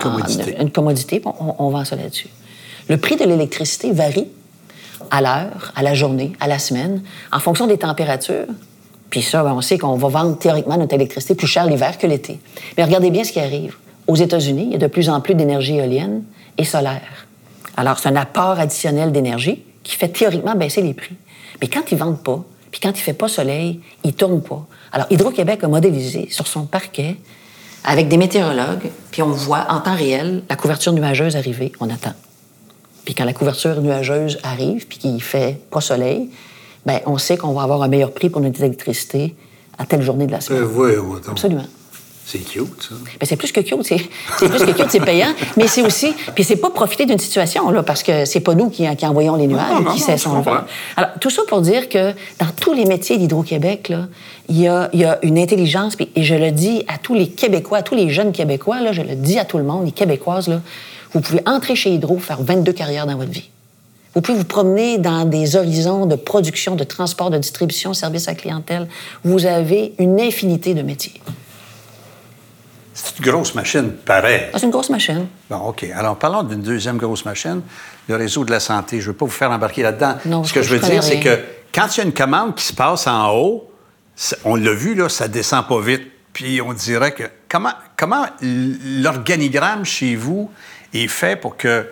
une 0.59 0.71
commodité, 0.71 1.21
on, 1.25 1.55
on 1.59 1.69
vend 1.69 1.85
ça 1.85 1.97
là-dessus. 1.97 2.29
Le 2.89 2.97
prix 2.97 3.17
de 3.17 3.25
l'électricité 3.25 3.93
varie 3.93 4.29
à 5.11 5.21
l'heure, 5.21 5.73
à 5.77 5.83
la 5.83 5.95
journée, 5.95 6.33
à 6.41 6.49
la 6.49 6.59
semaine, 6.59 7.03
en 7.33 7.41
fonction 7.41 7.67
des 7.67 7.79
températures. 7.79 8.47
Puis 9.11 9.23
ça, 9.23 9.43
ben, 9.43 9.53
on 9.53 9.61
sait 9.61 9.79
qu'on 9.79 9.97
va 9.97 10.09
vendre 10.09 10.39
théoriquement 10.39 10.77
notre 10.77 10.95
électricité 10.95 11.35
plus 11.35 11.47
cher 11.47 11.67
l'hiver 11.67 11.99
que 11.99 12.07
l'été. 12.07 12.39
Mais 12.77 12.85
regardez 12.85 13.11
bien 13.11 13.25
ce 13.25 13.33
qui 13.33 13.41
arrive. 13.41 13.77
Aux 14.07 14.17
États-Unis, 14.17 14.65
il 14.67 14.73
y 14.73 14.75
a 14.77 14.79
de 14.79 14.87
plus 14.87 15.09
en 15.09 15.21
plus 15.21 15.35
d'énergie 15.35 15.77
éolienne 15.77 16.23
et 16.59 16.65
solaire. 16.65 17.27
Alors, 17.77 17.99
c'est 17.99 18.09
un 18.09 18.17
apport 18.17 18.59
additionnel 18.59 19.13
d'énergie 19.13 19.63
qui 19.83 19.97
fait 19.97 20.09
théoriquement 20.09 20.55
baisser 20.55 20.83
les 20.83 20.95
prix. 20.95 21.17
Mais 21.61 21.69
quand 21.69 21.91
ils 21.91 21.99
vendent 21.99 22.23
pas, 22.23 22.43
puis 22.71 22.81
quand 22.81 22.91
il 22.91 23.01
fait 23.01 23.13
pas 23.13 23.29
soleil, 23.29 23.81
ils 24.05 24.09
ne 24.09 24.13
tournent 24.13 24.43
pas. 24.43 24.67
Alors, 24.93 25.07
Hydro-Québec 25.11 25.65
a 25.65 25.69
modélisé 25.69 26.29
sur 26.31 26.47
son 26.47 26.67
parquet 26.67 27.17
avec 27.85 28.09
des 28.09 28.17
météorologues, 28.17 28.91
puis 29.11 29.23
on 29.23 29.31
voit 29.31 29.67
en 29.71 29.81
temps 29.81 29.95
réel 29.95 30.43
la 30.49 30.57
couverture 30.57 30.93
nuageuse 30.93 31.37
arriver. 31.37 31.73
On 31.81 31.89
attend. 31.89 32.13
Puis 33.05 33.15
quand 33.15 33.25
la 33.25 33.33
couverture 33.33 33.81
nuageuse 33.81 34.39
arrive, 34.43 34.87
puis 34.87 34.99
qu'il 34.99 35.23
fait 35.23 35.59
pas 35.71 35.81
soleil, 35.81 36.31
ben 36.87 37.01
on 37.07 37.19
sait 37.19 37.37
qu'on 37.37 37.53
va 37.53 37.63
avoir 37.63 37.83
un 37.83 37.89
meilleur 37.89 38.13
prix 38.13 38.31
pour 38.31 38.41
notre 38.41 38.61
électricité 38.63 39.35
à 39.79 39.87
telle 39.87 40.03
journée 40.03 40.27
de 40.27 40.33
la 40.33 40.41
semaine. 40.41 40.63
Euh, 40.63 40.69
oui, 40.75 40.93
oui, 41.03 41.19
Absolument. 41.29 41.65
C'est 42.31 42.39
cute, 42.39 42.81
ça. 42.81 42.95
Ben, 43.19 43.27
c'est 43.27 43.35
plus 43.35 43.51
que 43.51 43.61
cute. 43.61 43.83
C'est, 43.83 43.97
plus 44.49 44.65
que 44.65 44.71
cute, 44.71 44.87
c'est 44.89 45.01
payant. 45.01 45.33
Mais 45.57 45.67
c'est 45.67 45.83
aussi. 45.83 46.15
Puis 46.33 46.45
c'est 46.45 46.57
pas 46.57 46.71
profiter 46.71 47.05
d'une 47.05 47.19
situation, 47.19 47.69
là, 47.71 47.83
parce 47.83 48.05
que 48.05 48.25
c'est 48.25 48.39
pas 48.39 48.55
nous 48.55 48.71
qui, 48.71 48.87
qui 48.95 49.07
envoyons 49.07 49.35
les 49.35 49.49
nuages, 49.49 49.85
qui 49.93 49.99
cessons 49.99 50.37
le 50.37 50.43
vent. 50.43 50.61
Alors, 50.97 51.11
tout 51.21 51.31
ça 51.31 51.43
pour 51.49 51.61
dire 51.61 51.89
que 51.89 52.13
dans 52.39 52.47
tous 52.61 52.73
les 52.73 52.85
métiers 52.85 53.19
d'Hydro-Québec, 53.19 53.93
il 54.49 54.61
y 54.61 54.69
a, 54.69 54.89
y 54.93 55.05
a, 55.05 55.19
une 55.23 55.39
intelligence, 55.39 55.97
et 56.15 56.23
je 56.23 56.37
le 56.37 56.53
dis 56.53 56.85
à 56.87 56.99
tous 56.99 57.15
les 57.15 57.29
Québécois, 57.29 57.79
à 57.79 57.83
tous 57.83 57.97
les 57.97 58.11
jeunes 58.11 58.31
Québécois, 58.31 58.81
là, 58.81 58.93
je 58.93 59.03
le 59.03 59.17
dis 59.17 59.41
à 59.41 59.45
tout 59.45 59.59
le 59.59 59.65
monde, 59.65 59.87
les 59.87 59.93
Québécoises, 59.93 60.47
là, 60.47 60.61
vous 61.13 61.21
pouvez 61.21 61.43
entrer 61.47 61.75
chez 61.75 61.91
Hydro, 61.91 62.19
faire 62.19 62.43
22 62.43 62.73
carrières 62.73 63.07
dans 63.07 63.17
votre 63.17 63.31
vie. 63.31 63.51
Vous 64.15 64.21
pouvez 64.21 64.39
vous 64.39 64.45
promener 64.45 64.99
dans 64.99 65.25
des 65.25 65.55
horizons 65.55 66.07
de 66.07 66.17
production, 66.17 66.75
de 66.75 66.85
transport, 66.85 67.31
de 67.31 67.39
distribution, 67.39 67.95
service 67.95 68.27
à 68.27 68.35
clientèle. 68.35 68.89
Vous 69.23 69.47
avez 69.47 69.95
une 69.99 70.21
infinité 70.21 70.75
de 70.75 70.83
métiers. 70.83 71.21
C'est 72.93 73.19
une 73.19 73.25
grosse 73.25 73.55
machine, 73.55 73.93
pareil. 74.05 74.43
C'est 74.53 74.65
une 74.65 74.71
grosse 74.71 74.91
machine. 74.91 75.27
Bon, 75.49 75.59
OK. 75.59 75.85
Alors, 75.95 76.17
parlons 76.17 76.43
d'une 76.43 76.61
deuxième 76.61 76.97
grosse 76.97 77.25
machine, 77.25 77.63
le 78.09 78.17
réseau 78.17 78.45
de 78.45 78.51
la 78.51 78.61
santé. 78.61 79.01
Je 79.01 79.07
ne 79.07 79.13
veux 79.13 79.17
pas 79.17 79.27
vous 79.27 79.31
faire 79.31 79.51
embarquer 79.53 79.83
là-dedans. 79.83 80.17
Non, 80.27 80.45
Ce 80.45 80.53
que 80.53 80.63
je 80.63 80.75
veux 80.75 80.81
dire, 80.81 81.03
c'est 81.03 81.21
que 81.21 81.39
quand 81.73 81.97
il 81.97 81.99
y 81.99 82.01
a 82.03 82.05
une 82.05 82.13
commande 82.13 82.57
qui 82.57 82.65
se 82.65 82.73
passe 82.73 83.07
en 83.07 83.33
haut, 83.33 83.71
on 84.45 84.57
l'a 84.57 84.73
vu, 84.73 84.95
là, 84.95 85.09
ça 85.09 85.29
descend 85.29 85.67
pas 85.67 85.81
vite. 85.81 86.03
Puis 86.33 86.61
on 86.61 86.73
dirait 86.73 87.13
que 87.13 87.25
comment, 87.49 87.73
comment 87.97 88.27
l'organigramme 88.43 89.85
chez 89.85 90.15
vous 90.15 90.51
est 90.95 91.09
fait 91.09 91.37
pour 91.37 91.57
que 91.57 91.87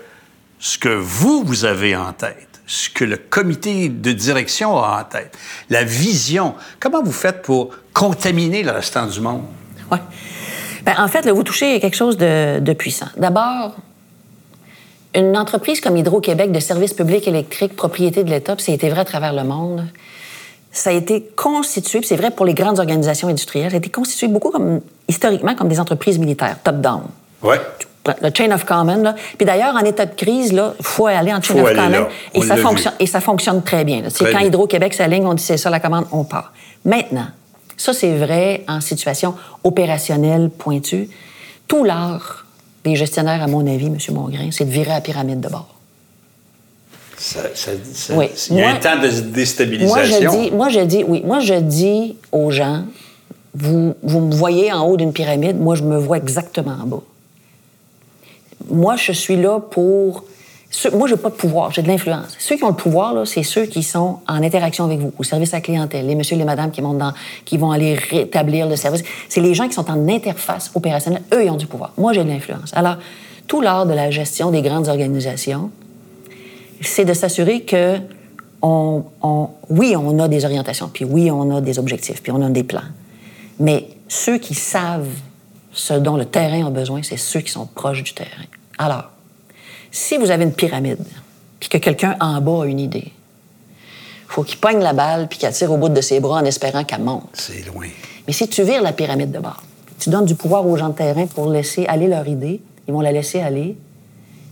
ce 0.59 0.79
que 0.79 0.89
vous, 0.89 1.45
vous 1.45 1.65
avez 1.65 1.95
en 1.97 2.13
tête, 2.13 2.49
ce 2.67 2.91
que 2.91 3.05
le 3.05 3.17
comité 3.17 3.89
de 3.89 4.13
direction 4.13 4.77
a 4.79 5.01
en 5.01 5.05
tête, 5.05 5.37
la 5.71 5.85
vision, 5.85 6.55
comment 6.81 7.03
vous 7.03 7.13
faites 7.13 7.43
pour 7.43 7.75
contaminer 7.93 8.63
le 8.63 8.73
restant 8.73 9.07
du 9.07 9.21
monde? 9.21 9.45
Oui. 9.91 9.99
Ben, 10.85 10.95
en 10.99 11.09
fait, 11.09 11.25
là, 11.25 11.33
vous 11.33 11.43
touchez 11.43 11.81
quelque 11.81 11.97
chose 11.97 12.17
de, 12.17 12.73
puissant. 12.73 13.09
D'abord, 13.17 13.77
une 15.15 15.37
entreprise 15.37 15.81
comme 15.81 15.97
Hydro-Québec 15.97 16.53
de 16.53 16.61
services 16.61 16.95
publics 16.95 17.27
électriques, 17.27 17.75
propriété 17.77 18.25
de 18.25 18.31
l'État, 18.31 18.57
puis 18.57 18.65
ça 18.65 18.73
a 18.73 18.75
été 18.75 18.89
vrai 18.89 19.01
à 19.01 19.05
travers 19.05 19.33
le 19.33 19.45
monde, 19.45 19.85
ça 20.71 20.91
a 20.91 20.93
été 20.93 21.29
constitué, 21.37 22.01
puis 22.01 22.09
c'est 22.09 22.17
vrai 22.17 22.31
pour 22.31 22.47
les 22.47 22.55
grandes 22.55 22.79
organisations 22.79 23.29
industrielles, 23.29 23.71
ça 23.71 23.77
a 23.77 23.79
été 23.79 23.91
constitué 23.91 24.29
beaucoup 24.29 24.51
comme, 24.51 24.81
historiquement 25.09 25.55
comme 25.55 25.69
des 25.69 25.81
entreprises 25.81 26.19
militaires, 26.19 26.57
top-down. 26.63 27.03
Ouais. 27.43 27.61
Le 28.23 28.31
chain 28.35 28.51
of 28.53 28.65
command. 28.65 29.03
Là. 29.03 29.15
Puis 29.37 29.47
d'ailleurs, 29.47 29.75
en 29.75 29.81
état 29.85 30.07
de 30.07 30.15
crise, 30.15 30.51
il 30.53 30.73
faut 30.85 31.07
aller 31.07 31.33
en 31.33 31.41
chain 31.43 31.55
Faut 31.55 31.61
of 31.67 31.75
command. 31.75 32.07
Et 32.35 32.43
ça, 32.43 32.57
fonctionne, 32.57 32.93
vu. 32.93 33.05
et 33.05 33.07
ça 33.07 33.21
fonctionne 33.21 33.63
très 33.63 33.85
bien. 33.85 34.03
C'est 34.09 34.31
quand. 34.33 34.39
Hydro-Québec 34.41 34.95
s'aligne, 34.95 35.27
on 35.27 35.35
dit 35.35 35.43
c'est 35.43 35.57
ça 35.57 35.71
la 35.71 35.81
commande, 35.81 36.07
on 36.13 36.25
part. 36.25 36.53
Maintenant, 36.85 37.27
ça 37.77 37.93
c'est 37.93 38.17
vrai 38.17 38.65
en 38.69 38.81
situation 38.81 39.35
opérationnelle 39.65 40.51
pointue. 40.51 41.09
Tout 41.67 41.85
l'art 41.85 42.47
des 42.85 42.97
gestionnaires, 42.97 43.43
à 43.43 43.47
mon 43.47 43.67
avis, 43.67 43.87
M. 43.87 43.97
Mongrain, 44.13 44.49
c'est 44.51 44.65
de 44.65 44.71
virer 44.71 44.91
la 44.91 45.01
pyramide 45.01 45.41
de 45.41 45.49
bord. 45.49 45.75
Ça- 47.17 47.41
ça- 47.55 47.73
ça- 47.93 48.15
Oui. 48.15 48.27
Il 48.51 48.57
y 48.57 48.61
a 48.61 48.69
Moi- 48.69 48.73
un 48.73 48.77
temps 48.81 48.95
de 48.97 49.01
Moi, 49.01 49.11
je 49.11 49.21
déstabilisation. 49.23 50.31
dis, 50.31 50.51
moi, 50.53 50.69
je 50.69 50.81
dis, 50.81 51.05
oui, 51.07 51.23
moi, 51.27 51.41
je 51.41 51.55
dis 51.55 52.17
aux 52.31 52.51
gens, 52.53 52.85
vous, 53.55 53.95
vous 54.05 54.21
me 54.21 54.33
voyez 54.35 54.73
en 54.73 54.87
haut 54.87 54.97
d'une 54.97 55.13
pyramide, 55.13 55.59
moi, 55.59 55.75
je 55.75 55.83
me 55.83 55.99
vois 55.99 56.17
exactement 56.19 56.77
en 56.81 56.87
bas. 56.87 57.03
Moi, 58.71 58.97
je 58.97 59.13
suis 59.13 59.37
là 59.37 59.61
pour. 59.61 60.25
moi, 60.93 61.09
je 61.09 61.15
n'ai 61.15 61.21
pas 61.21 61.31
de 61.31 61.35
pouvoir, 61.35 61.73
j'ai 61.73 61.83
de 61.83 61.89
l'influence. 61.89 62.37
Ceux 62.39 62.57
qui 62.57 62.65
ont 62.65 62.69
le 62.69 62.75
pouvoir, 62.75 63.27
c'est 63.27 63.43
ceux 63.43 63.67
qui 63.67 63.83
sont 63.83 64.19
en 64.27 64.43
interaction 64.43 64.85
avec 64.85 64.99
vous, 64.99 65.13
au 65.19 65.25
service 65.25 65.53
à 65.55 65.59
la 65.59 65.61
clientèle, 65.61 66.07
les 66.07 66.15
messieurs 66.15 66.37
les 66.37 66.45
madames 66.45 66.71
qui, 66.71 67.57
vont 67.57 67.71
aller 67.71 67.95
rétablir 67.95 68.69
le 68.69 68.77
service. 68.77 69.03
C'est 69.29 69.41
les 69.41 69.55
gens 69.55 69.69
qui 69.69 69.75
sont 69.75 69.91
en 69.91 70.09
interface 70.09 70.71
opérationnelle. 70.75 71.23
Eux, 71.33 71.45
ils 71.45 71.51
ont 71.51 71.57
du 71.57 71.67
pouvoir. 71.67 71.93
Moi, 71.97 72.13
j'ai 72.13 72.25
de 72.25 72.29
l'influence. 72.29 72.73
Alors, 72.75 72.97
tout 73.47 73.61
l'art 73.61 73.87
de 73.87 73.95
la 73.95 74.11
gestion 74.11 74.51
des 74.51 74.63
grandes 74.63 74.89
organisations, 74.89 75.71
c'est 76.81 77.05
de 77.05 77.15
s'assurer 77.15 77.63
que 77.63 77.99
oui, 78.63 79.95
on 79.97 80.19
a 80.19 80.29
des 80.29 80.45
orientations, 80.45 80.91
puis 80.93 81.05
oui, 81.05 81.31
on 81.31 81.57
a 81.57 81.61
des 81.61 81.79
objectifs, 81.79 82.23
puis 82.23 82.33
on 82.33 82.43
a 82.43 82.51
des 82.51 82.65
plans. 82.65 82.81
Mais 83.61 83.89
ceux 84.09 84.39
qui 84.39 84.55
savent 84.55 85.09
ce 85.73 85.95
dont 85.95 86.17
le 86.17 86.25
terrain 86.25 86.67
a 86.67 86.71
besoin, 86.71 87.03
c'est 87.03 87.17
ceux 87.17 87.41
qui 87.41 87.51
sont 87.51 87.67
proches 87.67 88.03
du 88.03 88.13
terrain. 88.13 88.45
Alors, 88.79 89.11
si 89.91 90.17
vous 90.17 90.31
avez 90.31 90.45
une 90.45 90.53
pyramide, 90.53 90.99
puis 91.61 91.69
que 91.69 91.79
quelqu'un 91.79 92.17
en 92.21 92.41
bas 92.41 92.63
a 92.63 92.67
une 92.67 92.79
idée, 92.81 93.13
faut 94.29 94.43
qu'il 94.45 94.59
pogne 94.59 94.81
la 94.81 94.93
balle 94.93 95.27
puis 95.29 95.39
qu'il 95.39 95.51
tire 95.51 95.73
au 95.73 95.77
bout 95.77 95.89
de 95.89 96.01
ses 96.01 96.21
bras 96.21 96.41
en 96.41 96.45
espérant 96.45 96.85
qu'elle 96.85 97.01
monte. 97.03 97.25
C'est 97.33 97.65
loin. 97.67 97.89
Mais 98.27 98.33
si 98.33 98.47
tu 98.49 98.63
vires 98.63 98.83
la 98.83 98.93
pyramide 98.93 99.33
de 99.33 99.39
bord, 99.39 99.63
tu 99.99 100.11
donnes 100.11 100.27
du 100.27 100.35
pouvoir 100.35 100.67
aux 100.67 100.77
gens 100.77 100.91
de 100.91 100.95
terrain 100.95 101.27
pour 101.27 101.49
laisser 101.51 101.87
aller 101.87 102.07
leur 102.07 102.29
idée, 102.29 102.61
ils 102.87 102.93
vont 102.95 103.01
la 103.01 103.11
laisser 103.11 103.41
aller, 103.41 103.77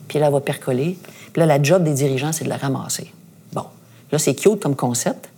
puis 0.09 0.19
là, 0.19 0.27
elle 0.27 0.33
va 0.33 0.41
percoler. 0.41 0.99
Puis 1.33 1.41
là, 1.41 1.47
la 1.47 1.63
job 1.63 1.85
des 1.85 1.93
dirigeants, 1.93 2.33
c'est 2.33 2.45
de 2.45 2.49
la 2.49 2.57
ramasser. 2.57 3.13
Bon, 3.53 3.65
là, 4.11 4.19
c'est 4.19 4.35
cute 4.35 4.61
comme 4.61 4.75
concept. 4.77 5.29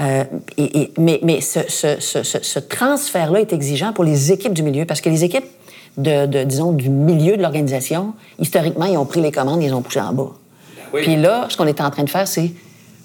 Euh, 0.00 0.24
et- 0.58 0.80
et- 0.82 0.92
mais 0.98 1.20
mais 1.22 1.40
ce, 1.40 1.60
ce- 1.68 1.98
ce- 2.00 2.22
ce- 2.22 2.42
ce 2.42 2.58
transfert-là 2.58 3.40
est 3.40 3.52
exigeant 3.54 3.94
pour 3.94 4.04
les 4.04 4.30
équipes 4.32 4.52
du 4.52 4.62
milieu, 4.62 4.84
parce 4.84 5.00
que 5.00 5.08
les 5.08 5.24
équipes, 5.24 5.46
de, 5.96 6.26
de, 6.26 6.44
disons, 6.44 6.72
du 6.72 6.90
milieu 6.90 7.36
de 7.36 7.42
l'organisation, 7.42 8.14
historiquement, 8.38 8.86
ils 8.86 8.96
ont 8.96 9.06
pris 9.06 9.20
les 9.20 9.32
commandes, 9.32 9.62
ils 9.62 9.66
les 9.66 9.72
ont 9.72 9.82
poussées 9.82 10.00
en 10.00 10.12
bas. 10.12 10.32
oui. 10.92 11.02
Puis 11.02 11.16
là, 11.16 11.46
ce 11.48 11.56
qu'on 11.56 11.66
est 11.66 11.80
en 11.80 11.90
train 11.90 12.04
de 12.04 12.10
faire, 12.10 12.28
c'est 12.28 12.52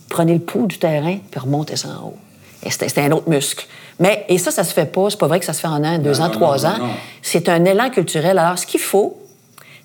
prenez 0.09 0.33
le 0.33 0.39
pouls 0.39 0.67
du 0.67 0.77
terrain, 0.77 1.17
puis 1.29 1.39
remontez 1.39 1.77
ça 1.77 1.89
en 1.89 2.07
haut. 2.07 2.17
Et 2.63 2.69
c'était 2.69 3.01
un 3.01 3.11
autre 3.11 3.29
muscle. 3.29 3.65
Mais, 3.99 4.25
et 4.29 4.37
ça, 4.37 4.51
ça 4.51 4.63
se 4.63 4.73
fait 4.73 4.85
pas. 4.85 5.09
C'est 5.09 5.17
pas 5.19 5.27
vrai 5.27 5.39
que 5.39 5.45
ça 5.45 5.53
se 5.53 5.61
fait 5.61 5.67
en 5.67 5.83
un, 5.83 5.97
deux 5.97 6.11
Non, 6.13 6.21
ans, 6.21 6.27
non, 6.27 6.31
trois 6.31 6.57
non, 6.57 6.67
ans. 6.67 6.89
C'est 7.21 7.49
un 7.49 7.63
élan 7.65 7.89
culturel. 7.89 8.37
Alors, 8.37 8.59
ce 8.59 8.67
qu'il 8.67 8.79
faut, 8.79 9.19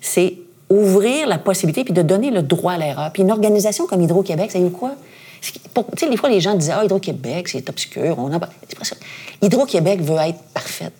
c'est 0.01 0.35
ouvrir 0.69 1.27
la 1.27 1.37
possibilité 1.37 1.83
puis 1.83 1.93
de 1.93 2.01
donner 2.01 2.29
le 2.29 2.41
droit 2.41 2.73
à 2.73 2.77
l'erreur. 2.77 3.11
Puis 3.11 3.23
une 3.23 3.31
organisation 3.31 3.87
comme 3.87 4.01
Hydro-Québec, 4.01 4.51
savez-vous 4.51 4.69
quoi? 4.71 4.91
Tu 5.41 5.53
sais, 5.97 6.09
des 6.09 6.17
fois, 6.17 6.29
les 6.29 6.41
gens 6.41 6.55
disaient, 6.55 6.73
ah, 6.75 6.83
Hydro-Québec, 6.83 7.47
c'est 7.47 7.69
obscur. 7.69 8.17
On. 8.19 8.29
Hydro-Québec 9.41 10.01
veut 10.01 10.17
être 10.17 10.39
parfaite. 10.53 10.93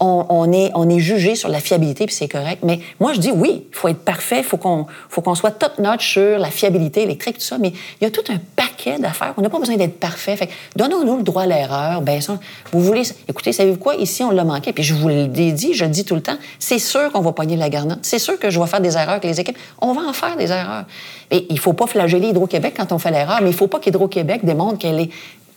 On, 0.00 0.52
est, 0.52 0.98
jugé 0.98 1.34
sur 1.34 1.48
la 1.48 1.60
fiabilité, 1.60 2.06
puis 2.06 2.14
c'est 2.14 2.28
correct. 2.28 2.62
Mais 2.62 2.80
moi, 2.98 3.12
je 3.12 3.20
dis 3.20 3.30
oui, 3.30 3.64
il 3.70 3.76
faut 3.76 3.88
être 3.88 4.04
parfait, 4.04 4.38
il 4.38 4.44
faut 4.44 4.56
qu'on 4.56 5.34
soit 5.34 5.50
top-notch 5.50 6.12
sur 6.12 6.38
la 6.38 6.50
fiabilité 6.50 7.02
électrique, 7.02 7.38
tout 7.38 7.44
ça. 7.44 7.58
Mais 7.58 7.72
il 8.00 8.04
y 8.04 8.06
a 8.06 8.10
tout 8.10 8.24
un 8.32 8.38
paquet 8.56 8.98
d'affaires. 8.98 9.34
On 9.36 9.42
n'a 9.42 9.50
pas 9.50 9.58
besoin 9.58 9.76
d'être 9.76 9.98
parfait. 10.00 10.36
Fait 10.36 10.48
donnons-nous 10.76 11.18
le 11.18 11.22
droit 11.22 11.42
à 11.42 11.46
l'erreur. 11.46 12.02
Ben, 12.02 12.20
ça, 12.20 12.38
vous 12.72 12.80
voulez... 12.80 13.02
Écoutez, 13.28 13.52
savez-vous 13.52 13.78
quoi? 13.78 13.94
Ici, 13.96 14.22
on 14.24 14.30
l'a 14.30 14.44
manqué. 14.44 14.72
Puis 14.72 14.82
je 14.82 14.94
vous 14.94 15.08
l'ai 15.08 15.26
dit, 15.26 15.74
je 15.74 15.84
le 15.84 15.90
dis 15.90 16.04
tout 16.04 16.14
le 16.14 16.22
temps, 16.22 16.36
c'est 16.58 16.78
sûr 16.78 17.12
qu'on 17.12 17.20
va 17.20 17.32
pogner 17.32 17.56
la 17.56 17.68
garnotte. 17.68 18.00
C'est 18.02 18.18
sûr 18.18 18.38
que 18.38 18.50
je 18.50 18.58
vais 18.58 18.66
faire 18.66 18.80
des 18.80 18.96
erreurs 18.96 19.10
avec 19.10 19.24
les 19.24 19.40
équipes. 19.40 19.58
On 19.80 19.92
va 19.92 20.02
en 20.02 20.12
faire 20.12 20.36
des 20.36 20.50
erreurs. 20.50 20.84
Et 21.30 21.46
il 21.48 21.58
faut 21.58 21.72
pas 21.72 21.86
flageller 21.86 22.28
Hydro-Québec 22.28 22.74
quand 22.76 22.92
on 22.92 22.98
fait 22.98 23.10
l'erreur, 23.10 23.40
mais 23.42 23.50
il 23.50 23.56
faut 23.56 23.68
pas 23.68 23.78
qu'Hydro-Québec 23.78 24.44
démontre 24.44 24.78
qu'elle 24.78 25.00
est 25.00 25.10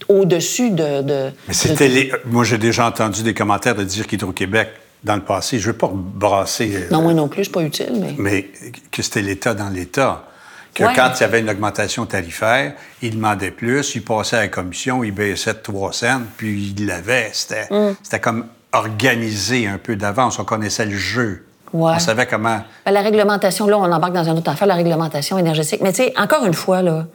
au-dessus 0.09 0.71
de... 0.71 1.01
de- 1.01 1.31
Mais 1.47 1.53
de- 1.53 1.53
c'était 1.53 1.87
les- 1.87 2.11
Moi, 2.25 2.43
j'ai 2.43 2.57
déjà 2.57 2.85
entendu 2.87 3.23
des 3.23 3.33
commentaires 3.33 3.75
de 3.75 3.83
dire 3.83 4.07
qu'Hydro-Québec, 4.07 4.69
dans 5.03 5.15
le 5.15 5.21
passé, 5.21 5.59
je 5.59 5.67
ne 5.67 5.71
veux 5.73 5.77
pas 5.77 5.91
brasser, 5.93 6.71
euh, 6.75 6.87
Non, 6.91 7.01
moi 7.01 7.13
non 7.13 7.27
plus, 7.27 7.45
c'est 7.45 7.51
pas 7.51 7.61
utile, 7.61 7.93
mais... 7.99 8.15
mais 8.17 8.49
que 8.91 9.01
c'était 9.01 9.21
l'État 9.21 9.53
dans 9.53 9.69
l'État. 9.69 10.23
Que 10.73 10.83
Ouais. 10.85 10.93
quand 10.95 11.11
il 11.15 11.21
y 11.21 11.23
avait 11.23 11.39
une 11.41 11.49
augmentation 11.51 12.05
tarifaire, 12.07 12.73
il 13.03 13.11
demandait 13.15 13.51
plus, 13.51 13.93
il 13.95 14.03
passait 14.03 14.37
à 14.37 14.41
la 14.41 14.47
commission, 14.47 15.03
il 15.03 15.11
baissait 15.11 15.53
de 15.53 15.59
3 15.59 15.93
cents, 15.93 16.21
puis 16.35 16.73
il 16.75 16.87
l'avait. 16.87 17.29
C'était 17.33 17.67
Mm. 17.69 17.95
c'était 18.01 18.19
comme 18.19 18.45
organisé 18.71 19.67
un 19.67 19.77
peu 19.77 19.95
d'avance. 19.95 20.39
On 20.39 20.45
connaissait 20.45 20.85
le 20.85 20.95
jeu. 20.97 21.45
Ouais. 21.73 21.93
On 21.95 21.99
savait 21.99 22.25
comment. 22.27 22.61
Ben, 22.85 22.91
la 22.91 23.01
réglementation, 23.01 23.67
là, 23.67 23.77
on 23.77 23.91
embarque 23.91 24.13
dans 24.13 24.23
une 24.23 24.37
autre 24.37 24.49
affaire, 24.51 24.67
la 24.67 24.75
réglementation 24.75 25.37
énergétique. 25.37 25.81
Mais 25.81 25.91
tu 25.91 26.03
sais, 26.03 26.13
encore 26.17 26.45
une 26.45 26.53
fois, 26.53 26.81
là, 26.81 27.05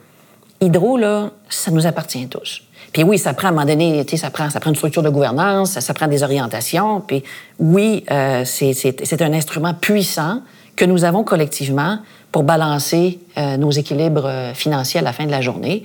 Hydro, 0.61 0.97
là, 0.97 1.31
ça 1.49 1.71
nous 1.71 1.85
appartient 1.87 2.27
tous. 2.27 2.61
Puis 2.91 3.03
oui, 3.03 3.17
ça 3.17 3.33
prend, 3.33 3.47
à 3.47 3.51
un 3.51 3.53
moment 3.53 3.65
donné, 3.65 4.05
ça 4.17 4.31
prend, 4.31 4.49
ça 4.49 4.59
prend 4.59 4.71
une 4.71 4.75
structure 4.75 5.03
de 5.03 5.09
gouvernance, 5.09 5.79
ça, 5.79 5.93
prend 5.93 6.07
des 6.07 6.23
orientations. 6.23 7.01
Puis 7.01 7.23
oui, 7.59 8.03
euh, 8.09 8.43
c'est 8.45 9.21
un 9.21 9.33
instrument 9.33 9.73
puissant 9.73 10.41
que 10.75 10.85
nous 10.85 11.03
avons 11.03 11.23
collectivement 11.23 11.99
pour 12.31 12.43
balancer 12.43 13.19
euh, 13.37 13.57
nos 13.57 13.71
équilibres 13.71 14.25
euh, 14.25 14.53
financiers 14.53 15.01
à 15.01 15.03
la 15.03 15.13
fin 15.13 15.25
de 15.25 15.31
la 15.31 15.41
journée. 15.41 15.83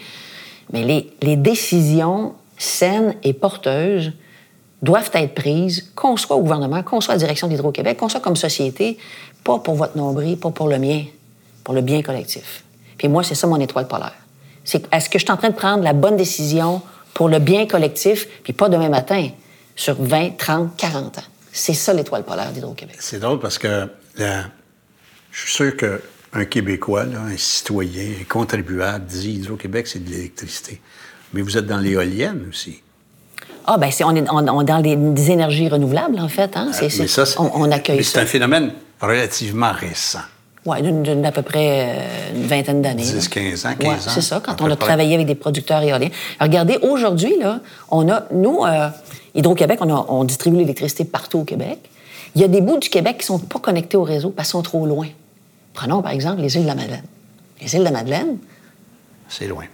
Mais 0.72 0.84
les, 0.84 1.10
les 1.20 1.36
décisions 1.36 2.34
saines 2.56 3.14
et 3.22 3.32
porteuses 3.32 4.12
doivent 4.82 5.10
être 5.14 5.34
prises, 5.34 5.90
qu'on 5.94 6.16
soit 6.16 6.36
au 6.36 6.42
gouvernement, 6.42 6.82
qu'on 6.82 7.00
soit 7.00 7.14
à 7.14 7.16
la 7.16 7.20
direction 7.20 7.48
d'Hydro-Québec, 7.48 7.96
qu'on 7.96 8.08
soit 8.08 8.20
comme 8.20 8.36
société, 8.36 8.98
pas 9.42 9.58
pour 9.58 9.74
votre 9.74 9.96
nombril, 9.96 10.36
pas 10.38 10.50
pour 10.50 10.68
le 10.68 10.78
mien, 10.78 11.04
pour 11.64 11.74
le 11.74 11.80
bien 11.80 12.02
collectif. 12.02 12.64
Puis 12.98 13.08
moi, 13.08 13.22
c'est 13.22 13.34
ça 13.34 13.46
mon 13.46 13.60
étoile 13.60 13.88
polaire. 13.88 14.14
C'est 14.62 14.86
est-ce 14.92 15.10
que 15.10 15.18
je 15.18 15.24
suis 15.24 15.32
en 15.32 15.36
train 15.36 15.50
de 15.50 15.54
prendre 15.54 15.82
la 15.82 15.92
bonne 15.92 16.16
décision 16.16 16.82
pour 17.14 17.28
le 17.28 17.38
bien 17.38 17.66
collectif, 17.66 18.28
puis 18.42 18.52
pas 18.52 18.68
demain 18.68 18.88
matin, 18.88 19.28
sur 19.76 20.00
20, 20.02 20.36
30, 20.36 20.76
40 20.76 21.18
ans? 21.18 21.22
C'est 21.52 21.74
ça 21.74 21.92
l'étoile 21.92 22.24
polaire 22.24 22.50
d'Hydro-Québec. 22.52 22.96
C'est 22.98 23.20
drôle 23.20 23.38
parce 23.38 23.58
que 23.58 23.88
je 24.18 25.40
suis 25.40 25.52
sûr 25.52 25.76
qu'un 25.76 26.44
Québécois, 26.44 27.04
là, 27.04 27.20
un 27.20 27.36
citoyen, 27.36 28.08
un 28.20 28.24
contribuable, 28.24 29.04
dit 29.06 29.32
Hydro-Québec, 29.34 29.86
c'est 29.86 30.04
de 30.04 30.10
l'électricité. 30.10 30.80
Mais 31.32 31.42
vous 31.42 31.56
êtes 31.56 31.66
dans 31.66 31.78
l'éolienne 31.78 32.46
aussi. 32.48 32.80
Ah, 33.66 33.78
ben 33.78 33.90
c'est, 33.90 34.04
on 34.04 34.14
est 34.14 34.28
on- 34.30 34.46
on 34.48 34.60
est 34.60 34.64
dans 34.64 34.78
les, 34.78 34.94
des 34.96 35.30
énergies 35.30 35.68
renouvelables, 35.68 36.18
en 36.20 36.28
fait. 36.28 36.56
Hein? 36.56 36.70
C'est- 36.72 36.82
Mais 36.82 36.90
c'est- 36.90 37.06
ça, 37.08 37.24
c'est- 37.26 37.38
on, 37.40 37.50
on 37.56 37.70
accueille 37.72 37.96
mais 37.96 38.02
ça. 38.02 38.12
C'est 38.12 38.20
un 38.20 38.26
phénomène 38.26 38.72
relativement 39.00 39.72
récent. 39.72 40.20
Oui, 40.66 40.80
d'une, 40.80 41.20
d'à 41.20 41.30
peu 41.30 41.42
près 41.42 41.94
euh, 41.98 42.36
une 42.36 42.46
vingtaine 42.46 42.80
d'années. 42.80 43.02
10, 43.02 43.14
là. 43.14 43.20
15 43.30 43.66
ans, 43.66 43.74
15 43.78 43.88
Ouais, 43.88 43.94
ans, 43.96 43.98
c'est 44.14 44.20
ça, 44.22 44.40
quand 44.42 44.60
on 44.62 44.70
a 44.70 44.76
près. 44.76 44.86
travaillé 44.86 45.14
avec 45.14 45.26
des 45.26 45.34
producteurs 45.34 45.82
éoliens. 45.82 46.08
Regardez, 46.40 46.78
aujourd'hui, 46.80 47.34
là, 47.38 47.60
on 47.90 48.08
a, 48.10 48.22
nous, 48.32 48.64
euh, 48.64 48.88
Hydro-Québec, 49.34 49.78
on, 49.82 49.94
a- 49.94 50.06
on 50.08 50.24
distribue 50.24 50.56
l'électricité 50.56 51.04
partout 51.04 51.40
au 51.40 51.44
Québec. 51.44 51.78
Il 52.34 52.40
y 52.40 52.44
a 52.44 52.48
des 52.48 52.62
bouts 52.62 52.78
du 52.78 52.88
Québec 52.88 53.18
qui 53.18 53.30
ne 53.32 53.38
sont 53.38 53.44
pas 53.44 53.58
connectés 53.58 53.96
au 53.98 54.02
réseau 54.04 54.30
parce 54.30 54.48
qu'ils 54.48 54.52
sont 54.52 54.62
trop 54.62 54.86
loin. 54.86 55.06
Prenons, 55.74 56.00
par 56.00 56.12
exemple, 56.12 56.40
les 56.40 56.54
îles 56.56 56.62
de 56.62 56.66
la 56.68 56.74
Madeleine. 56.74 57.04
Les 57.60 57.72
îles 57.74 57.80
de 57.80 57.84
la 57.84 57.90
Madeleine, 57.90 58.38
C'est 59.28 59.46
loin. 59.46 59.64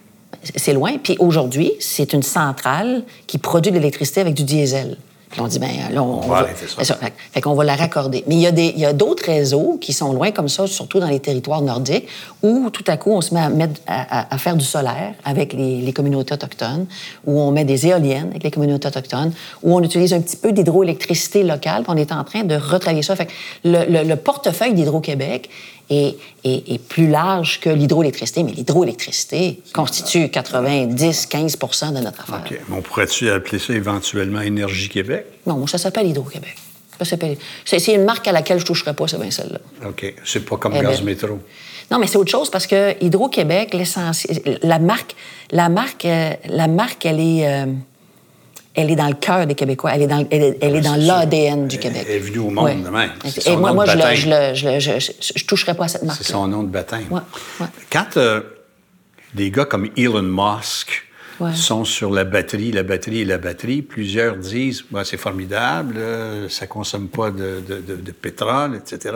c'est 0.56 0.72
loin. 0.72 0.96
Puis 1.02 1.16
aujourd'hui, 1.20 1.72
c'est 1.78 2.12
une 2.14 2.22
centrale 2.22 3.04
qui 3.28 3.38
produit 3.38 3.70
de 3.70 3.76
l'électricité 3.78 4.20
avec 4.20 4.34
du 4.34 4.42
diesel. 4.44 4.96
Puis 5.30 5.40
on 5.40 5.46
dit, 5.46 5.60
ben 5.60 5.68
là, 5.92 6.02
on, 6.02 6.24
On 6.24 6.28
va 6.28 6.38
arrêter 6.38 6.66
ça. 6.66 6.74
c'est 6.78 6.84
ça. 6.84 6.94
Fait, 6.96 7.12
fait 7.32 7.40
qu'on 7.40 7.54
va 7.54 7.62
la 7.62 7.76
raccorder. 7.76 8.24
Mais 8.26 8.34
il 8.34 8.40
y 8.40 8.46
a 8.48 8.50
des- 8.50 8.72
il 8.74 8.80
y 8.80 8.84
a 8.84 8.92
d'autres 8.92 9.24
réseaux 9.26 9.78
qui 9.80 9.92
sont 9.92 10.12
loin 10.12 10.32
comme 10.32 10.48
ça, 10.48 10.66
surtout 10.66 10.98
dans 10.98 11.06
les 11.06 11.20
territoires 11.20 11.62
nordiques, 11.62 12.08
où 12.42 12.68
tout 12.70 12.82
à 12.88 12.96
coup, 12.96 13.12
on 13.12 13.20
se 13.20 13.32
met 13.32 13.40
à, 13.40 13.48
mettre, 13.48 13.80
à, 13.86 14.22
à- 14.22 14.34
à 14.34 14.38
faire 14.38 14.56
du 14.56 14.64
solaire 14.64 15.14
avec 15.24 15.52
les, 15.52 15.80
les 15.82 15.92
communautés 15.92 16.34
autochtones, 16.34 16.86
où 17.26 17.38
on 17.40 17.52
met 17.52 17.64
des 17.64 17.86
éoliennes 17.86 18.28
avec 18.30 18.42
les 18.42 18.50
communautés 18.50 18.88
autochtones, 18.88 19.32
où 19.62 19.76
on 19.76 19.82
utilise 19.82 20.12
un 20.12 20.20
petit 20.20 20.36
peu 20.36 20.50
d'hydroélectricité 20.50 21.44
locale. 21.44 21.84
Puis 21.84 21.92
on 21.94 21.96
est 21.96 22.10
en 22.10 22.24
train 22.24 22.42
de 22.42 22.56
retravailler 22.56 23.02
ça. 23.02 23.14
Fait 23.14 23.26
que 23.26 23.32
le, 23.64 23.84
le- 23.88 24.02
le 24.08 24.16
portefeuille 24.16 24.74
d'Hydro-Québec 24.74 25.48
est, 25.90 26.16
est- 26.44 26.72
est 26.72 26.78
plus 26.78 27.08
large 27.08 27.60
que 27.60 27.68
l'hydroélectricité, 27.70 28.42
mais 28.44 28.52
l'hydroélectricité 28.52 29.60
constitue 29.74 30.28
90-15% 30.28 31.92
de 31.92 32.00
notre 32.00 32.20
affaire. 32.22 32.42
OK. 32.50 32.60
Mais 32.68 32.76
on 32.76 32.82
pourrait-tu 32.82 33.30
appeler 33.30 33.58
ça 33.58 33.72
éventuellement 33.74 34.40
Énergie 34.40 34.88
Québec? 34.88 35.26
Non, 35.46 35.66
ça 35.66 35.78
s'appelle 35.78 36.06
Hydro-Québec. 36.06 36.56
Ça 36.98 37.04
s'appelle- 37.04 37.36
C'est 37.64 37.94
une 37.94 38.04
marque 38.04 38.28
à 38.28 38.32
laquelle 38.32 38.58
je 38.58 38.64
ne 38.64 38.66
toucherai 38.66 38.92
pas, 38.94 39.08
c'est 39.08 39.18
bien 39.18 39.30
celle-là. 39.30 39.58
OK. 39.88 40.14
C'est 40.24 40.44
pas 40.44 40.56
comme 40.56 40.74
Eh 40.76 40.82
Gaz 40.82 40.98
ben, 40.98 41.06
Métro. 41.06 41.38
Non, 41.90 41.98
mais 41.98 42.06
c'est 42.06 42.18
autre 42.18 42.30
chose 42.30 42.50
parce 42.50 42.66
que 42.66 43.02
Hydro-Québec, 43.02 43.74
l'essentiel, 43.74 44.58
la 44.62 44.78
marque, 44.78 45.16
la 45.50 45.68
marque, 45.68 46.04
euh, 46.04 46.30
la 46.44 46.68
marque, 46.68 47.04
elle 47.06 47.18
est, 47.20 47.46
euh, 47.48 47.66
elle 48.74 48.90
est 48.90 48.96
dans 48.96 49.08
le 49.08 49.14
cœur 49.14 49.46
des 49.46 49.54
Québécois. 49.54 49.92
Elle 49.94 50.02
est 50.02 50.06
dans, 50.06 50.26
elle 50.30 50.76
est 50.76 50.80
dans 50.80 50.96
l'ADN 50.96 51.66
du 51.66 51.78
Québec. 51.78 52.04
Elle 52.08 52.16
est 52.16 52.18
venue 52.20 52.38
au 52.38 52.50
monde 52.50 52.64
Ouais. 52.64 52.76
de 52.76 52.88
même. 52.88 53.10
C'est 53.24 53.38
Et 53.38 53.40
son 53.40 53.56
moi, 53.58 53.70
nom 53.70 53.74
moi 53.76 53.86
de 53.86 53.90
je, 54.14 55.12
je 55.36 55.44
toucherai 55.44 55.74
pas 55.74 55.84
à 55.84 55.88
cette 55.88 56.02
marque. 56.04 56.18
C'est 56.22 56.32
son 56.32 56.46
nom 56.46 56.62
de 56.62 56.68
baptême. 56.68 57.04
Ouais, 57.10 57.20
ouais. 57.60 57.66
Quand 57.90 58.16
euh, 58.16 58.40
des 59.34 59.50
gars 59.50 59.64
comme 59.64 59.88
Elon 59.96 60.22
Musk 60.22 61.04
sont 61.54 61.84
sur 61.86 62.10
la 62.10 62.24
batterie, 62.24 62.70
la 62.70 62.82
batterie 62.82 63.20
et 63.20 63.24
la 63.24 63.38
batterie, 63.38 63.80
plusieurs 63.80 64.36
disent 64.36 64.84
c'est 65.04 65.16
formidable, 65.16 65.94
euh, 65.96 66.48
ça 66.50 66.66
consomme 66.66 67.08
pas 67.08 67.30
de, 67.30 67.62
de- 67.66 67.80
de- 67.80 67.96
de 67.96 68.12
pétrole, 68.12 68.76
etc. 68.76 69.14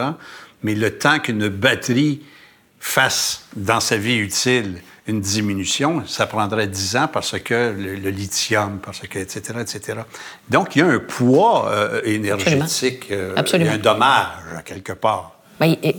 Mais 0.62 0.74
le 0.74 0.90
temps 0.98 1.18
qu'une 1.18 1.48
batterie 1.48 2.22
fasse 2.80 3.44
dans 3.56 3.80
sa 3.80 3.98
vie 3.98 4.16
utile 4.16 4.76
une 5.06 5.20
diminution, 5.20 6.02
ça 6.06 6.26
prendrait 6.26 6.66
10 6.66 6.96
ans 6.96 7.08
parce 7.12 7.38
que 7.38 7.74
le, 7.76 7.94
le 7.96 8.10
lithium, 8.10 8.78
parce 8.82 9.00
que, 9.00 9.18
etc., 9.18 9.42
etc. 9.60 9.98
Donc, 10.48 10.76
il 10.76 10.78
y 10.78 10.82
a 10.82 10.86
un 10.86 10.98
poids 10.98 11.68
euh, 11.70 12.00
énergétique, 12.04 13.08
euh, 13.10 13.32
il 13.32 13.36
y 13.36 13.40
Absolument. 13.40 13.70
a 13.72 13.74
un 13.74 13.78
dommage 13.78 14.26
quelque 14.64 14.92
part. 14.92 15.32
Et- 15.62 15.94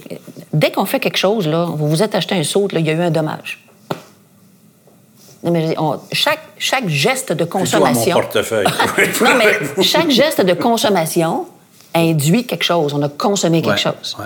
dès 0.53 0.71
qu'on 0.71 0.85
fait 0.85 0.99
quelque 0.99 1.17
chose, 1.17 1.47
là, 1.47 1.65
vous 1.65 1.87
vous 1.87 2.01
êtes 2.03 2.15
acheté 2.15 2.35
un 2.35 2.43
saut, 2.43 2.67
il 2.71 2.85
y 2.85 2.89
a 2.89 2.93
eu 2.93 3.01
un 3.01 3.11
dommage. 3.11 3.63
Non, 5.43 5.51
mais 5.51 5.75
on- 5.77 5.99
chaque, 6.11 6.41
chaque 6.57 6.87
geste 6.87 7.31
de 7.31 7.43
à 7.43 7.45
mon 7.45 7.51
consommation. 7.51 8.13
portefeuille. 8.19 8.65
non, 9.21 9.29
mais 9.37 9.83
chaque 9.83 10.09
geste 10.09 10.41
de 10.41 10.53
consommation 10.53 11.45
induit 11.93 12.45
quelque 12.47 12.63
chose. 12.63 12.93
On 12.93 13.01
a 13.03 13.09
consommé 13.09 13.61
quelque 13.61 13.75
Ouais, 13.87 13.93
chose. 13.93 14.17
ouais. 14.19 14.25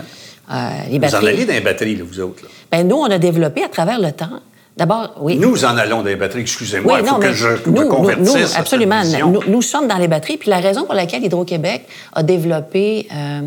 Euh, 0.51 0.69
les 0.89 0.97
Vous 0.97 1.05
en 1.05 1.09
batteries. 1.11 1.27
allez 1.27 1.45
dans 1.45 1.53
les 1.53 1.59
batteries, 1.61 1.95
là, 1.97 2.03
vous 2.07 2.19
autres. 2.21 2.43
là. 2.43 2.49
Ben, 2.71 2.87
nous, 2.87 2.95
on 2.95 3.05
a 3.11 3.19
développé 3.19 3.63
à 3.63 3.69
travers 3.69 3.99
le 3.99 4.11
temps. 4.13 4.39
D'abord, 4.79 5.13
oui. 5.19 5.37
Nous 5.37 5.65
en 5.65 5.77
allons 5.77 6.01
les 6.03 6.15
batteries, 6.15 6.41
excusez-moi, 6.41 6.93
Oui, 6.95 6.99
il 7.03 7.07
faut 7.07 7.15
non, 7.15 7.19
que 7.19 7.33
je 7.33 7.47
nous, 7.67 7.71
me 7.73 7.85
convertisse. 7.87 8.33
nous, 8.33 8.39
cette 8.47 8.57
absolument. 8.57 9.01
Nous, 9.27 9.41
nous 9.47 9.61
sommes 9.61 9.87
dans 9.87 9.97
les 9.97 10.07
batteries. 10.07 10.37
Puis 10.37 10.49
la 10.49 10.59
raison 10.59 10.85
pour 10.85 10.95
laquelle 10.95 11.23
Hydro-Québec 11.23 11.85
a 12.13 12.23
développé 12.23 13.07
euh, 13.13 13.41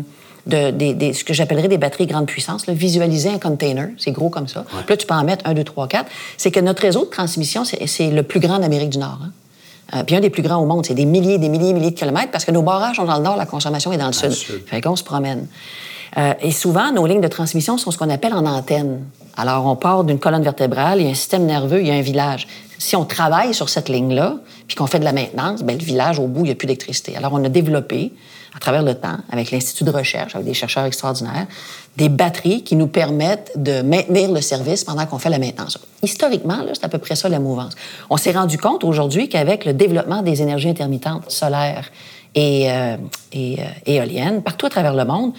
de- 0.45 0.71
des- 0.71 0.93
des- 0.93 1.13
ce 1.13 1.23
que 1.23 1.33
j'appellerais 1.33 1.67
des 1.67 1.77
batteries 1.77 2.05
grande 2.05 2.27
puissance, 2.27 2.67
là, 2.67 2.73
visualiser 2.73 3.29
un 3.29 3.39
container, 3.39 3.89
c'est 3.97 4.11
gros 4.11 4.29
comme 4.29 4.47
ça. 4.47 4.63
Puis 4.69 4.77
là, 4.89 4.97
tu 4.97 5.05
peux 5.07 5.13
en 5.15 5.23
mettre 5.23 5.45
un, 5.49 5.53
deux, 5.53 5.63
trois, 5.63 5.87
quatre. 5.87 6.09
C'est 6.37 6.51
que 6.51 6.59
notre 6.59 6.81
réseau 6.81 7.05
de 7.05 7.09
transmission, 7.09 7.63
c'est 7.65 8.09
le 8.11 8.23
plus 8.23 8.39
grand 8.39 8.59
d'Amérique 8.59 8.91
du 8.91 8.99
Nord. 8.99 9.19
hein. 9.23 9.31
Euh, 9.95 10.03
puis 10.03 10.15
un 10.15 10.21
des 10.21 10.29
plus 10.29 10.41
grands 10.43 10.57
au 10.57 10.65
monde. 10.65 10.85
C'est 10.85 10.93
des 10.95 11.05
milliers, 11.05 11.37
des 11.37 11.49
milliers, 11.49 11.73
milliers 11.73 11.91
de 11.91 11.95
kilomètres 11.95 12.31
parce 12.31 12.45
que 12.45 12.51
nos 12.51 12.61
barrages 12.63 12.95
sont 12.95 13.05
dans 13.05 13.17
le 13.17 13.23
nord, 13.23 13.35
la 13.37 13.45
consommation 13.45 13.91
est 13.91 13.97
dans 13.97 14.07
le 14.07 14.13
sud. 14.13 14.31
sud. 14.31 14.63
Fait 14.65 14.81
qu'on 14.81 14.95
se 14.95 15.03
promène. 15.03 15.45
Euh, 16.17 16.33
et 16.41 16.51
souvent, 16.51 16.91
nos 16.91 17.05
lignes 17.05 17.21
de 17.21 17.27
transmission 17.27 17.77
sont 17.77 17.91
ce 17.91 17.97
qu'on 17.97 18.09
appelle 18.09 18.33
en 18.33 18.45
antenne. 18.45 19.03
Alors, 19.35 19.65
on 19.65 19.75
part 19.75 20.03
d'une 20.03 20.19
colonne 20.19 20.43
vertébrale, 20.43 20.99
il 20.99 21.05
y 21.05 21.07
a 21.07 21.11
un 21.11 21.15
système 21.15 21.45
nerveux, 21.45 21.81
il 21.81 21.87
y 21.87 21.91
a 21.91 21.95
un 21.95 22.01
village. 22.01 22.47
Si 22.77 22.95
on 22.95 23.05
travaille 23.05 23.53
sur 23.53 23.69
cette 23.69 23.89
ligne-là, 23.89 24.37
puis 24.67 24.75
qu'on 24.75 24.87
fait 24.87 24.99
de 24.99 25.05
la 25.05 25.13
maintenance, 25.13 25.63
ben, 25.63 25.77
le 25.77 25.83
village, 25.83 26.19
au 26.19 26.27
bout, 26.27 26.41
il 26.41 26.45
n'y 26.45 26.51
a 26.51 26.55
plus 26.55 26.67
d'électricité. 26.67 27.15
Alors, 27.17 27.33
on 27.33 27.43
a 27.43 27.49
développé, 27.49 28.13
à 28.55 28.59
travers 28.59 28.83
le 28.83 28.93
temps, 28.93 29.17
avec 29.31 29.49
l'Institut 29.49 29.85
de 29.85 29.89
recherche, 29.89 30.35
avec 30.35 30.45
des 30.45 30.53
chercheurs 30.53 30.85
extraordinaires, 30.85 31.47
des 31.97 32.09
batteries 32.09 32.63
qui 32.63 32.75
nous 32.75 32.87
permettent 32.87 33.51
de 33.55 33.81
maintenir 33.81 34.31
le 34.31 34.41
service 34.41 34.83
pendant 34.83 35.05
qu'on 35.07 35.17
fait 35.17 35.29
la 35.29 35.39
maintenance. 35.39 35.79
Historiquement, 36.03 36.57
c'est 36.73 36.83
à 36.83 36.89
peu 36.89 36.99
près 36.99 37.15
ça 37.15 37.29
la 37.29 37.39
mouvance. 37.39 37.73
On 38.11 38.17
s'est 38.17 38.31
rendu 38.31 38.59
compte 38.59 38.83
aujourd'hui 38.83 39.29
qu'avec 39.29 39.65
le 39.65 39.73
développement 39.73 40.21
des 40.21 40.43
énergies 40.43 40.69
intermittentes 40.69 41.31
solaires 41.31 41.89
et, 42.35 42.71
euh, 42.71 42.97
euh, 43.35 43.55
éoliennes, 43.85 44.43
partout 44.43 44.67
à 44.67 44.69
travers 44.69 44.93
le 44.93 45.05
monde, 45.05 45.33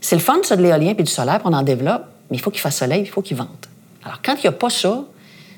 c'est 0.00 0.16
le 0.16 0.22
fun, 0.22 0.36
ça, 0.42 0.56
de 0.56 0.62
l'éolien 0.62 0.94
puis 0.94 1.04
du 1.04 1.10
solaire, 1.10 1.40
on 1.44 1.52
en 1.52 1.62
développe, 1.62 2.02
mais 2.30 2.36
il 2.36 2.40
faut 2.40 2.50
qu'il 2.50 2.60
fasse 2.60 2.76
soleil, 2.76 3.02
il 3.02 3.08
faut 3.08 3.22
qu'il 3.22 3.36
vente. 3.36 3.68
Alors, 4.04 4.18
quand 4.24 4.34
il 4.34 4.42
n'y 4.42 4.48
a 4.48 4.52
pas 4.52 4.70
ça, 4.70 5.04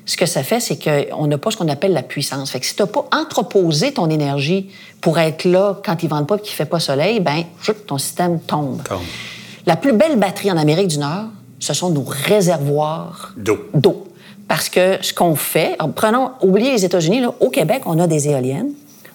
ce 0.05 0.17
que 0.17 0.25
ça 0.25 0.41
fait, 0.43 0.59
c'est 0.59 0.79
qu'on 0.83 1.27
n'a 1.27 1.37
pas 1.37 1.51
ce 1.51 1.57
qu'on 1.57 1.67
appelle 1.69 1.93
la 1.93 2.01
puissance. 2.01 2.51
Fait 2.51 2.59
que 2.59 2.65
si 2.65 2.75
tu 2.75 2.81
n'as 2.81 2.87
pas 2.87 3.05
entreposé 3.15 3.93
ton 3.93 4.09
énergie 4.09 4.69
pour 4.99 5.19
être 5.19 5.45
là 5.45 5.79
quand 5.85 6.01
il 6.01 6.05
ne 6.05 6.09
vente 6.09 6.27
pas 6.27 6.35
et 6.37 6.39
qu'il 6.39 6.51
ne 6.51 6.55
fait 6.55 6.65
pas 6.65 6.79
soleil, 6.79 7.19
ben, 7.19 7.43
ton 7.87 7.97
système 7.99 8.39
tombe. 8.39 8.81
Tombe. 8.83 8.99
La 9.67 9.75
plus 9.75 9.93
belle 9.93 10.17
batterie 10.17 10.51
en 10.51 10.57
Amérique 10.57 10.87
du 10.87 10.97
Nord, 10.97 11.25
ce 11.59 11.73
sont 11.75 11.91
nos 11.91 12.03
réservoirs 12.03 13.33
D'eau. 13.73 14.07
Parce 14.47 14.69
que 14.69 14.97
ce 15.01 15.13
qu'on 15.13 15.35
fait, 15.35 15.75
alors, 15.79 15.93
prenons, 15.93 16.31
oubliez 16.41 16.71
les 16.71 16.83
États-Unis, 16.83 17.21
au 17.39 17.49
Québec, 17.49 17.83
on 17.85 17.99
a 17.99 18.07
des 18.07 18.27
éoliennes, 18.27 18.71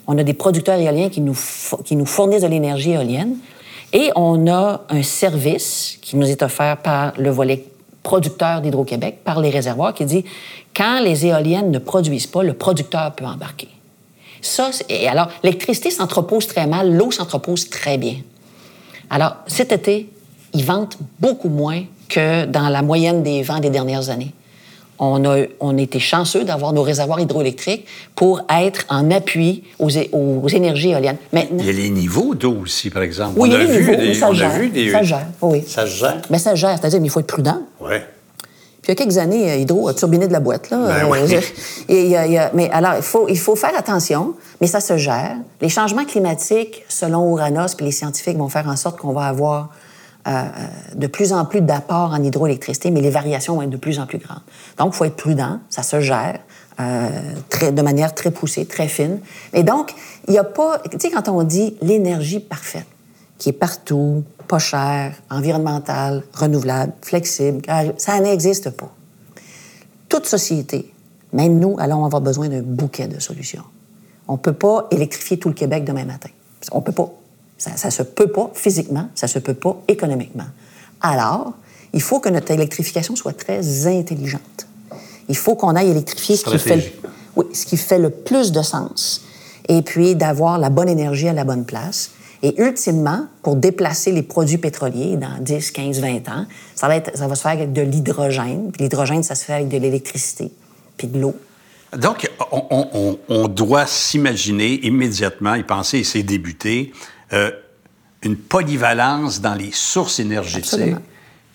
on 0.07 0.17
a 0.17 0.23
des 0.23 0.33
producteurs 0.35 0.79
éoliens 0.79 1.11
qui 1.11 1.21
nous, 1.21 1.35
fo- 1.35 1.83
qui 1.83 1.97
nous 1.97 2.07
fournissent 2.07 2.43
de 2.43 2.47
l'énergie 2.47 2.93
éolienne, 2.93 3.37
et 3.93 4.11
on 4.17 4.47
a 4.49 4.83
un 4.89 5.03
service 5.03 5.99
qui 6.03 6.17
nous 6.17 6.29
est 6.29 6.43
offert 6.43 6.77
par 6.79 7.13
le 7.19 7.31
volet 7.31 7.65
producteur 8.03 8.61
d'Hydro-Québec, 8.61 9.19
par 9.25 9.41
les 9.41 9.51
réservoirs, 9.51 9.95
qui 9.95 10.05
dit 10.05 10.25
quand 10.75 11.01
les 11.01 11.27
éoliennes 11.27 11.71
ne 11.71 11.79
produisent 11.79 12.27
pas, 12.27 12.43
le 12.43 12.53
producteur 12.53 13.13
peut 13.15 13.25
embarquer. 13.25 13.69
Ça, 14.43 14.71
et 14.89 15.09
alors, 15.09 15.29
l'électricité 15.43 15.91
s'entrepose 15.91 16.47
très 16.47 16.67
mal, 16.67 16.95
l'eau 16.95 17.11
s'entrepose 17.11 17.69
très 17.69 17.99
bien. 17.99 18.17
Alors, 19.11 19.37
cet 19.47 19.73
été, 19.73 20.09
ils 20.53 20.65
vantent 20.65 20.99
beaucoup 21.19 21.49
moins 21.49 21.83
que 22.09 22.45
dans 22.45 22.69
la 22.69 22.83
moyenne 22.83 23.23
des 23.23 23.43
vents 23.43 23.59
des 23.59 23.71
dernières 23.71 24.11
années. 24.11 24.33
On 24.99 25.25
a, 25.25 25.45
on 25.61 25.77
a 25.77 25.81
été 25.81 25.99
chanceux 25.99 26.45
d'avoir 26.45 26.73
nos 26.73 26.83
réservoirs 26.83 27.21
hydroélectriques 27.21 27.87
pour 28.15 28.41
être 28.51 28.85
en 28.89 29.11
appui 29.11 29.65
aux, 29.79 29.91
énergies 30.49 30.91
éoliennes. 30.93 31.19
Maintenant, 31.33 31.59
Il 31.61 31.67
y 31.67 31.69
a 31.69 31.73
les 31.73 31.91
niveaux 31.91 32.35
d'eau 32.35 32.57
aussi, 32.63 32.89
par 32.91 33.03
exemple. 33.03 33.35
oui, 33.39 33.51
on 33.51 33.53
il 33.53 33.53
y 33.53 33.55
a 33.57 33.59
les 33.59 33.67
vu 33.67 33.79
niveaux, 33.81 33.97
des, 33.97 34.09
mais 34.09 34.15
ça 34.15 34.27
on 34.29 34.33
a 34.33 34.35
gère. 34.35 34.51
vu 34.59 34.69
des- 34.71 34.91
Ça 34.91 35.03
gère, 35.03 35.27
oui. 35.43 35.63
Ça 35.67 35.87
se 35.87 35.97
gère. 35.99 36.23
ben, 36.31 36.39
ça 36.39 36.55
gère, 36.55 36.79
c'est-à-dire 36.79 37.01
qu'il 37.01 37.11
faut 37.11 37.21
être 37.21 37.27
prudent. 37.27 37.59
Oui. 37.81 37.97
Puis 38.83 38.93
il 38.93 38.99
y 38.99 39.03
a 39.03 39.05
quelques 39.05 39.19
années, 39.19 39.51
euh, 39.51 39.57
Hydro 39.57 39.89
a 39.89 39.95
turbiné 39.95 40.29
de 40.29 40.33
la 40.33 40.41
boîte. 40.41 40.71
Là. 40.71 40.79
Ben 40.87 41.09
oui. 41.11 41.19
je- 41.27 41.93
et 41.93 42.05
il 42.05 42.09
y 42.11 42.17
a- 42.17 42.27
il 42.27 42.33
y 42.33 42.39
a- 42.39 42.51
mais 42.55 42.71
alors, 42.71 42.93
il 42.97 43.03
faut, 43.03 43.27
il 43.29 43.39
faut 43.39 43.57
faire 43.57 43.77
attention, 43.77 44.35
mais 44.61 44.67
ça 44.69 44.81
se 44.81 44.97
gère. 44.97 45.37
Les 45.61 45.69
changements 45.69 46.05
climatiques, 46.05 46.85
selon 46.89 47.29
Uranus, 47.37 47.75
puis 47.75 47.85
les 47.85 47.93
scientifiques 47.93 48.39
vont 48.39 48.49
faire 48.49 48.69
en 48.69 48.77
sorte 48.77 48.99
qu'on 48.99 49.13
va 49.13 49.25
avoir 49.27 49.63
euh, 49.63 49.65
euh, 49.67 49.86
de 50.95 51.07
plus 51.07 51.33
en 51.33 51.45
plus 51.45 51.61
d'apports 51.61 52.13
en 52.13 52.23
hydroélectricité, 52.23 52.91
mais 52.91 53.01
les 53.01 53.11
variations 53.11 53.55
vont 53.55 53.63
être 53.63 53.71
de 53.71 53.77
plus 53.77 53.99
en 53.99 54.07
plus 54.07 54.19
grandes. 54.19 54.43
Donc, 54.79 54.95
il 54.95 54.97
faut 54.97 55.05
être 55.05 55.17
prudent, 55.17 55.61
ça 55.71 55.83
se 55.83 56.01
gère. 56.01 56.41
euh, 56.81 57.71
de 57.71 57.83
manière 57.83 58.15
très 58.15 58.31
poussée, 58.31 58.67
très 58.67 58.89
fine. 58.89 59.21
Et 59.53 59.63
donc, 59.63 59.95
il 60.29 60.33
n'y 60.33 60.39
a 60.39 60.45
pas... 60.45 60.81
Tu 60.91 60.99
sais, 60.99 61.11
quand 61.11 61.29
on 61.29 61.43
dit 61.43 61.77
l'énergie 61.81 62.41
parfaite, 62.41 62.87
qui 63.39 63.51
est 63.51 63.55
partout, 63.55 64.25
pas 64.49 64.59
chère, 64.59 65.15
environnementale, 65.31 66.23
renouvelable, 66.33 66.93
flexible, 67.03 67.63
ça 67.99 68.21
n'existe 68.21 68.71
pas. 68.71 68.93
Toute 70.09 70.27
société, 70.27 70.93
même 71.33 71.59
nous, 71.59 71.77
allons 71.79 72.05
avoir 72.05 72.23
besoin 72.23 72.49
d'un 72.49 72.63
bouquet 72.63 73.09
de 73.09 73.21
solutions. 73.21 73.65
On 74.29 74.35
ne 74.35 74.39
peut 74.39 74.53
pas 74.53 74.87
électrifier 74.91 75.39
tout 75.39 75.49
le 75.49 75.55
Québec 75.55 75.85
demain 75.85 76.05
matin. 76.05 76.31
On 76.73 76.81
peut 76.81 76.93
pas. 76.93 77.11
Ça 77.59 77.71
ne 77.87 77.91
se 77.91 78.03
peut 78.03 78.27
pas 78.29 78.51
physiquement, 78.55 79.09
ça 79.15 79.27
se 79.29 79.39
peut 79.39 79.55
pas 79.55 79.77
économiquement. 79.89 80.45
Alors, 81.01 81.53
il 81.93 82.03
faut 82.03 82.21
que 82.21 82.29
notre 82.29 82.51
électrification 82.51 83.17
soit 83.17 83.33
très 83.33 83.87
intelligente. 83.87 84.67
Il 85.29 85.37
faut 85.37 85.55
qu'on 85.55 85.75
aille 85.75 85.91
électrifier 85.91 86.37
ce 86.37 86.45
qui, 86.45 86.59
fait 86.59 86.77
le, 86.77 86.83
oui, 87.37 87.47
ce 87.53 87.65
qui 87.67 87.77
fait 87.77 87.99
le 87.99 88.11
plus 88.11 88.53
de 88.53 88.63
sens. 88.63 89.23
Et 89.69 89.83
puis 89.83 90.15
d'avoir 90.15 90.59
la 90.59 90.69
bonne 90.71 90.89
énergie 90.89 91.29
à 91.29 91.33
la 91.33 91.45
bonne 91.45 91.65
place. 91.65 92.11
Et 92.43 92.61
ultimement, 92.63 93.27
pour 93.43 93.57
déplacer 93.57 94.13
les 94.13 94.23
produits 94.23 94.59
pétroliers 94.59 95.17
dans 95.17 95.39
10, 95.41 95.71
15, 95.71 96.01
20 96.01 96.29
ans, 96.29 96.47
ça 96.75 96.87
va, 96.87 96.97
être, 96.97 97.17
ça 97.17 97.27
va 97.27 97.35
se 97.35 97.41
faire 97.41 97.53
avec 97.53 97.73
de 97.73 97.81
l'hydrogène. 97.83 98.71
Puis 98.73 98.83
l'hydrogène, 98.83 99.23
ça 99.23 99.35
se 99.35 99.45
fait 99.45 99.55
avec 99.55 99.69
de 99.69 99.79
l'électricité, 99.79 100.53
puis 100.99 101.09
de 101.09 101.19
l'eau. 101.19 101.35
Donc, 101.97 102.31
on, 102.53 102.63
on- 102.71 102.89
on- 102.93 103.19
on 103.29 103.49
doit 103.49 103.87
s'imaginer 103.87 104.85
immédiatement, 104.87 105.55
y 105.55 105.63
penser, 105.63 105.99
et 106.01 106.05
c'est 106.05 106.23
débuté, 106.23 106.93
euh, 107.33 107.51
une 108.23 108.37
polyvalence 108.37 109.41
dans 109.41 109.55
les 109.55 109.71
sources 109.73 110.19
énergétiques 110.19 110.73
Absolument. 110.75 110.99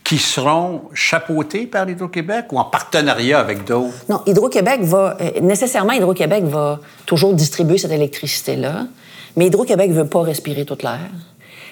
qui 0.03 0.17
seront 0.17 0.81
chapeautées 0.93 1.65
par 1.65 1.89
Hydro-Québec 1.89 2.45
ou 2.51 2.59
en 2.59 2.65
partenariat 2.65 3.39
avec 3.39 3.65
d'autres? 3.65 3.93
Non, 4.09 4.21
Hydro-Québec 4.25 4.81
va... 4.83 5.17
euh, 5.19 5.39
nécessairement, 5.41 5.93
Hydro-Québec 5.93 6.45
va 6.45 6.79
toujours 7.05 7.33
distribuer 7.33 7.77
cette 7.77 7.91
électricité-là, 7.91 8.87
mais 9.35 9.47
Hydro-Québec 9.47 9.89
ne 9.89 9.95
veut 9.95 10.07
pas 10.07 10.21
respirer 10.21 10.65
toute 10.65 10.83
l'air. 10.83 11.09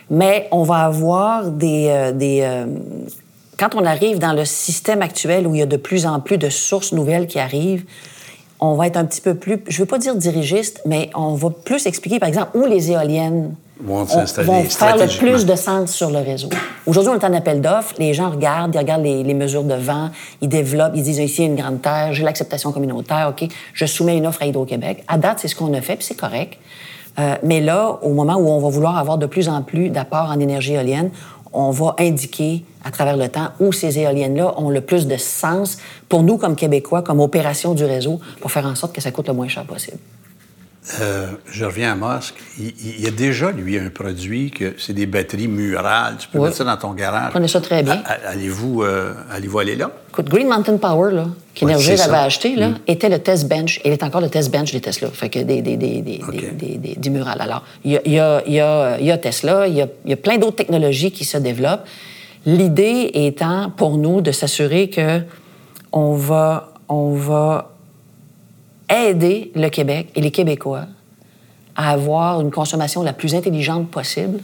Mais 0.10 0.48
on 0.52 0.64
va 0.64 0.86
avoir 0.86 1.46
des... 1.46 1.88
euh, 1.90 2.12
des 2.12 2.42
euh, 2.42 2.66
quand 3.58 3.76
on 3.76 3.84
arrive 3.86 4.20
dans 4.20 4.32
le 4.32 4.46
système 4.46 5.02
actuel 5.02 5.46
où 5.46 5.54
il 5.54 5.60
y 5.60 5.62
a 5.62 5.66
de 5.66 5.76
plus 5.76 6.06
en 6.06 6.22
plus 6.22 6.38
de 6.38 6.50
sources 6.50 6.94
nouvelles 6.94 7.28
qui 7.28 7.40
arrivent, 7.40 7.86
on 8.62 8.76
va 8.76 8.88
être 8.88 8.98
un 8.98 9.06
petit 9.06 9.22
peu 9.22 9.36
plus, 9.36 9.62
je 9.68 9.76
ne 9.76 9.80
veux 9.80 9.86
pas 9.86 9.98
dire 9.98 10.16
dirigiste, 10.16 10.82
mais 10.86 11.10
on 11.14 11.36
va 11.36 11.50
plus 11.50 11.86
expliquer, 11.86 12.20
par 12.20 12.30
exemple, 12.30 12.58
où 12.58 12.66
les 12.66 12.92
éoliennes 12.92 13.56
Vont 13.82 14.04
vont 14.04 14.26
faire 14.26 14.98
le 14.98 15.18
plus 15.18 15.46
de 15.46 15.56
sens 15.56 15.94
sur 15.94 16.10
le 16.10 16.20
réseau. 16.20 16.50
Aujourd'hui, 16.86 17.12
on 17.16 17.20
est 17.20 17.26
en 17.26 17.34
appel 17.34 17.62
d'offres. 17.62 17.96
Les 17.98 18.14
gens 18.14 18.30
regardent, 18.30 18.76
ils 18.76 18.78
regardent 18.78 19.04
les, 19.04 19.24
les 19.24 19.34
mesures 19.34 19.64
de 19.64 19.76
vent, 19.76 20.10
ils 20.42 20.50
développent, 20.50 20.92
ils 20.96 21.04
disent 21.04 21.20
ici, 21.20 21.44
il 21.44 21.46
y 21.46 21.48
a 21.48 21.52
une 21.52 21.56
grande 21.56 21.82
terre, 21.82 22.12
j'ai 22.12 22.24
l'acceptation 22.24 22.74
communautaire, 22.74 23.30
OK, 23.30 23.48
je 23.74 23.86
soumets 23.86 24.18
une 24.18 24.28
offre 24.28 24.42
à 24.42 24.48
Hydro-Québec. 24.48 25.06
À 25.08 25.18
date, 25.18 25.40
c'est 25.40 25.48
ce 25.48 25.56
qu'on 25.56 25.74
a 25.74 25.82
fait, 25.82 25.96
puis 25.96 26.06
c'est 26.06 26.18
correct. 26.20 26.58
Euh, 27.20 27.36
mais 27.44 27.62
là, 27.62 28.00
au 28.02 28.14
moment 28.14 28.36
où 28.36 28.50
on 28.50 28.60
va 28.60 28.70
vouloir 28.70 28.98
avoir 28.98 29.18
de 29.18 29.26
plus 29.26 29.48
en 29.48 29.62
plus 29.62 29.90
d'apports 29.90 30.30
en 30.30 30.40
énergie 30.40 30.74
éolienne, 30.74 31.12
on 31.54 31.72
va 31.72 31.96
indiquer 32.00 32.64
à 32.84 32.92
travers 32.92 33.18
le 33.18 33.30
temps 33.30 33.50
où 33.60 33.72
ces 33.72 33.98
éoliennes-là 33.98 34.56
ont 34.58 34.70
le 34.70 34.82
plus 34.82 35.08
de 35.08 35.18
sens 35.18 35.78
pour 36.08 36.24
nous 36.24 36.38
comme 36.38 36.56
Québécois, 36.56 37.02
comme 37.02 37.20
opération 37.20 37.74
du 37.74 37.86
réseau, 37.86 38.20
pour 38.42 38.52
faire 38.52 38.66
en 38.66 38.76
sorte 38.76 38.94
que 38.94 39.02
ça 39.02 39.12
coûte 39.12 39.28
le 39.28 39.34
moins 39.34 39.48
cher 39.48 39.64
possible. 39.64 39.98
Euh, 41.02 41.28
je 41.52 41.66
reviens 41.66 41.92
à 41.92 41.96
Musk. 41.96 42.36
Il, 42.58 43.02
y 43.02 43.06
a 43.06 43.12
déjà, 43.12 43.52
lui, 43.52 43.78
un 43.78 43.90
produit 43.90 44.50
que 44.50 44.76
c'est 44.78 44.94
des 44.94 45.06
batteries 45.06 45.48
murales. 45.48 46.16
Tu 46.18 46.28
peux 46.30 46.40
mettre 46.40 46.56
ça 46.56 46.64
dans 46.64 46.78
ton 46.78 46.94
garage. 46.94 47.32
Prenez 47.32 47.48
ça 47.48 47.60
très 47.62 47.84
bien. 47.84 48.02
Allez-vous 48.26 48.84
euh, 48.84 49.14
allez 49.30 49.50
aller 49.60 49.76
là? 49.76 49.92
Écoute, 50.10 50.30
Green 50.30 50.48
Mountain 50.48 50.78
Power, 50.78 51.14
là, 51.14 51.26
qu'Énergie 51.54 52.00
avait 52.00 52.18
acheté, 52.18 52.56
là, 52.56 52.70
mm. 52.70 52.78
était 52.88 53.10
le 53.10 53.20
test 53.20 53.48
bench. 53.48 53.82
Il 53.84 53.92
est 53.92 54.04
encore 54.04 54.22
le 54.22 54.30
test 54.30 54.52
bench 54.52 54.72
des 54.72 54.82
Tesla. 54.82 55.10
Fait 55.14 55.30
que 55.30 55.40
des, 55.40 55.62
des, 55.62 55.76
des, 55.76 56.02
des, 56.02 56.96
des 56.98 57.10
murales. 57.10 57.42
Alors, 57.42 57.64
il 57.84 57.92
y 57.92 57.98
a, 57.98 58.08
y, 58.08 58.20
a, 58.20 58.44
y, 58.48 58.60
a, 58.60 59.00
y 59.00 59.12
a, 59.12 59.18
Tesla, 59.18 59.68
il 59.68 59.76
y 59.76 59.82
a, 59.82 59.88
y 60.06 60.14
a 60.14 60.18
plein 60.18 60.38
d'autres 60.38 60.56
technologies 60.56 61.12
qui 61.12 61.26
se 61.26 61.38
développent. 61.38 61.86
L'idée 62.46 63.12
étant, 63.14 63.70
pour 63.76 63.98
nous, 63.98 64.22
de 64.22 64.32
s'assurer 64.32 64.90
que 64.90 65.22
on 65.92 66.14
va, 66.14 66.74
on 66.88 67.14
va 67.14 67.76
aider 68.90 69.52
le 69.56 69.70
Québec 69.70 70.10
et 70.16 70.22
les 70.22 70.32
Québécois 70.32 70.86
à 71.76 71.92
avoir 71.92 72.42
une 72.42 72.52
consommation 72.52 73.04
la 73.04 73.14
plus 73.14 73.36
intelligente 73.36 73.90
possible, 73.90 74.42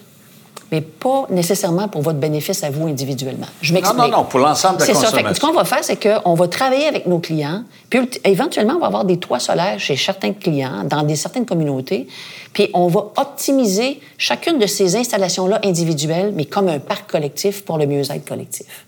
mais 0.72 0.82
pas 0.82 1.28
nécessairement 1.30 1.88
pour 1.88 2.02
votre 2.02 2.18
bénéfice 2.18 2.64
à 2.64 2.70
vous 2.70 2.88
individuellement. 2.88 3.48
Je 3.62 3.74
m'explique. 3.74 3.98
Non, 3.98 4.08
non, 4.08 4.18
non, 4.18 4.24
pour 4.24 4.39
l'ensemble 4.39 4.78
de 4.78 4.82
la 4.82 4.88
consommation. 4.88 5.28
Ça. 5.28 5.34
ce 5.34 5.39
qu'on 5.39 5.54
va 5.54 5.66
faire, 5.66 5.84
c'est 5.84 5.98
qu'on 6.02 6.34
va 6.34 6.48
travailler 6.48 6.88
avec 6.88 7.06
nos 7.06 7.20
clients, 7.20 7.64
puis 7.89 8.00
éventuellement, 8.24 8.76
on 8.76 8.80
va 8.80 8.88
avoir 8.88 9.06
des 9.06 9.18
toits 9.18 9.39
solaires 9.39 9.80
chez 9.80 9.96
certains 9.96 10.34
clients, 10.34 10.84
dans 10.86 11.04
des, 11.04 11.16
certaines 11.16 11.46
communautés, 11.46 12.08
puis 12.54 12.70
on 12.74 12.88
va 12.88 13.12
optimiser 13.18 14.00
chacune 14.18 14.58
de 14.58 14.66
ces 14.66 14.96
installations-là 14.96 15.60
individuelles, 15.64 16.32
mais 16.36 16.46
comme 16.46 16.68
un 16.68 16.80
parc 16.80 17.12
collectif 17.12 17.64
pour 17.64 17.78
le 17.78 17.86
mieux-être 17.86 18.26
collectif. 18.28 18.86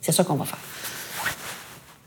C'est 0.00 0.12
ça 0.12 0.22
qu'on 0.22 0.34
va 0.34 0.44
faire. 0.44 0.58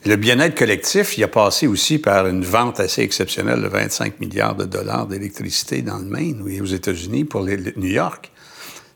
Le 0.05 0.15
bien-être 0.15 0.57
collectif, 0.57 1.17
il 1.17 1.23
a 1.25 1.27
passé 1.27 1.67
aussi 1.67 1.99
par 1.99 2.25
une 2.25 2.43
vente 2.43 2.79
assez 2.79 3.01
exceptionnelle 3.01 3.61
de 3.61 3.67
25 3.67 4.21
milliards 4.21 4.55
de 4.55 4.63
dollars 4.63 5.07
d'électricité 5.07 5.81
dans 5.81 5.97
le 5.97 6.05
Maine, 6.05 6.41
ou 6.41 6.63
aux 6.63 6.65
États-Unis, 6.65 7.25
pour 7.25 7.43
New 7.43 7.87
York. 7.87 8.31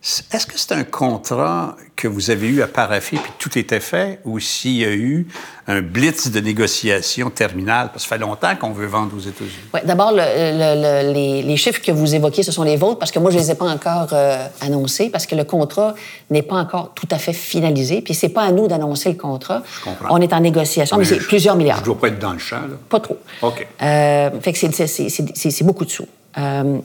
Est-ce 0.04 0.46
que 0.46 0.60
c'est 0.60 0.74
un 0.74 0.84
contrat 0.84 1.78
que 1.96 2.10
vous 2.10 2.30
avez 2.30 2.50
eu 2.50 2.62
à 2.62 2.68
paraffer 2.68 3.16
puis 3.16 3.32
tout 3.40 3.58
était 3.58 3.80
fait 3.80 4.20
ou 4.26 4.38
s'il 4.38 4.74
y 4.74 4.84
a 4.84 4.92
eu 4.92 5.26
un 5.66 5.82
blitz 5.82 6.30
de 6.30 6.42
négociation 6.42 7.30
terminale? 7.30 7.88
Parce 7.88 8.04
que 8.04 8.10
ça 8.10 8.16
fait 8.18 8.22
longtemps 8.22 8.54
qu'on 8.58 8.74
veut 8.74 8.86
vendre 8.86 9.16
aux 9.16 9.22
États-Unis. 9.22 9.70
Oui, 9.74 9.80
d'abord, 9.86 10.12
les, 10.12 11.56
chiffres 11.56 11.82
que 11.82 11.94
vous 11.94 12.16
évoquez, 12.16 12.44
ce 12.44 12.52
sont 12.52 12.64
les 12.64 12.76
vôtres 12.76 13.00
parce 13.00 13.14
que 13.14 13.20
moi, 13.20 13.32
je 13.32 13.38
ne 13.38 13.44
les 13.44 13.52
ai 13.52 13.56
pas 13.56 13.68
encore 13.68 14.10
euh, 14.12 14.46
annoncés 14.60 15.10
parce 15.10 15.26
que 15.26 15.36
le 15.36 15.46
contrat 15.46 15.96
n'est 16.30 16.42
pas 16.42 16.58
encore 16.58 16.92
tout 16.94 17.08
à 17.10 17.18
fait 17.18 17.32
finalisé. 17.32 18.02
Puis 18.02 18.14
c'est 18.14 18.28
pas 18.28 18.44
à 18.44 18.52
nous 18.52 18.68
d'annoncer 18.68 19.10
le 19.10 19.18
contrat. 19.18 19.64
Je 19.74 19.84
comprends. 19.86 20.08
On 20.10 20.20
est 20.20 20.34
en 20.34 20.42
négociation, 20.42 20.98
mais, 20.98 21.06
c'est 21.06 21.16
plusieurs 21.20 21.56
milliards. 21.56 21.78
Je 21.78 21.84
ne 21.84 21.86
dois 21.86 22.02
pas 22.02 22.08
être 22.10 22.20
dans 22.20 22.34
le 22.34 22.40
champ, 22.40 22.60
là. 22.60 22.76
Pas 22.90 23.00
trop. 23.00 23.20
OK. 23.42 23.66
Euh, 23.82 24.30
fait 24.42 24.52
que 24.52 24.60
c'est 24.60 25.64
beaucoup 25.64 25.86
de 25.86 25.92
sous. 25.92 26.08
Euh, 26.38 26.80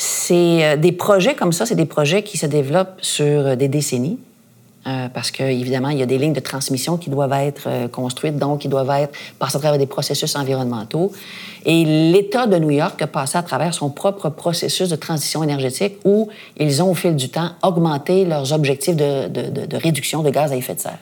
c'est 0.00 0.64
euh, 0.64 0.76
des 0.76 0.92
projets 0.92 1.34
comme 1.34 1.52
ça, 1.52 1.66
c'est 1.66 1.74
des 1.74 1.84
projets 1.84 2.22
qui 2.22 2.38
se 2.38 2.46
développent 2.46 2.98
sur 3.00 3.24
euh, 3.24 3.56
des 3.56 3.66
décennies. 3.66 4.18
Euh, 4.86 5.08
parce 5.12 5.32
qu'évidemment, 5.32 5.88
il 5.88 5.98
y 5.98 6.02
a 6.02 6.06
des 6.06 6.18
lignes 6.18 6.32
de 6.32 6.40
transmission 6.40 6.96
qui 6.96 7.10
doivent 7.10 7.32
être 7.32 7.88
construites, 7.90 8.38
donc 8.38 8.60
qui 8.60 8.68
doivent 8.68 8.88
être 8.90 9.12
passées 9.40 9.56
à 9.56 9.58
travers 9.58 9.78
des 9.78 9.86
processus 9.86 10.36
environnementaux. 10.36 11.10
Et 11.66 11.84
l'État 11.84 12.46
de 12.46 12.56
New 12.58 12.70
York 12.70 13.02
a 13.02 13.08
passé 13.08 13.36
à 13.36 13.42
travers 13.42 13.74
son 13.74 13.90
propre 13.90 14.30
processus 14.30 14.88
de 14.88 14.96
transition 14.96 15.42
énergétique 15.42 15.96
où 16.04 16.28
ils 16.58 16.80
ont, 16.80 16.92
au 16.92 16.94
fil 16.94 17.16
du 17.16 17.28
temps, 17.28 17.50
augmenté 17.62 18.24
leurs 18.24 18.52
objectifs 18.52 18.96
de, 18.96 19.26
de 19.26 19.76
réduction 19.76 20.22
de 20.22 20.30
gaz 20.30 20.52
à 20.52 20.56
effet 20.56 20.76
de 20.76 20.80
serre. 20.80 20.98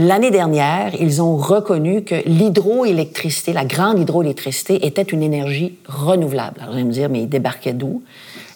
L'année 0.00 0.30
dernière, 0.30 0.92
ils 1.00 1.20
ont 1.20 1.36
reconnu 1.36 2.04
que 2.04 2.14
l'hydroélectricité, 2.24 3.52
la 3.52 3.64
grande 3.64 3.98
hydroélectricité, 3.98 4.86
était 4.86 5.02
une 5.02 5.24
énergie 5.24 5.74
renouvelable. 5.88 6.54
Alors, 6.60 6.70
vous 6.70 6.76
allez 6.76 6.84
me 6.84 6.92
dire, 6.92 7.08
mais 7.08 7.22
ils 7.22 7.28
débarquaient 7.28 7.72
d'où? 7.72 8.00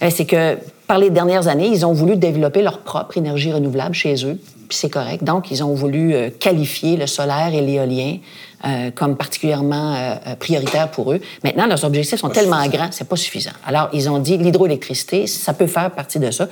Euh, 0.04 0.10
c'est 0.10 0.24
que 0.24 0.56
par 0.86 0.98
les 0.98 1.10
dernières 1.10 1.48
années, 1.48 1.66
ils 1.66 1.84
ont 1.84 1.94
voulu 1.94 2.14
développer 2.14 2.62
leur 2.62 2.78
propre 2.78 3.18
énergie 3.18 3.52
renouvelable 3.52 3.92
chez 3.92 4.24
eux, 4.24 4.38
puis 4.68 4.78
c'est 4.78 4.88
correct. 4.88 5.24
Donc, 5.24 5.50
ils 5.50 5.64
ont 5.64 5.74
voulu 5.74 6.14
euh, 6.14 6.30
qualifier 6.30 6.96
le 6.96 7.08
solaire 7.08 7.52
et 7.52 7.60
l'éolien 7.60 8.18
euh, 8.64 8.92
comme 8.94 9.16
particulièrement 9.16 9.96
prioritaires 10.38 10.92
pour 10.92 11.12
eux. 11.12 11.20
Maintenant, 11.42 11.66
leurs 11.66 11.84
objectifs 11.84 12.20
sont 12.20 12.28
tellement 12.28 12.64
grands, 12.68 12.90
c'est 12.92 13.08
pas 13.08 13.16
suffisant. 13.16 13.50
Alors, 13.66 13.88
ils 13.92 14.08
ont 14.08 14.20
dit 14.20 14.38
l'hydroélectricité, 14.38 15.26
ça 15.26 15.54
peut 15.54 15.66
faire 15.66 15.90
partie 15.90 16.20
de 16.20 16.30
ça. 16.30 16.46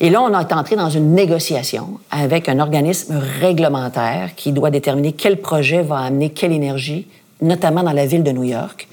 Et 0.00 0.10
là, 0.10 0.22
on 0.22 0.38
est 0.38 0.52
entré 0.52 0.76
dans 0.76 0.90
une 0.90 1.14
négociation 1.14 2.00
avec 2.10 2.48
un 2.48 2.58
organisme 2.58 3.20
réglementaire 3.40 4.34
qui 4.36 4.52
doit 4.52 4.70
déterminer 4.70 5.12
quel 5.12 5.40
projet 5.40 5.82
va 5.82 5.98
amener 5.98 6.30
quelle 6.30 6.52
énergie, 6.52 7.06
notamment 7.40 7.82
dans 7.82 7.92
la 7.92 8.06
ville 8.06 8.22
de 8.22 8.32
New 8.32 8.44
York. 8.44 8.88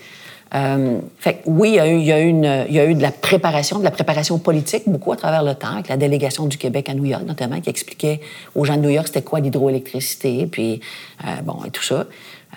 Euh, 0.54 1.00
fait 1.18 1.42
oui, 1.46 1.70
il 1.82 2.04
y, 2.04 2.12
a 2.12 2.22
eu, 2.22 2.94
de 2.94 3.02
la 3.02 3.12
préparation, 3.12 3.80
de 3.80 3.86
la 3.86 3.92
préparation 3.92 4.38
politique 4.38 4.84
beaucoup 4.86 5.14
à 5.14 5.16
travers 5.16 5.44
le 5.44 5.56
temps, 5.56 5.76
avec 5.76 5.88
la 5.88 5.96
délégation 5.96 6.46
du 6.46 6.58
Québec 6.58 6.90
à 6.90 6.94
New 6.94 7.06
York 7.06 7.24
notamment, 7.26 7.62
qui 7.62 7.70
expliquait 7.70 8.20
aux 8.54 8.66
gens 8.66 8.76
de 8.76 8.82
New 8.82 8.90
York 8.90 9.08
c'était 9.08 9.22
quoi 9.22 9.40
l'hydroélectricité, 9.40 10.46
puis 10.48 10.82
euh, 11.24 11.42
bon, 11.44 11.64
et 11.66 11.72
tout 11.72 11.84
ça. 11.84 12.06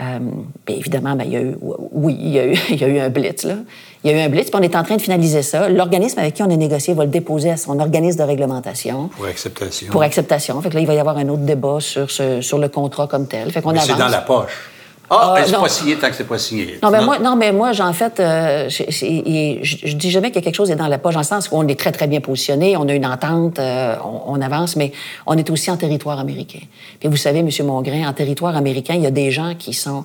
Euh, 0.00 0.18
évidemment, 0.66 1.14
ben, 1.14 1.24
il 1.24 1.32
y 1.32 1.36
a 1.36 1.42
eu, 1.42 1.54
oui, 1.92 2.16
il 2.18 2.30
y 2.30 2.84
a 2.84 2.88
eu 2.88 2.98
un 2.98 3.10
blitz. 3.10 3.44
Là. 3.44 3.58
Il 4.04 4.10
y 4.10 4.14
a 4.14 4.18
eu 4.18 4.20
un 4.20 4.28
blitz, 4.28 4.50
puis 4.50 4.60
on 4.60 4.62
est 4.62 4.76
en 4.76 4.82
train 4.82 4.96
de 4.96 5.02
finaliser 5.02 5.42
ça. 5.42 5.70
L'organisme 5.70 6.18
avec 6.18 6.34
qui 6.34 6.42
on 6.42 6.50
a 6.50 6.56
négocié 6.56 6.92
va 6.92 7.04
le 7.04 7.10
déposer 7.10 7.50
à 7.50 7.56
son 7.56 7.78
organisme 7.80 8.18
de 8.18 8.24
réglementation. 8.24 9.08
Pour 9.08 9.24
acceptation. 9.24 9.90
Pour 9.90 10.02
acceptation. 10.02 10.60
Fait 10.60 10.68
que 10.68 10.74
là, 10.74 10.80
il 10.80 10.86
va 10.86 10.92
y 10.94 10.98
avoir 10.98 11.16
un 11.16 11.28
autre 11.30 11.42
débat 11.42 11.78
sur, 11.80 12.10
ce, 12.10 12.42
sur 12.42 12.58
le 12.58 12.68
contrat 12.68 13.06
comme 13.06 13.26
tel. 13.26 13.50
Fait 13.50 13.62
qu'on 13.62 13.74
C'est 13.80 13.96
dans 13.96 14.08
la 14.08 14.20
poche. 14.20 14.52
Ah, 15.10 15.34
euh, 15.36 15.42
c'est 15.44 15.52
pas 15.52 15.68
signé 15.68 15.96
tant 15.96 16.08
que 16.08 16.14
c'est 16.14 16.24
pas 16.24 16.38
signé. 16.38 16.78
Non, 16.82 16.90
mais 16.90 17.02
moi, 17.02 17.18
non, 17.18 17.36
mais 17.36 17.52
moi, 17.52 17.72
en 17.78 17.92
fait, 17.92 18.20
euh, 18.20 18.68
je, 18.68 18.84
je, 18.90 19.96
dis 19.96 20.10
jamais 20.10 20.30
que 20.30 20.38
quelque 20.38 20.54
chose 20.54 20.70
est 20.70 20.76
dans 20.76 20.88
la 20.88 20.98
poche, 20.98 21.14
dans 21.14 21.20
le 21.20 21.26
sens 21.26 21.48
où 21.50 21.56
on 21.56 21.68
est 21.68 21.78
très, 21.78 21.92
très 21.92 22.06
bien 22.06 22.20
positionné, 22.20 22.76
on 22.76 22.88
a 22.88 22.94
une 22.94 23.06
entente, 23.06 23.58
euh, 23.58 23.96
on, 24.26 24.40
avance, 24.40 24.76
mais 24.76 24.92
on 25.26 25.36
est 25.36 25.50
aussi 25.50 25.70
en 25.70 25.76
territoire 25.76 26.18
américain. 26.18 26.60
Puis 27.00 27.08
vous 27.08 27.16
savez, 27.16 27.40
M. 27.40 27.48
Mongrain, 27.64 28.08
en 28.08 28.12
territoire 28.12 28.56
américain, 28.56 28.94
il 28.94 29.02
y 29.02 29.06
a 29.06 29.10
des 29.10 29.30
gens 29.30 29.54
qui 29.58 29.74
sont 29.74 30.04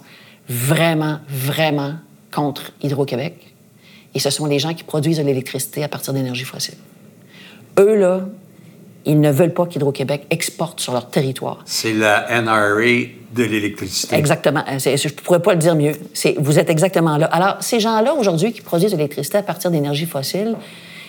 vraiment, 0.50 1.20
vraiment 1.30 1.94
contre 2.32 2.72
Hydro-Québec. 2.82 3.49
Et 4.16 4.20
ce 4.20 4.30
sont 4.30 4.46
les 4.46 4.60
gens 4.60 4.74
qui 4.74 4.84
produisent 4.84 5.18
de 5.18 5.24
l'électricité 5.24 5.84
à 5.84 5.88
partir 5.88 6.14
d'énergie 6.14 6.44
fossile. 6.44 6.78
Eux, 7.78 7.96
là, 7.96 8.22
ils 9.06 9.20
ne 9.20 9.32
veulent 9.32 9.54
pas 9.54 9.66
qu'Hydro-Québec 9.66 10.26
exporte 10.30 10.80
sur 10.80 10.94
leur 10.94 11.10
territoire. 11.10 11.60
C'est 11.66 11.94
la 11.94 12.42
NRA 12.42 13.08
de 13.34 13.44
l'électricité. 13.44 14.16
Exactement. 14.16 14.64
Euh, 14.70 14.80
je 14.80 15.08
ne 15.08 15.14
pourrais 15.14 15.42
pas 15.42 15.54
le 15.54 15.60
dire 15.60 15.76
mieux. 15.76 15.94
Vous 16.38 16.60
êtes 16.60 16.70
exactement 16.70 17.18
là. 17.18 17.28
Alors, 17.28 17.58
ces 17.60 17.80
gens-là, 17.80 18.14
aujourd'hui, 18.14 18.52
qui 18.52 18.62
produisent 18.62 18.92
de 18.92 18.98
l'électricité 18.98 19.38
à 19.38 19.44
partir 19.44 19.72
d'énergie 19.72 20.06
fossile, 20.06 20.56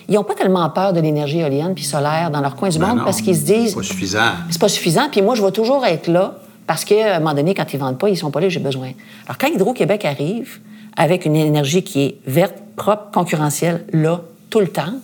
ils 0.08 0.14
n'ont 0.14 0.24
pas 0.24 0.34
tellement 0.34 0.68
peur 0.70 0.92
de 0.92 1.00
l'énergie 1.00 1.38
éolienne 1.40 1.74
puis 1.74 1.84
solaire 1.84 2.30
dans 2.30 2.40
leur 2.40 2.56
coin 2.56 2.68
du 2.68 2.78
ben 2.78 2.88
monde 2.88 3.04
parce 3.04 3.22
qu'ils 3.22 3.36
se 3.36 3.44
disent... 3.44 3.70
C'est 3.70 3.76
pas 3.76 3.82
suffisant. 3.82 4.30
C'est 4.50 4.60
pas 4.60 4.68
suffisant. 4.68 5.08
Puis 5.10 5.22
moi, 5.22 5.34
je 5.34 5.42
vais 5.42 5.52
toujours 5.52 5.84
être 5.86 6.08
là 6.08 6.38
parce 6.66 6.84
qu'à 6.84 7.16
un 7.16 7.18
moment 7.18 7.34
donné, 7.34 7.54
quand 7.54 7.72
ils 7.72 7.78
vendent 7.78 7.98
pas, 7.98 8.08
ils 8.08 8.16
sont 8.16 8.30
pas 8.30 8.40
là, 8.40 8.48
j'ai 8.48 8.60
besoin. 8.60 8.90
Alors, 9.26 9.38
quand 9.38 9.48
Hydro-Québec 9.48 10.04
arrive 10.04 10.58
avec 10.96 11.24
une 11.24 11.36
énergie 11.36 11.82
qui 11.82 12.02
est 12.02 12.18
verte, 12.26 12.54
propre, 12.76 13.10
concurrentielle, 13.12 13.84
là, 13.92 14.20
tout 14.48 14.60
le 14.60 14.68
temps, 14.68 14.94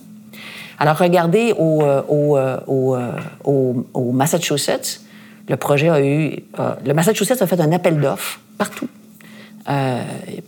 alors, 0.79 0.97
regardez 0.97 1.53
au, 1.57 1.81
euh, 1.81 2.01
euh, 2.09 2.57
euh, 2.67 3.11
au, 3.43 3.85
au, 3.93 4.11
Massachusetts, 4.11 5.01
le 5.49 5.57
projet 5.57 5.89
a 5.89 6.01
eu... 6.01 6.43
le 6.85 6.93
Massachusetts 6.93 7.41
a 7.41 7.47
fait 7.47 7.59
un 7.59 7.71
appel 7.71 7.99
d'offres 7.99 8.39
partout. 8.57 8.87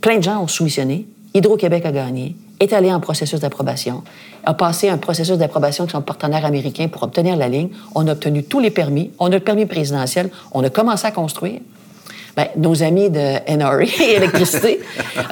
plein 0.01 0.17
de 0.17 0.23
gens 0.23 0.43
ont 0.43 0.47
soumissionné. 0.47 1.07
Hydro-Québec 1.33 1.85
a 1.85 1.91
gagné, 1.91 2.35
est 2.59 2.73
allé 2.73 2.91
en 2.91 2.99
processus 2.99 3.39
d'approbation, 3.39 4.03
a 4.45 4.53
passé 4.53 4.89
un 4.89 4.97
processus 4.97 5.37
d'approbation 5.37 5.83
avec 5.83 5.91
son 5.91 6.01
partenaire 6.01 6.43
américain 6.43 6.87
pour 6.87 7.03
obtenir 7.03 7.37
la 7.37 7.47
ligne. 7.47 7.69
On 7.95 8.07
a 8.07 8.11
obtenu 8.11 8.43
tous 8.43 8.59
les 8.59 8.71
permis. 8.71 9.11
On 9.19 9.27
a 9.27 9.35
le 9.35 9.39
permis 9.39 9.65
présidentiel. 9.65 10.29
On 10.51 10.63
a 10.63 10.69
commencé 10.69 11.05
à 11.05 11.11
construire. 11.11 11.61
Bien, 12.35 12.47
nos 12.55 12.83
amis 12.83 13.09
de 13.09 13.55
NRA, 13.55 13.83
électricité, 14.01 14.79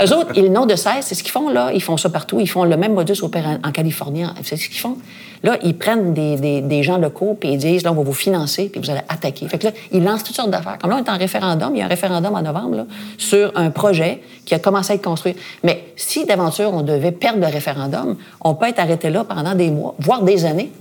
eux 0.04 0.14
autres, 0.14 0.32
ils 0.36 0.52
n'ont 0.52 0.66
de 0.66 0.76
cesse. 0.76 1.08
C'est 1.08 1.16
ce 1.16 1.24
qu'ils 1.24 1.32
font 1.32 1.50
là. 1.50 1.72
Ils 1.74 1.82
font 1.82 1.98
ça 1.98 2.10
partout. 2.10 2.40
Ils 2.40 2.50
font 2.50 2.64
le 2.64 2.78
même 2.78 2.94
modus 2.94 3.22
operandi 3.22 3.60
en 3.64 3.72
Californie. 3.72 4.24
C'est 4.44 4.58
ce 4.58 4.68
qu'ils 4.68 4.80
font. 4.80 4.98
Là, 5.44 5.58
ils 5.64 5.78
prennent 5.78 6.14
des, 6.14 6.62
des, 6.62 6.84
gens 6.84 6.98
locaux 6.98 7.38
puis 7.40 7.50
ils 7.50 7.58
disent, 7.58 7.84
là, 7.84 7.92
on 7.92 7.96
va 7.96 8.02
vous 8.02 8.14
financer 8.14 8.70
puis 8.70 8.82
vous 8.82 8.90
allez 8.90 9.02
attaquer. 9.08 9.48
Fait 9.48 9.60
que 9.60 9.66
là, 9.66 9.72
ils 9.92 10.04
lancent 10.04 10.24
toutes 10.24 10.36
sortes 10.36 10.50
d'affaires. 10.50 10.78
Comme 10.80 10.90
là, 10.90 10.98
on 11.00 11.04
est 11.04 11.10
en 11.10 11.18
référendum. 11.18 11.76
Il 11.76 11.80
y 11.80 11.82
a 11.82 11.86
un 11.86 11.90
référendum 11.90 12.34
en 12.34 12.42
novembre 12.42 12.78
là, 12.78 12.86
sur 13.18 13.52
un 13.56 13.70
projet 13.70 14.22
qui 14.46 14.56
a 14.56 14.60
commencé 14.60 14.94
à 14.94 14.96
être 14.96 15.04
construit. 15.04 15.36
Mais 15.64 15.86
si 15.96 16.26
d'aventure 16.26 16.74
on 16.74 16.82
devait 16.82 17.12
perdre 17.12 17.40
le 17.40 17.48
référendum, 17.48 18.18
on 18.42 18.56
peut 18.56 18.68
être 18.68 18.80
arrêté 18.80 19.10
là 19.10 19.24
pendant 19.24 19.54
des 19.54 19.70
mois, 19.70 19.94
voire 20.00 20.24
des 20.24 20.46
années. 20.46 20.72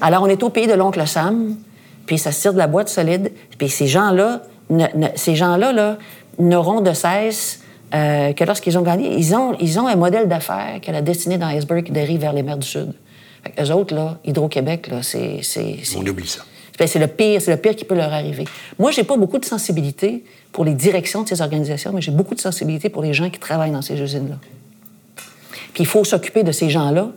Alors, 0.00 0.22
on 0.22 0.26
est 0.26 0.42
au 0.42 0.50
pays 0.50 0.66
de 0.66 0.74
l'oncle 0.74 1.06
Sam, 1.06 1.56
puis 2.06 2.18
ça 2.18 2.32
se 2.32 2.40
tire 2.40 2.52
de 2.52 2.58
la 2.58 2.66
boîte 2.66 2.88
solide. 2.88 3.32
Puis 3.58 3.68
ces 3.68 3.86
gens-là, 3.86 4.42
ces 5.14 5.34
gens-là 5.34 5.72
là, 5.72 5.98
n'auront 6.38 6.80
de 6.80 6.92
cesse 6.92 7.60
euh, 7.94 8.32
que 8.32 8.44
lorsqu'ils 8.44 8.76
ont 8.78 8.82
gagné, 8.82 9.16
ils 9.16 9.34
ont, 9.34 9.56
ils 9.60 9.78
ont 9.78 9.86
un 9.86 9.96
modèle 9.96 10.28
d'affaires 10.28 10.80
que 10.82 10.90
la 10.90 11.02
destinée 11.02 11.38
d'iceberg 11.38 11.90
dérive 11.90 12.20
vers 12.20 12.32
les 12.32 12.42
mers 12.42 12.56
du 12.56 12.66
Sud. 12.66 12.92
Fait 13.44 13.62
eux 13.62 13.72
autres, 13.72 13.94
là, 13.94 14.18
Hydro-Québec, 14.24 14.88
là, 14.88 15.02
c'est... 15.02 15.40
On 15.96 16.06
oublie 16.06 16.26
ça. 16.26 16.42
Ben, 16.78 16.86
c'est 16.86 16.98
le 16.98 17.06
pire, 17.06 17.40
c'est 17.40 17.52
le 17.52 17.56
pire 17.56 17.74
qui 17.74 17.84
peut 17.84 17.94
leur 17.94 18.12
arriver. 18.12 18.44
Moi, 18.78 18.90
j'ai 18.90 19.04
pas 19.04 19.16
beaucoup 19.16 19.38
de 19.38 19.44
sensibilité 19.44 20.24
pour 20.52 20.64
les 20.64 20.74
directions 20.74 21.22
de 21.22 21.28
ces 21.28 21.40
organisations, 21.40 21.92
mais 21.94 22.02
j'ai 22.02 22.12
beaucoup 22.12 22.34
de 22.34 22.40
sensibilité 22.40 22.90
pour 22.90 23.02
les 23.02 23.14
gens 23.14 23.30
qui 23.30 23.38
travaillent 23.38 23.70
dans 23.70 23.82
ces 23.82 23.98
usines-là. 24.00 24.36
Puis 25.72 25.84
il 25.84 25.86
faut 25.86 26.04
s'occuper 26.04 26.42
de 26.42 26.52
ces 26.52 26.68
gens-là, 26.68 27.10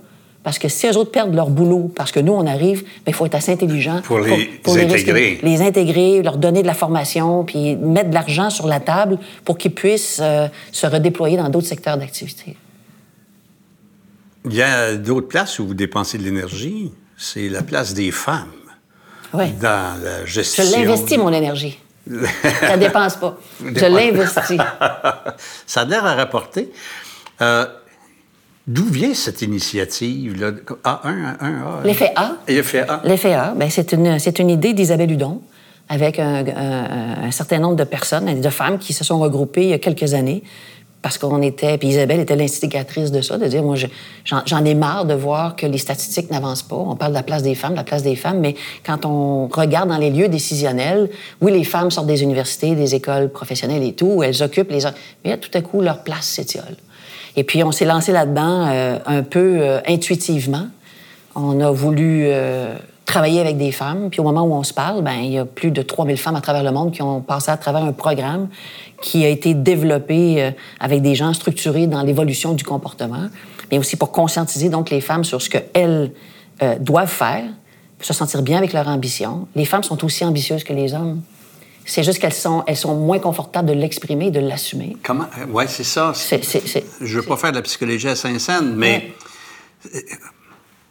parce 0.44 0.58
que 0.58 0.70
si 0.70 0.88
eux 0.88 0.98
autres 0.98 1.12
perdent 1.12 1.36
leur 1.36 1.50
boulot, 1.50 1.92
parce 1.94 2.12
que 2.12 2.20
nous, 2.20 2.32
on 2.32 2.48
arrive, 2.48 2.84
ben, 2.84 3.08
il 3.08 3.14
faut 3.14 3.26
être 3.26 3.36
assez 3.36 3.52
intelligent. 3.52 4.02
Pour 4.04 4.20
les 4.20 4.60
intégrer. 4.66 5.40
Les, 5.44 5.62
intégrer, 5.62 6.22
leur 6.22 6.38
donner 6.38 6.62
de 6.62 6.68
la 6.68 6.74
formation, 6.74 7.44
puis 7.44 7.76
mettre 7.76 8.10
de 8.10 8.14
l'argent 8.14 8.50
sur 8.50 8.68
la 8.68 8.80
table 8.80 9.18
pour 9.44 9.58
qu'ils 9.58 9.74
puissent 9.74 10.20
euh, 10.22 10.48
se 10.72 10.88
redéployer 10.88 11.38
dans 11.38 11.50
d'autres 11.50 11.68
secteurs 11.68 11.98
d'activité. 11.98 12.56
Il 14.46 14.56
y 14.56 14.62
a 14.62 14.96
d'autres 14.96 15.28
places 15.28 15.60
où 15.60 15.68
vous 15.68 15.74
dépensez 15.74 16.18
de 16.18 16.24
l'énergie. 16.24 16.92
C'est 17.18 17.50
la 17.50 17.62
place 17.62 17.94
des 17.94 18.12
femmes. 18.12 18.48
Oui. 19.34 19.52
Dans 19.62 20.02
la 20.02 20.26
gestion. 20.26 20.64
Je 20.64 20.72
l'investis, 20.72 21.18
mon 21.18 21.34
énergie. 21.34 21.78
Ça 22.62 22.78
ne 22.78 22.82
dépense 22.82 23.18
pas. 23.18 23.38
Je 23.62 23.86
l'investis. 23.86 24.58
Ça 25.68 25.82
a 25.82 25.86
l'air 25.86 26.06
à 26.06 26.16
rapporter. 26.16 26.72
Euh, 27.42 27.66
D'où 28.70 28.86
vient 28.86 29.16
cette 29.16 29.42
initiative 29.42 30.40
là 30.40 30.52
A1, 30.84 31.84
L'effet 31.84 32.12
A? 32.16 32.34
L'effet 32.48 32.86
A. 32.88 33.02
L'effet 33.04 33.34
A, 33.34 33.56
ben, 33.56 33.68
c'est 33.68 33.94
une, 33.94 34.20
une 34.38 34.50
idée 34.52 34.74
d'Isabelle 34.74 35.12
Hudon 35.12 35.42
avec 35.90 36.20
un, 36.20 36.46
un, 36.46 37.32
certain 37.32 37.58
nombre 37.58 37.78
de 37.78 37.84
personnes, 37.84 38.40
de 38.40 38.50
femmes 38.52 38.78
qui 38.78 38.94
se 38.94 39.04
sont 39.04 39.18
regroupées 39.18 39.64
il 39.64 39.70
y 39.70 39.74
a 39.74 39.80
quelques 39.80 40.14
années 40.14 40.44
parce 41.02 41.18
qu'on 41.18 41.42
était, 41.42 41.80
puis 41.80 41.88
Isabelle 41.88 42.20
était 42.20 42.36
l'instigatrice 42.36 43.12
de 43.12 43.22
ça, 43.22 43.40
de 43.40 43.48
dire, 43.48 43.64
moi, 43.64 43.76
j'en 44.26 44.66
ai 44.66 44.76
marre 44.76 45.06
de 45.06 45.16
voir 45.16 45.56
que 45.56 45.66
les 45.66 45.80
statistiques 45.80 46.30
n'avancent 46.30 46.62
pas. 46.62 46.76
On 46.76 46.96
parle 46.96 47.14
de 47.14 47.18
la 47.18 47.24
place 47.24 47.42
des 47.42 47.56
femmes, 47.56 47.72
de 47.72 47.78
la 47.78 47.84
place 47.84 48.04
des 48.04 48.16
femmes, 48.16 48.40
mais 48.40 48.54
quand 48.86 49.04
on 49.08 49.48
regarde 49.48 49.90
dans 49.90 49.98
les 49.98 50.12
lieux 50.12 50.28
décisionnels, 50.28 51.10
oui, 51.42 51.54
les 51.54 51.64
femmes 51.64 51.90
sortent 51.90 52.06
des 52.06 52.22
universités, 52.22 52.76
des 52.76 52.94
écoles 52.94 53.30
professionnelles 53.30 53.82
et 53.82 53.94
tout, 53.94 54.22
elles 54.22 54.44
occupent 54.44 54.72
les... 54.72 54.84
Mais 55.26 55.38
tout 55.38 55.58
à 55.58 55.62
coup, 55.62 55.82
leur 55.82 56.04
place 56.04 56.26
s'étiole. 56.26 56.76
Et 57.36 57.44
puis, 57.44 57.64
on 57.64 57.72
s'est 57.72 57.86
lancé 57.86 58.12
là-dedans 58.12 58.68
euh, 58.68 59.00
un 59.06 59.24
peu 59.24 59.60
euh, 59.60 59.80
intuitivement. 59.88 60.68
On 61.36 61.60
a 61.60 61.72
voulu 61.72 62.24
euh, 62.26 62.76
travailler 63.06 63.40
avec 63.40 63.58
des 63.58 63.72
femmes. 63.72 64.10
Puis 64.10 64.20
au 64.20 64.24
moment 64.24 64.44
où 64.44 64.54
on 64.54 64.64
se 64.64 64.74
parle, 64.74 65.04
ben, 65.04 65.20
il 65.22 65.32
y 65.32 65.38
a 65.38 65.46
plus 65.46 65.72
de 65.72 65.82
3000 65.82 66.18
femmes 66.18 66.36
à 66.36 66.42
travers 66.42 66.64
le 66.64 66.72
monde 66.72 66.92
qui 66.92 67.02
ont 67.02 67.22
passé 67.22 67.52
à 67.52 67.58
travers 67.58 67.84
un 67.84 67.94
programme 67.94 68.50
qui 69.02 69.24
a 69.26 69.30
été 69.30 69.54
développé 69.54 70.52
avec 70.82 71.02
des 71.02 71.16
gens 71.16 71.34
structurés 71.34 71.88
dans 71.88 72.02
l'évolution 72.04 72.54
du 72.54 72.66
comportement, 72.66 73.30
mais 73.72 73.78
aussi 73.78 73.96
pour 73.96 74.12
conscientiser 74.12 74.68
donc 74.68 74.90
les 74.90 75.00
femmes 75.00 75.24
sur 75.24 75.42
ce 75.42 75.50
qu'elles 75.50 76.12
doivent 76.82 77.08
faire, 77.08 77.46
pour 77.98 78.06
se 78.06 78.14
sentir 78.14 78.42
bien 78.42 78.58
avec 78.58 78.74
leur 78.74 78.90
ambition. 78.90 79.48
Les 79.56 79.64
femmes 79.64 79.84
sont 79.84 80.04
aussi 80.04 80.26
ambitieuses 80.26 80.66
que 80.66 80.74
les 80.74 80.94
hommes. 80.94 81.22
C'est 81.90 82.04
juste 82.04 82.20
qu'elles 82.20 82.34
sont, 82.34 82.64
elles 82.68 82.78
sont 82.78 82.94
moins 82.94 83.18
confortables 83.18 83.68
de 83.68 83.74
l'exprimer, 83.74 84.30
de 84.30 84.40
l'assumer. 84.40 84.96
Comment? 85.04 85.26
Euh, 85.40 85.46
oui, 85.52 85.64
c'est 85.68 85.84
ça. 85.84 86.14
je 86.14 86.38
ne 87.02 87.22
veux 87.22 87.26
pas 87.26 87.36
faire 87.36 87.50
de 87.50 87.56
la 87.56 87.64
psychologie 87.64 88.08
à 88.08 88.16
Saint-Saëns, 88.16 88.76
mais 88.76 89.12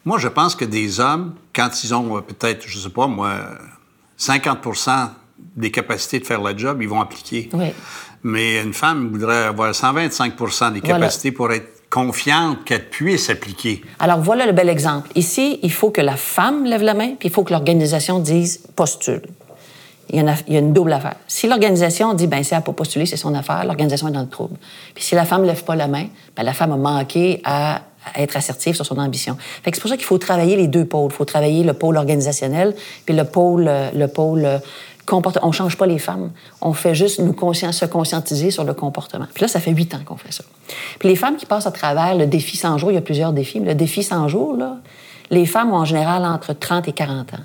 moi, 0.05 0.19
je 0.19 0.27
pense 0.27 0.57
que 0.57 0.65
des 0.65 0.99
hommes, 0.99 1.35
quand 1.55 1.85
ils 1.85 1.95
ont 1.95 2.21
peut-être, 2.23 2.67
je 2.67 2.77
ne 2.77 2.83
sais 2.83 2.89
pas 2.89 3.07
moi, 3.07 3.37
50% 4.19 5.11
des 5.57 5.71
capacités 5.71 6.19
de 6.19 6.27
faire 6.27 6.43
le 6.43 6.59
job, 6.59 6.83
ils 6.83 6.89
vont 6.89 7.01
appliquer. 7.01 7.49
Oui. 7.53 7.67
Mais 8.25 8.61
une 8.61 8.75
femme 8.75 9.11
voudrait 9.13 9.45
avoir 9.45 9.71
125% 9.71 10.73
des 10.73 10.81
capacités 10.81 11.31
pour 11.31 11.53
être 11.53 11.89
confiante 11.91 12.65
qu'elle 12.65 12.91
puisse 12.91 13.31
appliquer. 13.31 13.83
Alors 14.01 14.21
voilà 14.21 14.47
le 14.47 14.53
bel 14.53 14.69
exemple. 14.69 15.09
Ici, 15.15 15.61
il 15.63 15.73
faut 15.73 15.91
que 15.91 16.01
la 16.01 16.17
femme 16.17 16.65
lève 16.65 16.83
la 16.83 16.95
main, 16.95 17.15
puis 17.19 17.29
il 17.29 17.31
faut 17.31 17.45
que 17.45 17.53
l'organisation 17.53 18.19
dise 18.19 18.59
postule. 18.75 19.23
Il 20.11 20.25
y, 20.49 20.57
a, 20.57 20.59
une 20.59 20.73
double 20.73 20.93
affaire. 20.93 21.17
Si 21.27 21.47
l'organisation 21.49 22.15
dit, 22.15 22.27
ben 22.27 22.39
elle 22.39 22.57
n'a 22.57 22.63
pas 22.63 22.73
postulé, 22.73 23.05
c'est 23.05 23.17
son 23.17 23.35
affaire, 23.35 23.65
l'organisation 23.65 24.09
est 24.09 24.13
dans 24.13 24.23
le 24.23 24.29
trouble. 24.29 24.57
Puis 24.95 25.05
si 25.05 25.15
la 25.15 25.25
femme 25.25 25.43
ne 25.43 25.47
lève 25.47 25.65
pas 25.65 25.77
la 25.77 25.87
main, 25.87 26.07
ben 26.35 26.45
la 26.45 26.55
femme 26.55 26.73
a 26.73 26.77
manqué 26.77 27.43
à, 27.45 27.83
être 28.17 28.37
assertive 28.37 28.75
sur 28.75 28.87
son 28.87 28.97
ambition. 28.97 29.37
Fait 29.63 29.71
que 29.71 29.77
c'est 29.77 29.83
pour 29.83 29.91
ça 29.91 29.97
qu'il 29.97 30.07
faut 30.07 30.17
travailler 30.17 30.57
les 30.57 30.67
deux 30.67 30.87
pôles. 30.87 31.11
Il 31.11 31.15
faut 31.15 31.27
travailler 31.27 31.63
le 31.63 31.75
pôle 31.75 31.99
organisationnel, 31.99 32.75
puis 33.05 33.15
le 33.15 33.25
pôle, 33.25 33.71
le 33.95 34.07
pôle 34.07 34.61
on 35.13 35.47
ne 35.49 35.53
change 35.53 35.77
pas 35.77 35.87
les 35.87 35.99
femmes. 35.99 36.31
On 36.61 36.73
fait 36.73 36.95
juste 36.95 37.21
nous 37.21 37.33
se 37.33 37.85
conscientiser 37.87 38.51
sur 38.51 38.65
le 38.65 38.75
comportement. 38.75 39.27
Puis 39.33 39.43
là, 39.43 39.49
ça 39.49 39.61
fait 39.61 39.73
huit 39.73 39.95
ans 39.95 40.01
qu'on 40.05 40.17
fait 40.17 40.33
ça. 40.33 40.45
Puis 40.99 41.09
les 41.09 41.17
femmes 41.17 41.37
qui 41.37 41.47
passent 41.47 41.67
à 41.67 41.71
travers 41.71 42.15
le 42.15 42.27
défi 42.27 42.57
100 42.57 42.79
jours, 42.79 42.91
il 42.91 42.95
y 42.95 42.99
a 42.99 43.03
plusieurs 43.03 43.33
défis, 43.33 43.61
mais 43.61 43.69
le 43.69 43.75
défi 43.75 44.03
100 44.03 44.29
jours, 44.29 44.57
là, 44.57 44.77
les 45.31 45.47
femmes 45.47 45.73
ont 45.73 45.79
en 45.79 45.85
général 45.85 46.25
entre 46.25 46.53
30 46.53 46.89
et 46.89 46.93
40 46.93 47.35
ans. 47.35 47.39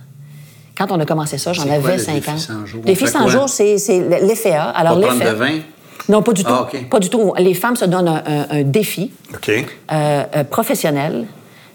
Quand 0.78 0.92
on 0.92 1.00
a 1.00 1.06
commencé 1.06 1.38
ça, 1.38 1.54
j'en 1.54 1.70
avais 1.70 1.98
5 1.98 2.28
ans. 2.28 2.38
100 2.38 2.66
jours? 2.66 2.84
Défi 2.84 3.08
100 3.08 3.28
jours, 3.28 3.50
c'est 3.50 3.78
l'effet 4.22 4.54
A. 4.54 4.70
Alors, 4.70 5.00
pas 5.00 5.08
prendre 5.08 5.24
de 5.24 5.36
vin? 5.36 5.60
Non, 6.10 6.22
pas 6.22 6.34
du 6.34 6.44
tout. 6.44 6.52
Ah, 6.52 6.68
pas 6.90 7.00
du 7.00 7.10
tout. 7.10 7.34
Les 7.38 7.54
femmes 7.54 7.76
se 7.76 7.86
donnent 7.86 8.22
un, 8.26 8.64
défi 8.64 9.12
euh, 9.48 9.62
euh, 9.92 10.44
professionnel. 10.44 11.28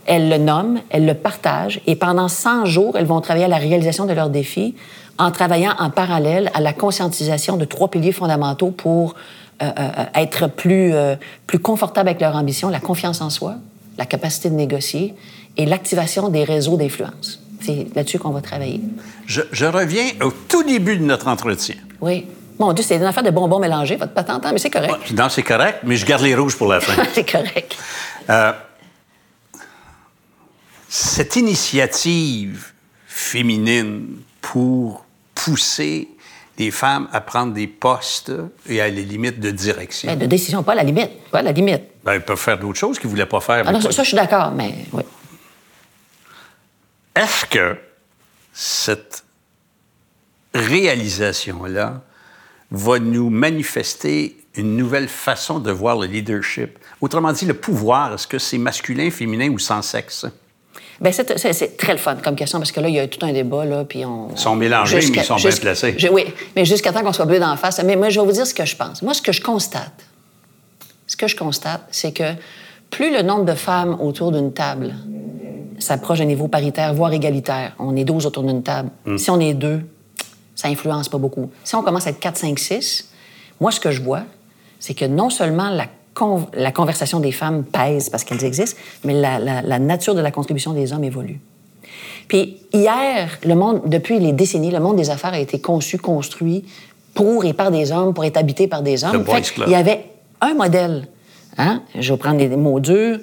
Elles 0.04 0.28
le 0.28 0.38
nomment, 0.38 0.80
elles 0.90 1.06
le 1.06 1.14
partagent, 1.14 1.80
et 1.86 1.94
pendant 1.94 2.28
100 2.28 2.64
jours, 2.64 2.96
elles 2.96 3.06
vont 3.06 3.20
travailler 3.20 3.44
à 3.44 3.48
la 3.48 3.58
réalisation 3.58 4.06
de 4.06 4.14
leur 4.14 4.30
défi 4.30 4.74
en 5.18 5.30
travaillant 5.30 5.74
en 5.78 5.90
parallèle 5.90 6.50
à 6.54 6.60
la 6.60 6.72
conscientisation 6.72 7.56
de 7.56 7.64
trois 7.64 7.88
piliers 7.88 8.12
fondamentaux 8.12 8.70
pour 8.70 9.14
euh, 9.60 9.70
euh, 9.76 10.04
être 10.14 10.46
plus, 10.46 10.94
euh, 10.94 11.16
plus 11.48 11.58
confortable 11.58 12.08
avec 12.08 12.20
leur 12.20 12.36
ambition, 12.36 12.68
la 12.68 12.78
confiance 12.78 13.20
en 13.20 13.28
soi, 13.28 13.56
la 13.98 14.06
capacité 14.06 14.50
de 14.50 14.54
négocier 14.54 15.14
et 15.56 15.66
l'activation 15.66 16.28
des 16.28 16.44
réseaux 16.44 16.76
d'influence. 16.76 17.40
C'est 17.60 17.86
là-dessus 17.94 18.18
qu'on 18.18 18.30
va 18.30 18.40
travailler. 18.40 18.80
Je, 19.26 19.42
je, 19.52 19.66
reviens 19.66 20.06
au 20.22 20.30
tout 20.30 20.62
début 20.62 20.96
de 20.96 21.04
notre 21.04 21.28
entretien. 21.28 21.76
Oui. 22.00 22.26
Mon 22.58 22.72
Dieu, 22.72 22.84
c'est 22.86 22.96
une 22.96 23.04
affaire 23.04 23.22
de 23.22 23.30
bonbons 23.30 23.58
mélangés, 23.58 23.96
votre 23.96 24.12
patente, 24.12 24.44
hein, 24.44 24.50
mais 24.52 24.58
c'est 24.58 24.70
correct. 24.70 25.12
non, 25.12 25.28
c'est 25.28 25.42
correct, 25.42 25.80
mais 25.84 25.96
je 25.96 26.04
garde 26.04 26.22
les 26.22 26.34
rouges 26.34 26.56
pour 26.56 26.68
la 26.68 26.80
fin. 26.80 27.02
c'est 27.12 27.30
correct. 27.30 27.76
cette 30.88 31.36
initiative 31.36 32.72
féminine 33.06 34.18
pour 34.40 35.04
pousser 35.34 36.08
les 36.58 36.70
femmes 36.70 37.08
à 37.12 37.20
prendre 37.20 37.52
des 37.52 37.66
postes 37.66 38.32
et 38.68 38.80
à 38.80 38.88
les 38.88 39.04
limites 39.04 39.38
de 39.40 39.50
direction. 39.50 40.10
Mais 40.10 40.16
de 40.16 40.26
décision, 40.26 40.62
pas 40.62 40.74
la 40.74 40.82
limite. 40.82 41.10
Pas 41.30 41.42
la 41.42 41.52
limite. 41.52 41.82
Ben, 42.04 42.14
ils 42.14 42.20
peuvent 42.20 42.38
faire 42.38 42.58
d'autres 42.58 42.78
choses 42.78 42.98
qu'ils 42.98 43.08
ne 43.08 43.12
voulaient 43.12 43.26
pas 43.26 43.40
faire. 43.40 43.64
Ah 43.66 43.80
ça, 43.80 44.02
je 44.02 44.08
suis 44.08 44.16
d'accord, 44.16 44.50
mais 44.50 44.74
oui. 44.92 45.02
Est-ce 47.18 47.46
que 47.46 47.76
cette 48.52 49.24
réalisation-là 50.54 52.02
va 52.70 52.98
nous 53.00 53.28
manifester 53.28 54.36
une 54.54 54.76
nouvelle 54.76 55.08
façon 55.08 55.58
de 55.58 55.72
voir 55.72 55.98
le 55.98 56.06
leadership? 56.06 56.78
Autrement 57.00 57.32
dit, 57.32 57.44
le 57.44 57.54
pouvoir, 57.54 58.14
est-ce 58.14 58.28
que 58.28 58.38
c'est 58.38 58.58
masculin, 58.58 59.10
féminin 59.10 59.50
ou 59.50 59.58
sans 59.58 59.82
sexe? 59.82 60.26
Bien, 61.00 61.10
c'est 61.10 61.76
très 61.76 61.92
le 61.92 61.98
fun 61.98 62.16
comme 62.16 62.36
question 62.36 62.60
parce 62.60 62.70
que 62.70 62.80
là, 62.80 62.88
il 62.88 62.94
y 62.94 63.00
a 63.00 63.08
tout 63.08 63.24
un 63.26 63.32
débat. 63.32 63.64
Là, 63.64 63.84
puis 63.84 64.04
on, 64.04 64.30
ils 64.30 64.38
sont 64.38 64.54
mélangés, 64.54 64.96
mais 64.96 65.18
ils 65.18 65.24
sont 65.24 65.36
bien 65.36 65.50
placés. 65.50 65.96
oui, 66.12 66.24
mais 66.54 66.64
jusqu'à 66.64 66.92
temps 66.92 67.02
qu'on 67.02 67.12
soit 67.12 67.26
bleu 67.26 67.40
d'en 67.40 67.56
face. 67.56 67.82
Mais 67.84 67.96
moi, 67.96 68.10
je 68.10 68.20
vais 68.20 68.26
vous 68.26 68.32
dire 68.32 68.46
ce 68.46 68.54
que 68.54 68.64
je 68.64 68.76
pense. 68.76 69.02
Moi, 69.02 69.14
ce 69.14 69.22
que 69.22 69.32
je 69.32 69.42
constate, 69.42 70.06
ce 71.08 71.16
que 71.16 71.26
je 71.26 71.34
constate, 71.34 71.82
c'est 71.90 72.12
que 72.12 72.34
plus 72.90 73.12
le 73.12 73.22
nombre 73.22 73.44
de 73.44 73.54
femmes 73.54 73.96
autour 74.00 74.30
d'une 74.30 74.52
table 74.52 74.94
s'approche 75.78 76.18
d'un 76.18 76.24
niveau 76.24 76.48
paritaire, 76.48 76.94
voire 76.94 77.12
égalitaire, 77.12 77.74
on 77.78 77.96
est 77.96 78.04
12 78.04 78.26
autour 78.26 78.42
d'une 78.42 78.62
table. 78.62 78.90
Hmm. 79.06 79.18
Si 79.18 79.30
on 79.30 79.40
est 79.40 79.54
deux, 79.54 79.80
ça 80.54 80.68
influence 80.68 81.08
pas 81.08 81.18
beaucoup. 81.18 81.50
Si 81.64 81.74
on 81.74 81.82
commence 81.82 82.06
à 82.06 82.10
être 82.10 82.20
4, 82.20 82.36
5, 82.36 82.58
6, 82.58 83.10
moi, 83.60 83.70
ce 83.70 83.80
que 83.80 83.90
je 83.90 84.02
vois, 84.02 84.22
c'est 84.78 84.94
que 84.94 85.04
non 85.04 85.30
seulement 85.30 85.70
la 85.70 85.86
la 86.54 86.72
conversation 86.72 87.20
des 87.20 87.32
femmes 87.32 87.64
pèse 87.64 88.08
parce 88.10 88.24
qu'elles 88.24 88.44
existent, 88.44 88.78
mais 89.04 89.14
la, 89.14 89.78
nature 89.78 90.14
de 90.14 90.20
la 90.20 90.30
contribution 90.30 90.72
des 90.72 90.92
hommes 90.92 91.04
évolue. 91.04 91.40
Puis 92.28 92.58
hier, 92.72 93.38
le 93.44 93.54
monde, 93.54 93.82
depuis 93.86 94.18
les 94.18 94.32
décennies, 94.32 94.70
le 94.70 94.80
monde 94.80 94.96
des 94.96 95.10
affaires 95.10 95.32
a 95.32 95.38
été 95.38 95.60
conçu, 95.60 95.98
construit 95.98 96.64
pour 97.14 97.44
et 97.44 97.52
par 97.52 97.70
des 97.70 97.90
hommes, 97.90 98.14
pour 98.14 98.24
être 98.24 98.36
habité 98.36 98.68
par 98.68 98.82
des 98.82 99.02
hommes. 99.04 99.24
il 99.66 99.72
y 99.72 99.74
avait 99.74 100.04
un 100.40 100.54
modèle. 100.54 101.08
Hein? 101.56 101.82
Je 101.98 102.12
vais 102.12 102.18
prendre 102.18 102.38
des 102.38 102.48
mots 102.48 102.80
durs 102.80 103.18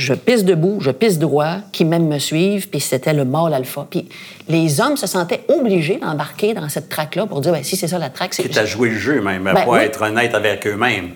je 0.00 0.14
pisse 0.14 0.44
debout, 0.44 0.78
je 0.80 0.90
pisse 0.90 1.18
droit, 1.18 1.56
qui 1.72 1.84
même 1.84 2.08
me 2.08 2.18
suivent, 2.18 2.68
puis 2.70 2.80
c'était 2.80 3.12
le 3.12 3.24
mâle 3.24 3.52
alpha. 3.52 3.86
Puis 3.88 4.08
les 4.48 4.80
hommes 4.80 4.96
se 4.96 5.06
sentaient 5.06 5.42
obligés 5.48 5.98
d'embarquer 5.98 6.54
dans 6.54 6.68
cette 6.68 6.88
traque-là 6.88 7.26
pour 7.26 7.40
dire, 7.40 7.52
ben, 7.52 7.62
si 7.62 7.76
c'est 7.76 7.88
ça 7.88 7.98
la 7.98 8.08
traque, 8.08 8.32
c'est... 8.32 8.42
C'est 8.42 8.58
à 8.58 8.64
jouer 8.64 8.88
le 8.88 8.98
jeu 8.98 9.20
même, 9.20 9.44
ben, 9.44 9.54
pas 9.54 9.84
être 9.84 10.02
honnête 10.02 10.34
avec 10.34 10.66
eux-mêmes. 10.66 11.10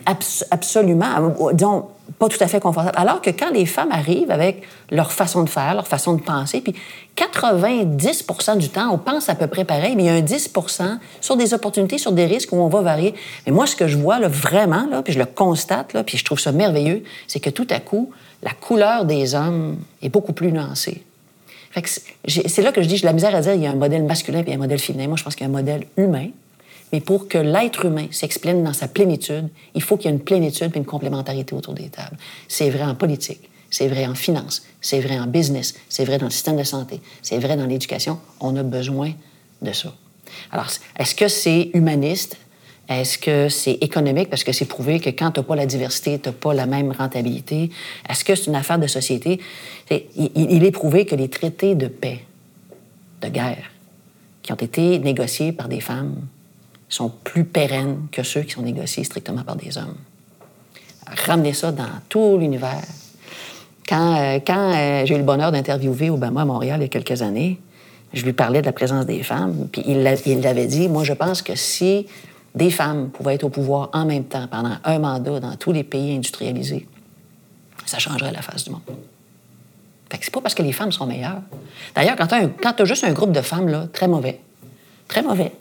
absolument. 0.50 1.34
Disons, 1.54 1.86
pas 2.18 2.28
tout 2.28 2.42
à 2.42 2.46
fait 2.46 2.60
confortable. 2.60 2.96
Alors 2.98 3.22
que 3.22 3.30
quand 3.30 3.50
les 3.50 3.64
femmes 3.64 3.90
arrivent 3.90 4.30
avec 4.30 4.62
leur 4.90 5.10
façon 5.12 5.42
de 5.42 5.48
faire, 5.48 5.74
leur 5.74 5.86
façon 5.86 6.12
de 6.12 6.20
penser, 6.20 6.60
puis 6.60 6.74
90% 7.16 8.58
du 8.58 8.68
temps, 8.68 8.90
on 8.92 8.98
pense 8.98 9.28
à 9.30 9.34
peu 9.34 9.46
près 9.46 9.64
pareil, 9.64 9.94
mais 9.96 10.04
il 10.04 10.06
y 10.06 10.10
a 10.10 10.14
un 10.14 10.20
10% 10.20 10.98
sur 11.22 11.36
des 11.36 11.54
opportunités, 11.54 11.96
sur 11.96 12.12
des 12.12 12.26
risques 12.26 12.52
où 12.52 12.56
on 12.56 12.68
va 12.68 12.82
varier. 12.82 13.14
Mais 13.46 13.52
moi, 13.52 13.66
ce 13.66 13.76
que 13.76 13.88
je 13.88 13.96
vois 13.96 14.18
là, 14.18 14.28
vraiment, 14.28 14.86
là, 14.90 15.02
puis 15.02 15.14
je 15.14 15.18
le 15.18 15.24
constate, 15.24 15.94
là, 15.94 16.04
puis 16.04 16.18
je 16.18 16.24
trouve 16.24 16.38
ça 16.38 16.52
merveilleux, 16.52 17.02
c'est 17.26 17.40
que 17.40 17.50
tout 17.50 17.66
à 17.70 17.80
coup, 17.80 18.10
la 18.44 18.52
couleur 18.52 19.06
des 19.06 19.34
hommes 19.34 19.78
est 20.02 20.10
beaucoup 20.10 20.34
plus 20.34 20.52
nuancée. 20.52 21.02
c'est 22.28 22.62
là 22.62 22.70
que 22.72 22.82
je 22.82 22.86
dis, 22.86 22.98
j'ai 22.98 23.06
la 23.06 23.14
misère 23.14 23.34
à 23.34 23.40
dire, 23.40 23.54
il 23.54 23.62
y 23.62 23.66
a 23.66 23.70
un 23.70 23.74
modèle 23.76 24.04
masculin 24.04 24.44
et 24.46 24.54
un 24.54 24.58
modèle 24.58 24.78
féminin. 24.78 25.08
Moi, 25.08 25.16
je 25.16 25.24
pense 25.24 25.34
qu'il 25.34 25.46
y 25.46 25.46
a 25.46 25.50
un 25.50 25.52
modèle 25.52 25.86
humain. 25.96 26.28
Mais 26.92 27.00
pour 27.00 27.26
que 27.26 27.38
l'être 27.38 27.86
humain 27.86 28.06
s'explique 28.10 28.62
dans 28.62 28.74
sa 28.74 28.86
plénitude, 28.86 29.48
il 29.74 29.82
faut 29.82 29.96
qu'il 29.96 30.10
y 30.10 30.14
ait 30.14 30.16
une 30.16 30.22
plénitude 30.22 30.70
et 30.74 30.78
une 30.78 30.84
complémentarité 30.84 31.54
autour 31.54 31.72
des 31.72 31.88
tables. 31.88 32.16
C'est 32.46 32.70
vrai 32.70 32.84
en 32.84 32.94
politique, 32.94 33.48
c'est 33.70 33.88
vrai 33.88 34.06
en 34.06 34.14
finance, 34.14 34.62
c'est 34.80 35.00
vrai 35.00 35.18
en 35.18 35.26
business, 35.26 35.74
c'est 35.88 36.04
vrai 36.04 36.18
dans 36.18 36.26
le 36.26 36.30
système 36.30 36.56
de 36.56 36.62
santé, 36.62 37.00
c'est 37.22 37.38
vrai 37.38 37.56
dans 37.56 37.66
l'éducation. 37.66 38.20
On 38.38 38.54
a 38.56 38.62
besoin 38.62 39.12
de 39.62 39.72
ça. 39.72 39.92
Alors, 40.52 40.68
est-ce 40.98 41.14
que 41.14 41.26
c'est 41.28 41.70
humaniste? 41.74 42.36
Est-ce 42.88 43.16
que 43.16 43.48
c'est 43.48 43.78
économique? 43.80 44.28
Parce 44.28 44.44
que 44.44 44.52
c'est 44.52 44.66
prouvé 44.66 45.00
que 45.00 45.08
quand 45.08 45.30
tu 45.30 45.40
n'as 45.40 45.44
pas 45.44 45.56
la 45.56 45.66
diversité, 45.66 46.18
tu 46.18 46.28
n'as 46.28 46.34
pas 46.34 46.52
la 46.52 46.66
même 46.66 46.92
rentabilité. 46.92 47.70
Est-ce 48.08 48.24
que 48.24 48.34
c'est 48.34 48.46
une 48.46 48.56
affaire 48.56 48.78
de 48.78 48.86
société? 48.86 49.40
il, 49.90 50.64
est 50.64 50.70
prouvé 50.70 51.04
que 51.06 51.14
les 51.14 51.28
traités 51.28 51.74
de 51.74 51.88
paix, 51.88 52.20
de 53.22 53.28
guerre, 53.28 53.70
qui 54.42 54.52
ont 54.52 54.56
été 54.56 54.98
négociés 54.98 55.52
par 55.52 55.68
des 55.68 55.80
femmes, 55.80 56.16
sont 56.88 57.10
plus 57.22 57.44
pérennes 57.44 58.06
que 58.12 58.22
ceux 58.22 58.42
qui 58.42 58.52
sont 58.52 58.62
négociés 58.62 59.04
strictement 59.04 59.42
par 59.42 59.56
des 59.56 59.76
hommes. 59.78 59.96
Ramener 61.06 61.52
ça 61.52 61.72
dans 61.72 61.84
tout 62.08 62.38
l'univers. 62.38 62.82
Quand, 63.88 64.16
euh, 64.16 64.38
euh, 64.48 65.06
j'ai 65.06 65.14
eu 65.14 65.18
le 65.18 65.24
bonheur 65.24 65.52
d'interviewer 65.52 66.10
Obama 66.10 66.42
à 66.42 66.44
Montréal 66.44 66.80
il 66.80 66.84
y 66.84 66.86
a 66.86 66.88
quelques 66.88 67.20
années, 67.20 67.60
je 68.14 68.24
lui 68.24 68.32
parlais 68.32 68.60
de 68.60 68.66
la 68.66 68.72
présence 68.72 69.06
des 69.06 69.22
femmes, 69.22 69.68
puis 69.70 69.82
il 69.86 70.02
l'avait 70.02 70.66
dit, 70.66 70.88
moi 70.88 71.04
je 71.04 71.12
pense 71.12 71.42
que 71.42 71.54
si 71.54 72.06
des 72.54 72.70
femmes 72.70 73.10
pouvaient 73.10 73.34
être 73.34 73.44
au 73.44 73.48
pouvoir 73.48 73.90
en 73.92 74.04
même 74.04 74.24
temps 74.24 74.46
pendant 74.48 74.76
un 74.84 74.98
mandat 74.98 75.40
dans 75.40 75.56
tous 75.56 75.72
les 75.72 75.84
pays 75.84 76.16
industrialisés, 76.16 76.86
ça 77.84 77.98
changerait 77.98 78.32
la 78.32 78.42
face 78.42 78.64
du 78.64 78.70
monde. 78.70 78.82
Fait 80.10 80.18
que 80.18 80.24
c'est 80.24 80.32
pas 80.32 80.40
parce 80.40 80.54
que 80.54 80.62
les 80.62 80.72
femmes 80.72 80.92
sont 80.92 81.06
meilleures. 81.06 81.42
D'ailleurs, 81.94 82.16
quand 82.16 82.26
tu 82.28 82.82
as, 82.82 82.84
juste 82.84 83.04
un 83.04 83.12
groupe 83.12 83.32
de 83.32 83.40
femmes, 83.40 83.68
là, 83.68 83.86
très 83.92 84.06
mauvais. 84.06 84.40
Très 85.08 85.22
mauvais. 85.22 85.52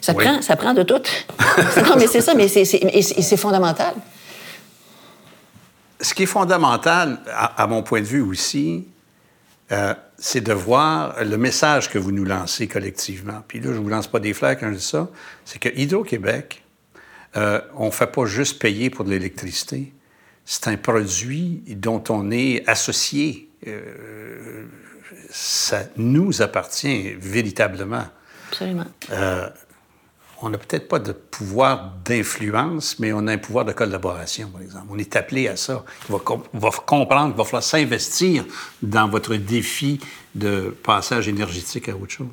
Ça, 0.00 0.14
prend, 0.14 0.40
ça 0.40 0.56
prend 0.56 0.72
de 0.72 0.82
tout. 0.82 1.02
non, 1.84 1.96
mais 1.98 2.06
c'est 2.06 2.22
ça, 2.22 2.34
mais 2.34 2.48
c'est 2.48 3.36
fondamental. 3.36 3.94
Ce 6.00 6.14
qui 6.14 6.22
est 6.22 6.26
fondamental, 6.26 7.18
à, 7.34 7.66
mon 7.66 7.82
point 7.82 8.00
de 8.00 8.06
vue 8.06 8.22
aussi, 8.22 8.86
euh, 9.72 9.94
c'est 10.18 10.40
de 10.40 10.52
voir 10.52 11.24
le 11.24 11.36
message 11.36 11.90
que 11.90 11.98
vous 11.98 12.12
nous 12.12 12.24
lancez 12.24 12.66
collectivement. 12.66 13.42
Puis 13.46 13.60
là, 13.60 13.66
je 13.72 13.78
ne 13.78 13.82
vous 13.82 13.88
lance 13.88 14.08
pas 14.08 14.18
des 14.18 14.34
fleurs 14.34 14.58
quand 14.58 14.70
je 14.70 14.78
dis 14.78 14.84
ça. 14.84 15.08
C'est 15.44 15.58
que 15.58 15.68
Hydro-Québec, 15.68 16.62
euh, 17.36 17.60
on 17.76 17.86
ne 17.86 17.90
fait 17.90 18.10
pas 18.10 18.26
juste 18.26 18.60
payer 18.60 18.90
pour 18.90 19.04
de 19.04 19.10
l'électricité. 19.10 19.92
C'est 20.44 20.68
un 20.68 20.76
produit 20.76 21.62
dont 21.68 22.02
on 22.08 22.30
est 22.30 22.68
associé. 22.68 23.48
Euh, 23.66 24.66
ça 25.30 25.84
nous 25.96 26.42
appartient 26.42 27.14
véritablement. 27.20 28.06
Absolument. 28.48 28.86
On 30.42 30.48
n'a 30.48 30.58
peut-être 30.58 30.88
pas 30.88 30.98
de 30.98 31.12
pouvoir 31.12 31.92
d'influence, 32.04 32.98
mais 32.98 33.12
on 33.12 33.26
a 33.26 33.32
un 33.32 33.38
pouvoir 33.38 33.64
de 33.66 33.72
collaboration, 33.72 34.48
par 34.48 34.62
exemple. 34.62 34.86
On 34.90 34.98
est 34.98 35.14
appelé 35.14 35.48
à 35.48 35.56
ça. 35.56 35.84
On 36.08 36.16
va, 36.16 36.22
va 36.54 36.70
comprendre 36.70 37.28
qu'il 37.28 37.36
va 37.36 37.44
falloir 37.44 37.62
s'investir 37.62 38.44
dans 38.82 39.08
votre 39.08 39.34
défi 39.36 40.00
de 40.34 40.74
passage 40.82 41.28
énergétique 41.28 41.88
à 41.90 41.92
autre 41.92 42.12
chose. 42.12 42.26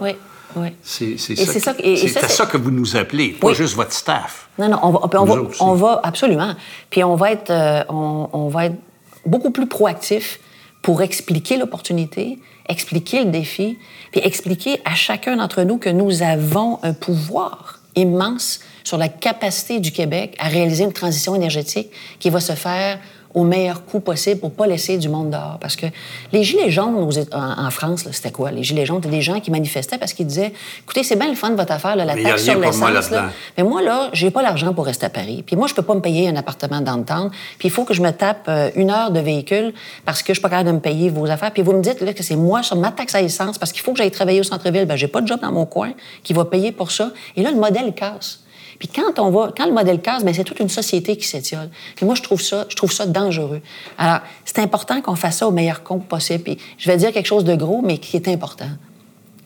Oui, 0.00 0.10
oui. 0.56 0.68
C'est 0.82 1.16
ça, 1.16 1.34
ça, 1.64 2.28
ça, 2.28 2.46
que 2.46 2.58
vous 2.58 2.70
nous 2.70 2.96
appelez, 2.96 3.30
pas 3.30 3.54
juste 3.54 3.74
votre 3.74 3.92
staff. 3.92 4.48
Non, 4.58 4.68
non, 4.68 4.78
on 4.82 4.90
va, 4.90 5.00
on 5.20 5.24
va, 5.24 5.42
on 5.60 5.74
va, 5.74 6.00
absolument. 6.02 6.54
Puis 6.90 7.02
on 7.02 7.16
va 7.16 7.32
être, 7.32 7.50
euh, 7.50 7.82
on, 7.88 8.28
on 8.32 8.48
va 8.48 8.66
être 8.66 8.76
beaucoup 9.24 9.50
plus 9.50 9.66
proactif 9.66 10.38
pour 10.82 11.00
expliquer 11.00 11.56
l'opportunité, 11.56 12.38
expliquer 12.68 13.24
le 13.24 13.30
défi, 13.30 13.78
puis 14.10 14.20
expliquer 14.24 14.80
à 14.84 14.94
chacun 14.94 15.36
d'entre 15.36 15.62
nous 15.62 15.78
que 15.78 15.90
nous 15.90 16.22
avons 16.22 16.78
un 16.82 16.92
pouvoir 16.92 17.80
immense 17.96 18.60
sur 18.82 18.98
la 18.98 19.08
capacité 19.08 19.80
du 19.80 19.92
Québec 19.92 20.36
à 20.38 20.48
réaliser 20.48 20.84
une 20.84 20.92
transition 20.92 21.34
énergétique 21.34 21.90
qui 22.18 22.30
va 22.30 22.40
se 22.40 22.52
faire 22.52 22.98
au 23.34 23.42
meilleur 23.42 23.84
coût 23.84 24.00
possible 24.00 24.40
pour 24.40 24.52
pas 24.52 24.66
laisser 24.66 24.96
du 24.96 25.08
monde 25.08 25.30
dehors. 25.30 25.58
Parce 25.60 25.74
que 25.74 25.86
les 26.32 26.44
Gilets 26.44 26.70
jaunes 26.70 27.10
en, 27.32 27.70
France, 27.70 28.06
c'était 28.12 28.30
quoi? 28.30 28.52
Les 28.52 28.62
Gilets 28.62 28.86
jaunes, 28.86 29.00
c'était 29.02 29.16
des 29.16 29.22
gens 29.22 29.40
qui 29.40 29.50
manifestaient 29.50 29.98
parce 29.98 30.12
qu'ils 30.12 30.26
disaient 30.26 30.52
Écoutez, 30.82 31.02
c'est 31.02 31.16
bien 31.16 31.28
le 31.28 31.34
fun 31.34 31.50
de 31.50 31.56
votre 31.56 31.72
affaire, 31.72 31.96
la 31.96 32.06
taxe 32.14 32.44
sur 32.44 32.58
l'essence. 32.58 33.10
Mais 33.58 33.64
moi, 33.64 33.82
là, 33.82 34.10
j'ai 34.12 34.30
pas 34.30 34.42
l'argent 34.42 34.72
pour 34.72 34.86
rester 34.86 35.06
à 35.06 35.10
Paris. 35.10 35.42
Puis 35.44 35.56
moi, 35.56 35.66
je 35.66 35.74
peux 35.74 35.82
pas 35.82 35.94
me 35.94 36.00
payer 36.00 36.28
un 36.28 36.36
appartement 36.36 36.80
dans 36.80 36.96
le 36.96 37.04
temps. 37.04 37.30
Puis 37.58 37.68
il 37.68 37.70
faut 37.70 37.84
que 37.84 37.94
je 37.94 38.02
me 38.02 38.10
tape 38.10 38.44
euh, 38.48 38.70
une 38.76 38.90
heure 38.90 39.10
de 39.10 39.20
véhicule 39.20 39.74
parce 40.04 40.22
que 40.22 40.32
je 40.32 40.38
suis 40.38 40.42
pas 40.42 40.48
capable 40.48 40.68
de 40.68 40.74
me 40.74 40.80
payer 40.80 41.10
vos 41.10 41.28
affaires. 41.28 41.50
Puis 41.50 41.62
vous 41.62 41.72
me 41.72 41.82
dites 41.82 42.00
là, 42.00 42.12
que 42.12 42.22
c'est 42.22 42.36
moi 42.36 42.62
sur 42.62 42.76
ma 42.76 42.92
taxe 42.92 43.14
à 43.14 43.22
essence 43.22 43.58
parce 43.58 43.72
qu'il 43.72 43.82
faut 43.82 43.92
que 43.92 43.98
j'aille 43.98 44.10
travailler 44.10 44.40
au 44.40 44.44
centre-ville. 44.44 44.86
Ben, 44.86 44.96
j'ai 44.96 45.08
pas 45.08 45.20
de 45.20 45.26
job 45.26 45.40
dans 45.40 45.52
mon 45.52 45.66
coin 45.66 45.92
qui 46.22 46.32
va 46.32 46.44
payer 46.44 46.70
pour 46.70 46.92
ça. 46.92 47.10
Et 47.36 47.42
là, 47.42 47.50
le 47.50 47.58
modèle 47.58 47.92
casse. 47.94 48.43
Puis 48.84 49.02
quand 49.02 49.18
on 49.18 49.30
va, 49.30 49.50
quand 49.56 49.64
le 49.64 49.72
modèle 49.72 50.02
casse, 50.02 50.22
bien, 50.22 50.34
c'est 50.34 50.44
toute 50.44 50.60
une 50.60 50.68
société 50.68 51.16
qui 51.16 51.26
s'étiole. 51.26 51.70
Puis 51.96 52.04
moi, 52.04 52.14
je 52.14 52.20
trouve 52.20 52.42
ça, 52.42 52.66
je 52.68 52.76
trouve 52.76 52.92
ça 52.92 53.06
dangereux. 53.06 53.62
Alors, 53.96 54.18
c'est 54.44 54.58
important 54.58 55.00
qu'on 55.00 55.16
fasse 55.16 55.38
ça 55.38 55.48
au 55.48 55.52
meilleur 55.52 55.82
compte 55.82 56.06
possible. 56.06 56.44
Puis 56.44 56.58
je 56.76 56.90
vais 56.90 56.98
dire 56.98 57.10
quelque 57.10 57.24
chose 57.24 57.44
de 57.44 57.54
gros, 57.54 57.80
mais 57.82 57.96
qui 57.96 58.14
est 58.16 58.28
important. 58.28 58.68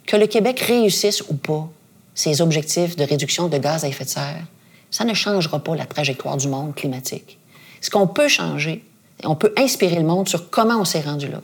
Que 0.07 0.17
le 0.17 0.27
Québec 0.27 0.59
réussisse 0.59 1.23
ou 1.29 1.35
pas 1.35 1.69
ses 2.17 2.41
objectifs 2.41 2.97
de 2.97 3.05
réduction 3.05 3.47
de 3.47 3.59
gaz 3.59 3.85
à 3.85 3.89
effet 3.89 4.03
de 4.03 4.11
serre, 4.11 4.43
ça 4.91 5.05
ne 5.05 5.15
changera 5.15 5.61
pas 5.61 5.77
la 5.77 5.87
trajectoire 5.87 6.37
du 6.37 6.49
monde 6.49 6.75
climatique. 6.75 7.39
Ce 7.81 7.91
qu'on 7.91 8.09
peut 8.09 8.27
changer, 8.27 8.85
on 9.23 9.37
peut 9.37 9.53
inspirer 9.57 10.01
le 10.01 10.05
monde 10.05 10.29
sur 10.29 10.51
comment 10.51 10.81
on 10.81 10.85
s'est 10.85 11.03
rendu 11.03 11.29
là. 11.29 11.43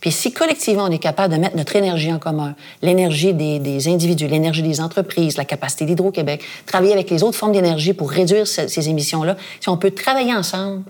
Puis 0.00 0.12
si 0.12 0.32
collectivement 0.32 0.84
on 0.84 0.90
est 0.90 0.98
capable 0.98 1.34
de 1.34 1.38
mettre 1.38 1.56
notre 1.56 1.76
énergie 1.76 2.12
en 2.12 2.18
commun, 2.18 2.54
l'énergie 2.82 3.34
des, 3.34 3.88
individus, 3.88 4.26
l'énergie 4.26 4.62
des 4.62 4.80
entreprises, 4.80 5.36
la 5.36 5.44
capacité 5.44 5.84
d'Hydro-Québec, 5.84 6.42
travailler 6.66 6.92
avec 6.92 7.10
les 7.10 7.22
autres 7.22 7.36
formes 7.36 7.52
d'énergie 7.52 7.92
pour 7.92 8.10
réduire 8.10 8.46
ces 8.46 8.88
émissions-là, 8.88 9.36
si 9.60 9.68
on 9.68 9.76
peut 9.76 9.90
travailler 9.90 10.34
ensemble, 10.34 10.82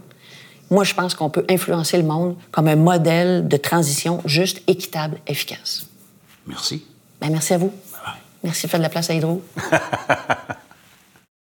moi 0.70 0.84
je 0.84 0.94
pense 0.94 1.14
qu'on 1.14 1.30
peut 1.30 1.44
influencer 1.48 1.96
le 1.96 2.04
monde 2.04 2.36
comme 2.50 2.68
un 2.68 2.76
modèle 2.76 3.46
de 3.48 3.56
transition 3.56 4.20
juste, 4.24 4.62
équitable, 4.66 5.18
efficace. 5.26 5.86
Merci. 6.46 6.84
Ben, 7.20 7.30
merci 7.30 7.54
à 7.54 7.58
vous. 7.58 7.72
Merci 8.44 8.66
de 8.66 8.70
faire 8.70 8.80
de 8.80 8.84
la 8.84 8.90
place 8.90 9.10
à 9.10 9.14
Hydro. 9.14 9.42